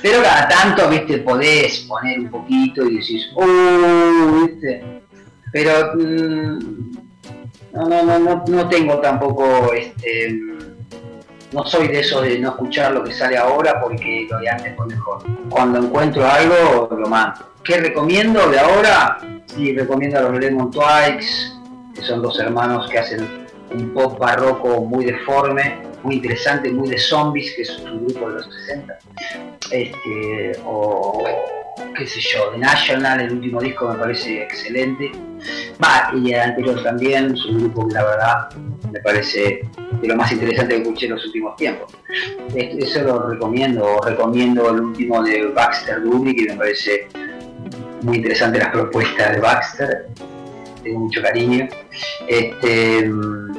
[0.00, 5.02] pero cada tanto, viste, podés poner un poquito y decís, uh, viste.
[5.52, 6.92] Pero mm,
[7.74, 10.34] no, no, no, no, no tengo tampoco este
[11.52, 14.74] no soy de eso de no escuchar lo que sale ahora porque lo de antes
[14.76, 15.22] fue mejor.
[15.48, 17.52] Cuando encuentro algo, lo mando.
[17.62, 19.18] ¿Qué recomiendo de ahora?
[19.46, 21.56] Sí, recomiendo a los Lemon Twigs,
[21.94, 26.98] que son dos hermanos que hacen un pop barroco muy deforme, muy interesante, muy de
[26.98, 28.98] zombies, que es un de los 60.
[29.70, 31.22] Este, o
[31.96, 35.10] qué sé yo, The National, el último disco me parece excelente.
[36.14, 38.48] Y el anterior también, es un grupo que la verdad
[38.92, 39.60] me parece
[40.00, 41.92] de lo más interesante que escuché en los últimos tiempos.
[42.54, 47.08] Es- Eso lo recomiendo, o recomiendo el último de Baxter Dubley, que me parece
[48.02, 50.06] muy interesante las propuestas de Baxter,
[50.82, 51.68] tengo mucho cariño.
[52.28, 53.52] Este, mm,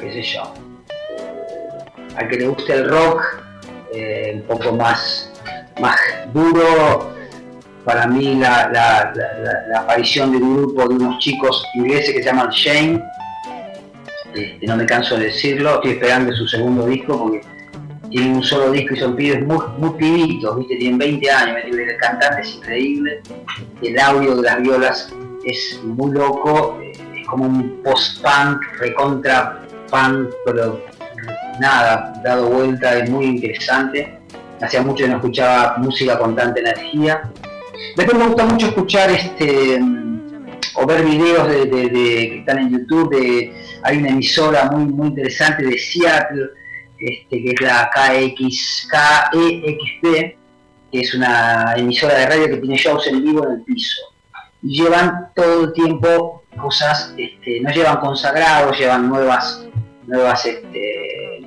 [0.00, 0.54] qué sé yo,
[0.90, 3.22] eh, al que le guste el rock,
[3.94, 5.29] eh, un poco más,
[5.80, 5.98] más
[6.32, 7.12] duro,
[7.84, 9.12] para mí la,
[9.76, 13.02] aparición de un grupo de unos chicos ingleses que se llaman Shane,
[14.34, 17.40] este, no me canso de decirlo, estoy esperando su segundo disco porque
[18.10, 20.76] tienen un solo disco y son pibes muy, muy pibitos, ¿viste?
[20.76, 23.22] tienen 20 años, el cantante es increíble,
[23.82, 30.80] el audio de las violas es muy loco, es como un post-punk, recontra punk, pero
[31.60, 34.19] nada, dado vuelta, es muy interesante.
[34.60, 37.22] Hacía mucho que no escuchaba música con tanta energía.
[37.96, 39.80] Después me gusta mucho escuchar este
[40.74, 45.08] o ver videos de, de- de- que están en YouTube hay una emisora muy muy
[45.08, 46.50] interesante de Seattle
[46.98, 47.90] este, que es la
[49.32, 50.02] KEXP
[50.92, 54.00] que es una emisora de radio que tiene shows en vivo en el piso
[54.62, 59.66] y llevan todo el tiempo cosas este, no llevan consagrados llevan nuevas
[60.06, 61.39] nuevas este,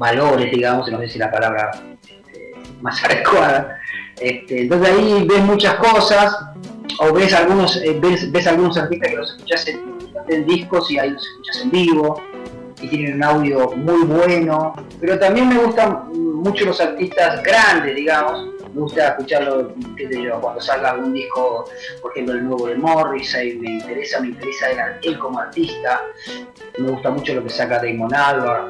[0.00, 1.70] valores digamos no sé si la palabra
[2.02, 3.78] este, más adecuada.
[4.20, 6.36] Este, entonces ahí ves muchas cosas,
[6.98, 9.66] o ves algunos, eh, ves, ves algunos artistas que los escuchas
[10.28, 12.22] en, discos y ahí los escuchas en vivo,
[12.82, 18.50] y tienen un audio muy bueno, pero también me gustan mucho los artistas grandes, digamos,
[18.74, 21.64] me gusta escucharlo, qué sé yo, cuando salga algún disco,
[22.00, 26.02] por ejemplo el nuevo de Morrissey, me interesa, me interesa él, él como artista,
[26.78, 28.68] me gusta mucho lo que saca Damon Albarn,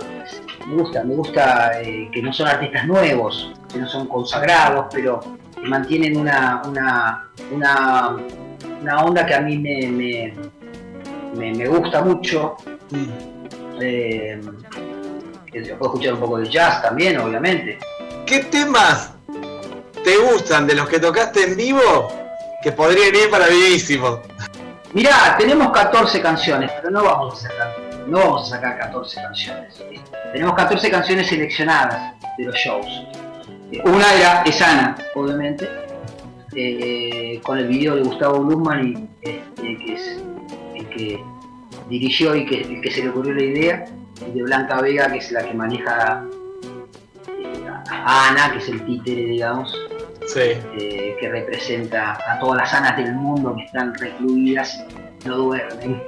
[0.70, 5.20] me gusta, me gusta eh, que no son artistas nuevos, que no son consagrados, pero
[5.55, 8.16] que mantienen una, una, una,
[8.80, 10.34] una onda que a mí me, me,
[11.34, 12.56] me- me gusta mucho.
[13.80, 14.40] Eh,
[15.51, 17.78] que se puede escuchar un poco de jazz también, obviamente.
[18.26, 19.12] ¿Qué temas
[20.05, 22.09] te gustan de los que tocaste en vivo
[22.62, 24.20] que podrían ir para vivísimo?
[24.92, 27.74] Mirá, tenemos 14 canciones, pero no vamos a sacar,
[28.06, 29.82] no vamos a sacar 14 canciones.
[30.32, 32.86] Tenemos 14 canciones seleccionadas de los shows.
[33.72, 35.68] Eh, Una era es Ana, obviamente,
[36.56, 40.22] eh, con el video de Gustavo Blumman, y, este, que es
[40.74, 41.24] el que
[41.89, 43.85] dirigió y que, el que se le ocurrió la idea,
[44.27, 46.24] y de Blanca Vega, que es la que maneja
[47.28, 49.77] eh, a Ana, que es el títere, digamos,
[50.36, 54.85] eh, que representa a todas las Anas del mundo que están recluidas,
[55.24, 56.02] no duermen.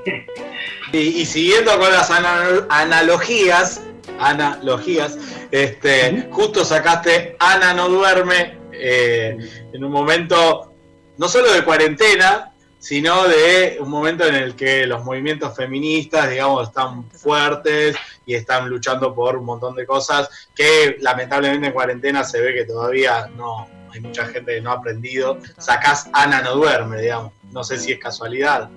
[0.92, 3.82] Y, y siguiendo con las ana- analogías,
[4.18, 5.18] analogías,
[5.50, 9.36] este, justo sacaste Ana no duerme eh,
[9.72, 10.72] en un momento
[11.18, 16.68] no solo de cuarentena, sino de un momento en el que los movimientos feministas, digamos,
[16.68, 22.40] están fuertes y están luchando por un montón de cosas que lamentablemente en cuarentena se
[22.40, 25.38] ve que todavía no hay mucha gente que no ha aprendido.
[25.58, 27.32] Sacás Ana no duerme, digamos.
[27.52, 28.68] No sé si es casualidad.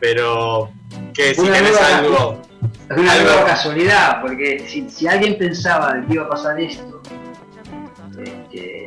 [0.00, 0.70] pero
[1.12, 2.42] que si tenés nueva- algo.
[2.88, 6.60] Es una algo- nueva casualidad, porque si, si alguien pensaba de que iba a pasar
[6.60, 7.02] esto,
[8.24, 8.86] este,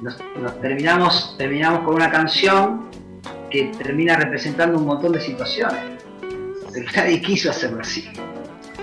[0.00, 2.90] nos, nos terminamos, terminamos con una canción
[3.50, 5.80] que termina representando un montón de situaciones.
[6.72, 8.10] Pero nadie quiso hacerlo así.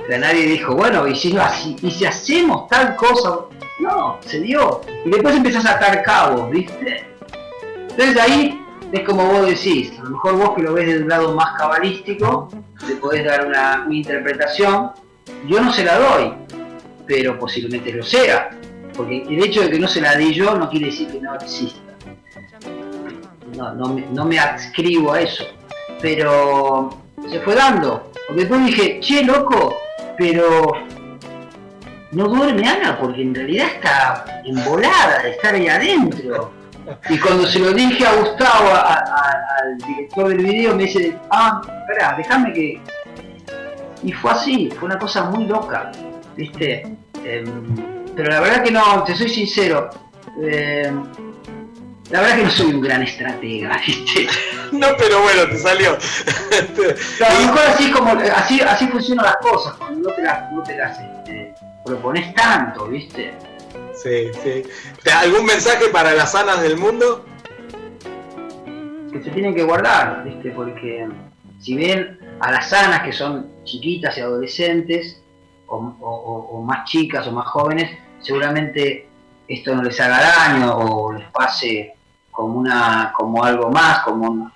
[0.02, 3.40] O sea, nadie dijo, bueno, y si, lo así- y si hacemos tal cosa,
[3.82, 4.82] no, se dio.
[5.06, 7.06] Y después empezás a atar cabos, ¿viste?
[8.00, 11.10] Entonces ahí es como vos decís, a lo mejor vos que lo ves de un
[11.10, 12.48] lado más cabalístico,
[12.88, 14.92] le podés dar una, interpretación,
[15.46, 16.34] yo no se la doy,
[17.06, 18.52] pero posiblemente lo sea,
[18.96, 21.36] porque el hecho de que no se la di yo no quiere decir que no
[21.36, 21.82] exista.
[23.58, 25.44] No, no, me, no me adscribo a eso,
[26.02, 29.76] pero se fue dando, porque después dije, che loco,
[30.18, 30.72] pero
[32.14, 36.59] no duerme Ana porque en realidad está embolada de estar ahí adentro.
[37.10, 41.18] Y cuando se lo dije a Gustavo, a- a- al director del video, me dice,
[41.32, 42.82] ah, espera, déjame que...
[44.04, 45.92] Y fue así, fue una cosa muy loca,
[46.36, 46.84] ¿viste?
[47.24, 47.76] Em,
[48.16, 49.90] pero la verdad que no, te soy sincero,
[50.42, 51.04] em,
[52.10, 54.28] la verdad que no soy un gran estratega, ¿viste?
[54.72, 55.92] No, pero bueno, te salió.
[55.92, 60.52] A lo mejor así es como, así, así funcionan las cosas, cuando no te las,
[60.54, 61.54] no te las este,
[61.86, 63.34] propones tanto, ¿viste?
[64.04, 64.64] Sí, sí.
[65.04, 67.26] ¿Te- ¿Algún mensaje para las sanas del mundo?
[69.12, 70.52] que se tienen que guardar, ¿viste?
[70.52, 71.08] Porque
[71.60, 75.22] si bien a las sanas que son chiquitas y adolescentes,
[75.66, 77.90] o, más chicas o más jóvenes,
[78.22, 79.08] seguramente
[79.48, 81.94] esto no les haga daño o les pase
[82.32, 84.52] como una como algo más, como un-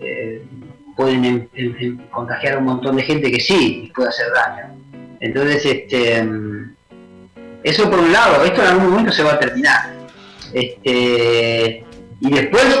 [0.00, 0.40] eh,
[0.96, 4.74] pueden em- em- contagiar a un montón de gente que sí les puede hacer daño.
[5.20, 6.75] Entonces, este, mm,
[7.66, 9.92] eso por un lado, esto en algún momento se va a terminar.
[10.52, 11.84] Este,
[12.20, 12.80] y después,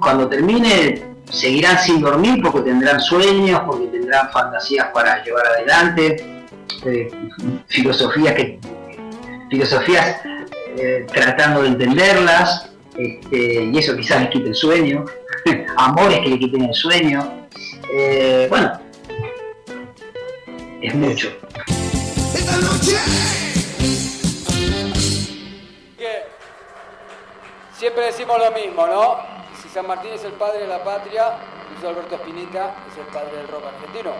[0.00, 6.44] cuando termine, seguirán sin dormir porque tendrán sueños, porque tendrán fantasías para llevar adelante,
[6.86, 7.10] eh,
[7.68, 8.58] filosofías que
[9.50, 10.16] filosofías
[10.78, 15.04] eh, tratando de entenderlas, este, y eso quizás les quite el sueño,
[15.76, 17.46] amores que le quiten el sueño.
[17.92, 18.72] Eh, bueno,
[20.80, 21.28] es mucho.
[22.32, 23.43] Que
[27.84, 29.18] siempre decimos lo mismo, ¿no?
[29.60, 31.34] Si San Martín es el padre de la patria,
[31.70, 34.12] Luis Alberto Spinetta es el padre del rock argentino.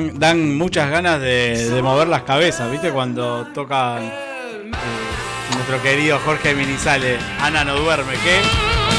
[0.00, 2.90] Dan, dan muchas ganas de, de mover las cabezas, ¿viste?
[2.90, 4.70] Cuando tocan eh,
[5.54, 8.40] nuestro querido Jorge Minizale, Ana no duerme, ¿qué?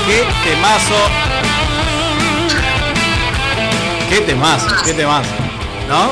[0.05, 0.95] ¿Qué temazo?
[4.09, 4.67] ¿Qué temazo?
[4.85, 5.29] ¿Qué temazo?
[5.89, 6.11] ¿No?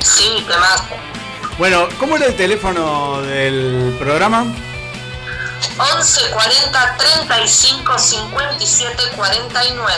[0.00, 0.84] Sí, temazo.
[1.56, 4.44] Bueno, ¿cómo era el teléfono del programa?
[5.96, 9.94] 11 40 35 57 49.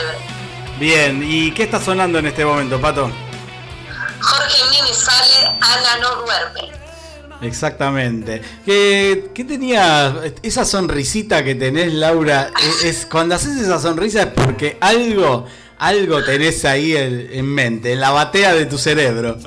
[0.79, 3.11] Bien, ¿y qué está sonando en este momento, Pato?
[5.73, 6.71] Ana no duerme.
[7.41, 8.41] Exactamente.
[8.65, 12.51] ¿Qué, qué tenía esa sonrisita que tenés, Laura?
[12.61, 15.45] Es, es- cuando haces esa sonrisa es porque algo,
[15.79, 19.37] algo tenés ahí en, en mente, en la batea de tu cerebro.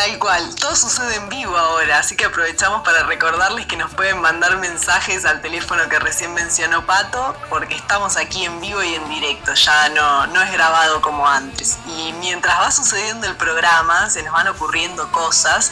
[0.00, 0.54] Tal cual.
[0.54, 5.26] Todo sucede en vivo ahora, así que aprovechamos para recordarles que nos pueden mandar mensajes
[5.26, 9.90] al teléfono que recién mencionó Pato, porque estamos aquí en vivo y en directo, ya
[9.90, 11.76] no, no es grabado como antes.
[11.86, 15.70] Y mientras va sucediendo el programa, se nos van ocurriendo cosas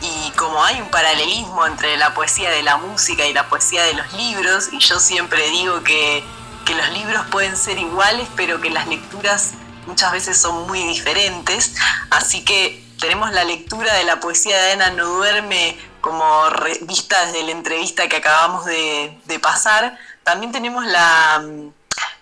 [0.00, 3.94] y como hay un paralelismo entre la poesía de la música y la poesía de
[3.94, 6.24] los libros, y yo siempre digo que,
[6.66, 9.52] que los libros pueden ser iguales, pero que las lecturas
[9.86, 11.76] muchas veces son muy diferentes,
[12.10, 17.26] así que tenemos la lectura de la poesía de Ana No Duerme como re- vista
[17.26, 19.98] desde la entrevista que acabamos de, pasar.
[20.22, 21.72] También tenemos la, mm,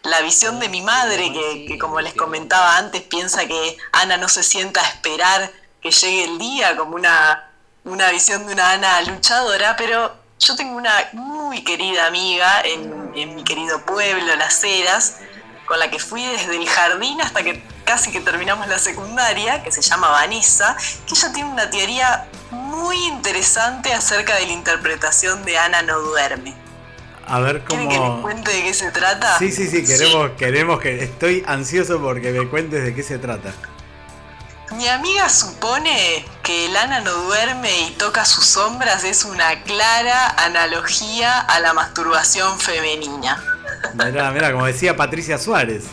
[0.05, 4.43] la visión de mi madre, que, como les comentaba antes, piensa que Ana no se
[4.43, 5.51] sienta a esperar
[5.83, 7.51] que llegue el día, como una,
[7.85, 13.45] una visión de una Ana luchadora, pero yo tengo una muy querida amiga en mi
[13.45, 15.17] querido pueblo, Las Heras,
[15.69, 19.71] con la que fui desde el jardín hasta que casi que terminamos la secundaria, que
[19.71, 20.77] se llama Vanessa,
[21.07, 26.55] que ella tiene una teoría muy interesante acerca de la interpretación de Ana no duerme.
[27.27, 28.23] A ver ¿Quieren que les cómo...
[28.23, 29.39] cuente de qué se trata?
[29.39, 31.05] Sí, sí, sí, queremos, queremos que...
[31.05, 33.53] Estoy ansioso porque me cuentes de qué se trata.
[34.73, 40.29] Mi amiga supone que el Ana no duerme y toca sus sombras es una clara
[40.39, 43.58] analogía a la masturbación femenina.
[43.95, 45.85] Mirá, mirá, como decía Patricia Suárez.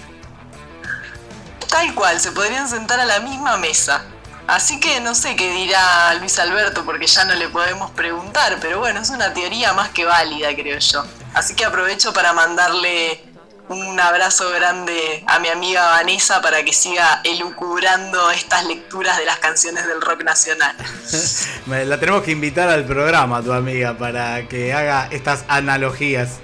[1.70, 4.04] Tal cual, se podrían sentar a la misma mesa.
[4.48, 8.80] Así que no sé qué dirá Luis Alberto porque ya no le podemos preguntar, pero
[8.80, 11.04] bueno, es una teoría más que válida, creo yo.
[11.34, 13.24] Así que aprovecho para mandarle
[13.70, 19.40] un abrazo grande a mi amiga Vanessa para que siga elucubrando estas lecturas de las
[19.40, 20.76] canciones del rock nacional.
[21.68, 26.40] La tenemos que invitar al programa, tu amiga, para que haga estas analogías.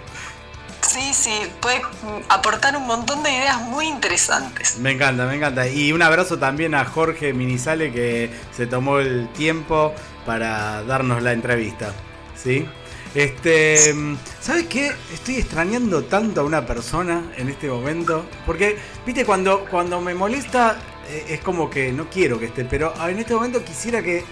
[0.87, 1.31] Sí, sí,
[1.61, 1.81] puede
[2.29, 4.77] aportar un montón de ideas muy interesantes.
[4.77, 5.67] Me encanta, me encanta.
[5.67, 9.93] Y un abrazo también a Jorge Minizale que se tomó el tiempo
[10.25, 11.93] para darnos la entrevista.
[12.35, 12.67] ¿Sí?
[13.13, 13.93] Este,
[14.39, 14.91] ¿sabes qué?
[15.13, 18.25] Estoy extrañando tanto a una persona en este momento.
[18.45, 20.77] Porque, viste, cuando, cuando me molesta
[21.09, 22.65] eh, es como que no quiero que esté.
[22.65, 24.23] Pero en este momento quisiera que,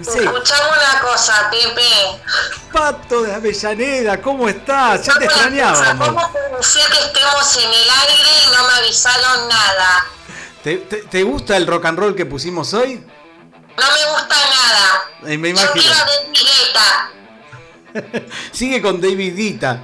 [0.00, 2.22] Escuchame una cosa, Pepe.
[2.72, 5.04] Pato de Avellaneda, ¿cómo estás?
[5.06, 6.08] Ya te extrañábamos.
[6.08, 10.06] ¿Cómo ser que estemos en el aire y no me avisaron nada?
[10.62, 12.94] ¿Te, te, te gusta el rock and roll que pusimos hoy?
[12.96, 15.02] No me gusta nada.
[15.32, 15.72] Eh, me Yo imagino.
[15.82, 16.38] quiero de
[18.04, 18.26] Guetta.
[18.52, 19.80] Sigue con David Guita.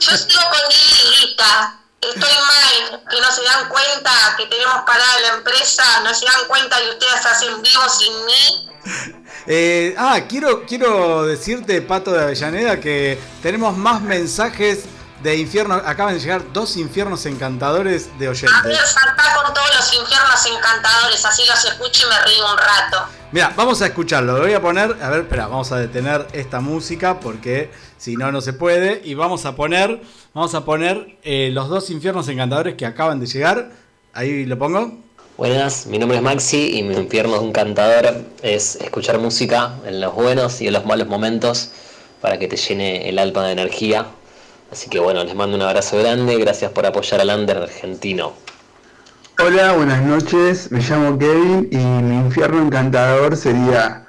[0.00, 0.60] Yo sigo con
[2.14, 6.46] Estoy mal, que no se dan cuenta que tenemos parada la empresa, no se dan
[6.46, 8.70] cuenta que ustedes hacen vivo sin mí.
[9.46, 14.84] Eh, ah, quiero, quiero decirte, Pato de Avellaneda, que tenemos más mensajes
[15.22, 15.74] de infierno.
[15.74, 18.90] Acaban de llegar dos infiernos encantadores de A ver, oyentes.
[18.90, 23.06] saltá con todos los infiernos encantadores, así los escucho y me río un rato.
[23.32, 24.34] Mira, vamos a escucharlo.
[24.34, 24.96] Lo voy a poner.
[25.02, 29.02] A ver, espera, vamos a detener esta música porque si no, no se puede.
[29.04, 30.00] Y vamos a poner,
[30.34, 33.70] vamos a poner eh, los dos infiernos encantadores que acaban de llegar.
[34.12, 34.98] Ahí lo pongo.
[35.36, 40.00] Buenas, mi nombre es Maxi y mi infierno de un cantador es escuchar música en
[40.00, 41.72] los buenos y en los malos momentos
[42.22, 44.06] para que te llene el alma de energía.
[44.72, 48.32] Así que bueno, les mando un abrazo grande, gracias por apoyar al under argentino.
[49.38, 54.05] Hola, buenas noches, me llamo Kevin y mi infierno encantador sería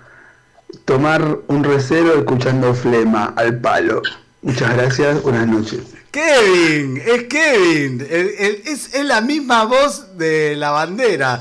[0.86, 4.02] tomar un recero escuchando flema al palo.
[4.42, 5.80] Muchas gracias, buenas noches.
[6.12, 8.02] Kevin, es Kevin.
[8.10, 11.40] El- el- es, es la misma voz de la bandera.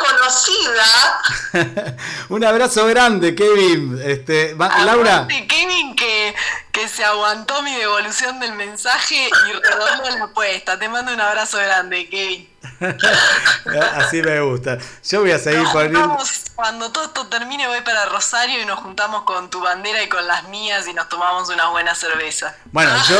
[0.00, 1.96] Conocida.
[2.30, 4.00] Un abrazo grande, Kevin.
[4.02, 4.54] Este,
[4.84, 5.26] Laura.
[5.28, 6.34] Kevin que,
[6.72, 10.78] que se aguantó mi devolución del mensaje y redondó la apuesta.
[10.78, 12.48] Te mando un abrazo grande, Kevin.
[13.94, 14.78] Así me gusta.
[15.02, 16.00] Yo voy a seguir poniendo.
[16.00, 20.08] Vamos, cuando todo esto termine voy para Rosario y nos juntamos con tu bandera y
[20.08, 22.54] con las mías y nos tomamos una buena cerveza.
[22.72, 23.16] Bueno, yo,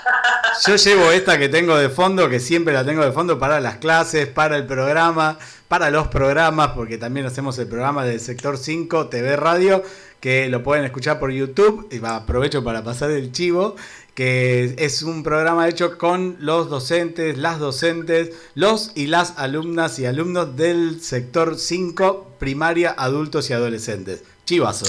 [0.66, 3.76] yo llevo esta que tengo de fondo, que siempre la tengo de fondo para las
[3.76, 5.38] clases, para el programa,
[5.68, 9.84] para los programas, porque también hacemos el programa del sector 5 TV Radio,
[10.20, 11.88] que lo pueden escuchar por YouTube.
[11.92, 13.76] Y aprovecho para pasar el chivo,
[14.14, 20.06] que es un programa hecho con los docentes, las docentes, los y las alumnas y
[20.06, 24.22] alumnos del sector 5, primaria, adultos y adolescentes.
[24.44, 24.86] Chivazo.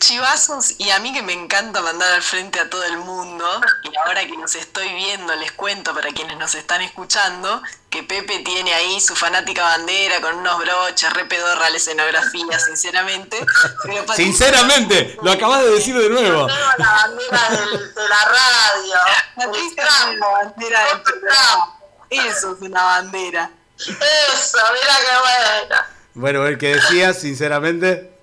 [0.00, 3.46] Chivazos y a mí que me encanta mandar al frente a todo el mundo
[3.84, 8.40] y ahora que nos estoy viendo les cuento para quienes nos están escuchando que Pepe
[8.40, 13.38] tiene ahí su fanática bandera con unos broches, re pedorra la escenografía, sinceramente.
[13.84, 16.48] Pero Sinceramente, lo acabas de decir de nuevo.
[16.76, 18.94] La bandera del- de la radio.
[19.36, 21.78] Patricia la bandera del programa.
[22.10, 23.50] Eso es una bandera.
[23.78, 25.82] Eso, mira qué bueno.
[26.14, 28.17] Bueno, el que decías, sinceramente.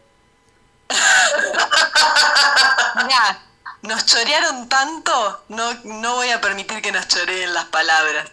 [3.03, 3.39] Mirá,
[3.81, 8.31] nos chorearon tanto, no, no voy a permitir que nos choreen las palabras.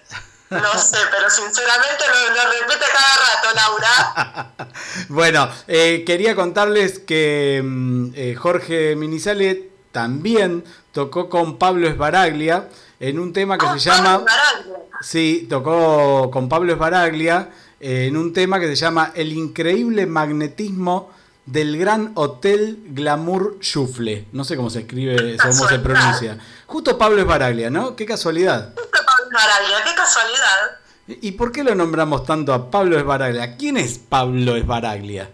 [0.50, 4.52] No sé, pero sinceramente lo, lo repite cada rato, Laura.
[5.08, 12.68] Bueno, eh, quería contarles que mm, eh, Jorge Minizale también tocó con Pablo Esbaraglia
[13.00, 14.24] en un tema que se llama.
[15.00, 17.50] Sí, tocó con Pablo Esbaraglia
[17.80, 21.10] eh, en un tema que se llama El increíble magnetismo
[21.47, 24.27] del Gran Hotel Glamour Schufle.
[24.32, 26.39] No sé cómo se escribe, cómo se pronuncia.
[26.66, 27.97] Justo Pablo Esbaraglia, ¿no?
[27.97, 28.74] Qué casualidad.
[29.31, 30.78] Maravilla, qué casualidad.
[31.06, 33.56] ¿Y por qué lo nombramos tanto a Pablo Esbaraglia?
[33.56, 35.31] ¿Quién es Pablo Esbaraglia?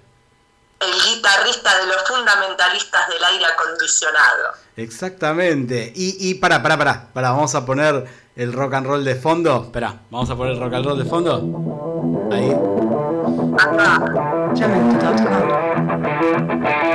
[0.80, 4.54] El guitarrista de los fundamentalistas del aire acondicionado.
[4.76, 5.92] Exactamente.
[5.94, 8.06] Y, y pará, pará, pará, pará, vamos a poner
[8.36, 9.64] el rock and roll de fondo.
[9.64, 12.28] Esperá, vamos a poner el rock and roll de fondo.
[12.32, 12.67] Ahí.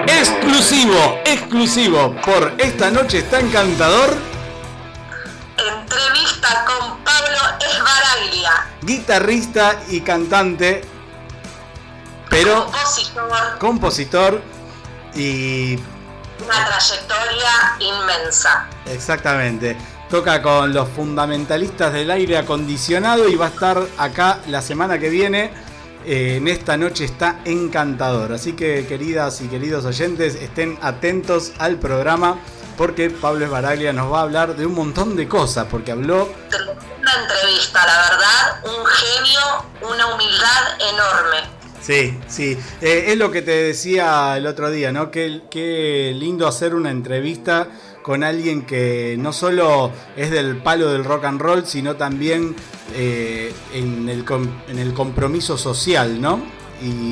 [0.08, 4.16] Exclusivo, exclusivo por esta noche está encantador.
[5.58, 10.82] Entrevista con Pablo Esbaraglia, Guitarrista y cantante,
[12.30, 14.42] pero compositor, compositor
[15.16, 15.78] y
[16.46, 18.68] una trayectoria inmensa.
[18.86, 19.76] Exactamente.
[20.10, 25.10] Toca con los fundamentalistas del aire acondicionado y va a estar acá la semana que
[25.10, 25.73] viene.
[26.06, 28.34] Eh, en esta noche está encantador.
[28.34, 32.40] Así que queridas y queridos oyentes, estén atentos al programa
[32.78, 35.68] porque Pablo Esbaraglia nos va a hablar de un montón de cosas.
[35.70, 36.30] Porque habló
[37.00, 39.42] Una entrevista, la verdad, un genio,
[39.94, 41.64] una humildad enorme.
[41.82, 42.58] Sí, sí.
[42.82, 45.12] Eh, es lo que te decía el otro día, ¿no?
[45.12, 47.68] Qué, qué lindo hacer una entrevista
[48.04, 52.56] con alguien que no solo es del palo del rock and roll, sino también
[52.94, 56.40] eh, en, el, com- en el compromiso social, ¿no?
[56.82, 57.12] Y,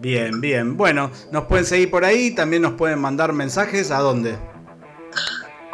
[0.00, 0.76] Bien, bien.
[0.76, 2.34] Bueno, nos pueden seguir por ahí.
[2.34, 3.90] También nos pueden mandar mensajes.
[3.90, 4.36] ¿A dónde?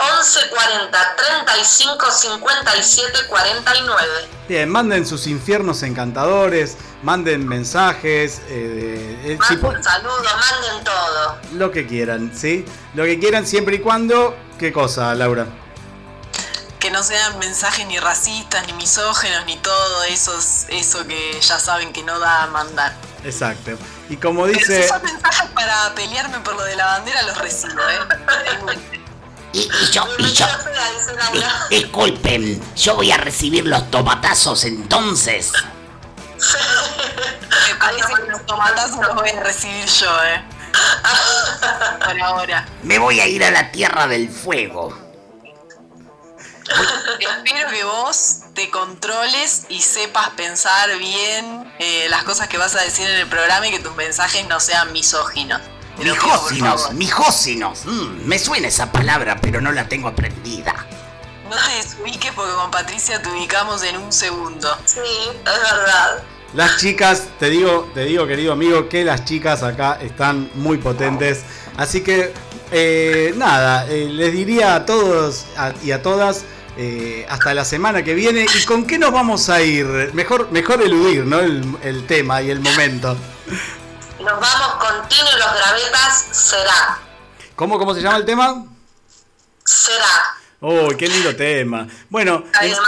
[0.01, 4.07] 11 40 35 57 49.
[4.49, 6.77] Bien, manden sus infiernos encantadores.
[7.03, 8.41] Manden mensajes.
[8.49, 11.39] eh, eh, si Manden saludos, manden todo.
[11.55, 12.65] lo que quieran, ¿sí?
[12.95, 14.37] Lo que quieran siempre y cuando.
[14.59, 15.47] ¿Qué cosa, Laura?
[16.89, 21.93] Que no sean mensajes ni racistas, ni misógenos, ni todo esos, eso que ya saben
[21.93, 22.95] que no da a mandar.
[23.25, 23.73] Exacto.
[24.09, 24.85] Y como Pero dice.
[24.85, 28.79] si son mensajes para pelearme por lo de la bandera, los recibo, ¿eh?
[29.53, 30.47] Y, y yo, y yo.
[31.71, 35.53] Di- Disculpen, yo voy a recibir los tomatazos entonces.
[37.69, 40.43] Me parece que los tomatazos los voy a recibir yo, ¿eh?
[42.03, 42.67] Por ahora.
[42.83, 45.07] Me voy a ir a la tierra del fuego.
[47.21, 52.83] Espero que vos te controles y sepas pensar bien eh, las cosas que vas a
[52.83, 55.61] decir en el programa y que tus mensajes no sean misóginos.
[55.97, 57.85] Te Mijósinos, mijósinos.
[57.85, 60.87] Mm, me suena esa palabra, pero no la tengo aprendida.
[61.51, 64.77] No te desubiques porque con Patricia te ubicamos en un segundo.
[64.85, 66.23] Sí, es verdad.
[66.55, 71.43] Las chicas, te digo, te digo, querido amigo, que las chicas acá están muy potentes.
[71.77, 72.33] Así que,
[72.71, 75.47] eh, nada, eh, les diría a todos
[75.83, 76.45] y a todas.
[76.79, 78.47] Eh, hasta la semana que viene.
[78.55, 79.85] ¿Y con qué nos vamos a ir?
[80.15, 81.41] Mejor, mejor eludir, ¿no?
[81.41, 83.17] El, el tema y el momento.
[84.21, 86.99] Nos vamos con Tino y los gravetas, será.
[87.57, 88.65] ¿Cómo, cómo se llama el tema?
[89.65, 90.35] Será.
[90.61, 91.87] Oh, qué lindo tema.
[92.09, 92.79] Bueno, Además,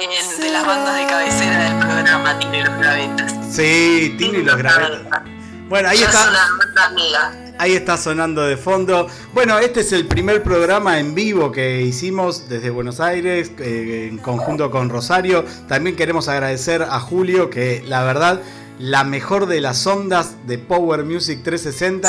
[0.00, 3.32] en- de las bandas de cabecera del programa Tiene los Gravetas.
[3.52, 5.22] Sí, Tino y los gravetas.
[5.68, 6.28] Bueno, ahí Es está.
[6.28, 7.32] una banda amiga.
[7.60, 9.06] Ahí está sonando de fondo.
[9.34, 14.16] Bueno, este es el primer programa en vivo que hicimos desde Buenos Aires eh, en
[14.16, 15.44] conjunto con Rosario.
[15.68, 18.40] También queremos agradecer a Julio que la verdad
[18.78, 22.08] la mejor de las ondas de Power Music 360.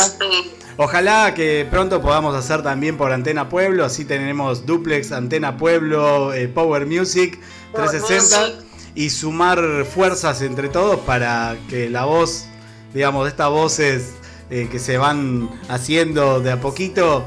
[0.77, 6.47] Ojalá que pronto podamos hacer también por Antena Pueblo, así tenemos duplex Antena Pueblo, eh,
[6.47, 7.37] Power Music
[7.73, 8.63] 360
[8.95, 12.45] y sumar fuerzas entre todos para que la voz,
[12.93, 14.13] digamos, de estas voces
[14.51, 17.25] eh, que se van haciendo de a poquito,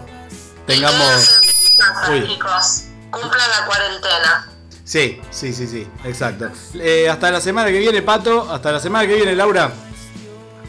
[0.66, 1.40] tengamos...
[2.10, 2.28] Uy.
[2.28, 4.48] Chicos, cumplan la cuarentena.
[4.84, 6.50] Sí, sí, sí, sí, exacto.
[6.74, 9.72] Eh, hasta la semana que viene, Pato, hasta la semana que viene, Laura.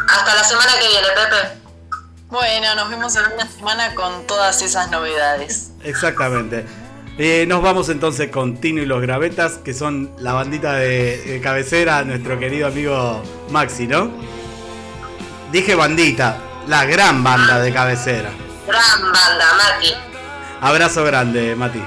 [0.07, 1.65] Hasta la semana que viene, Pepe.
[2.29, 5.71] Bueno, nos vemos en una semana con todas esas novedades.
[5.83, 6.65] Exactamente.
[7.17, 11.41] Eh, nos vamos entonces con Tino y los Gravetas, que son la bandita de, de
[11.41, 13.21] cabecera, nuestro querido amigo
[13.51, 14.11] Maxi, ¿no?
[15.51, 18.29] Dije bandita, la gran banda de cabecera.
[18.67, 19.93] Gran banda, Mati.
[20.61, 21.81] Abrazo grande, Mati.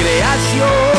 [0.00, 0.89] Creación.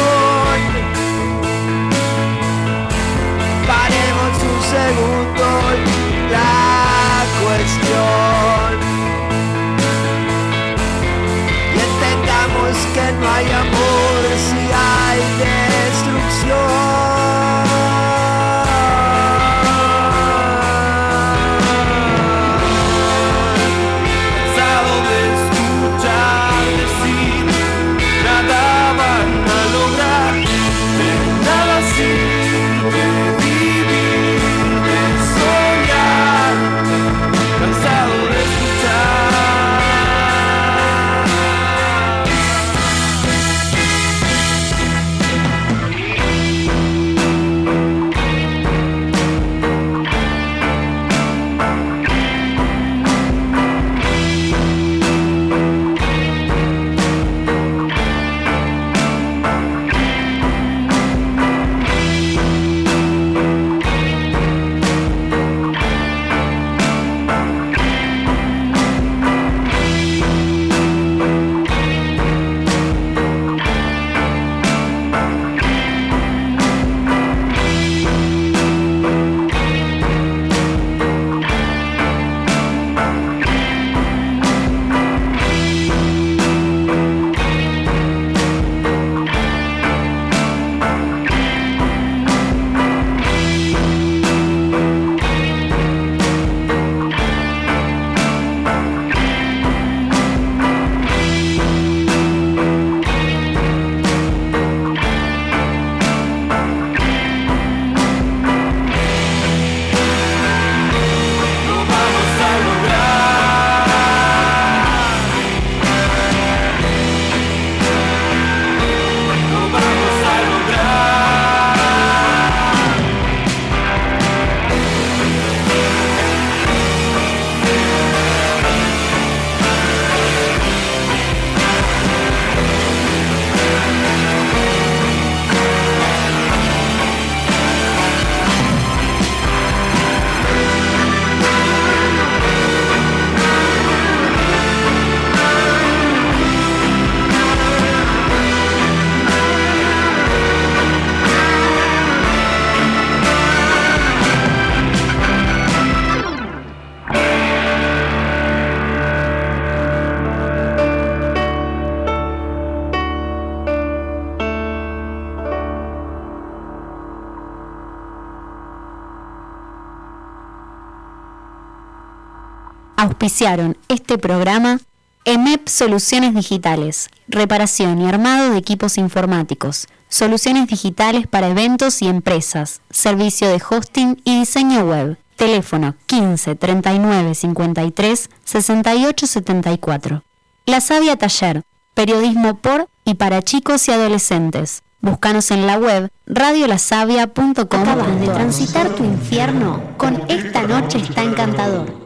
[173.22, 174.80] Auspiciaron este programa
[175.26, 182.82] EMEP Soluciones Digitales, reparación y armado de equipos informáticos, soluciones digitales para eventos y empresas,
[182.90, 185.20] servicio de hosting y diseño web.
[185.36, 190.24] Teléfono 15 39 53 68 74.
[190.66, 191.62] La Sabia Taller,
[191.94, 194.82] periodismo por y para chicos y adolescentes.
[195.00, 197.82] Búscanos en la web radiolasavia.com.
[197.82, 202.01] Acabas de transitar tu infierno con Esta Noche está encantador.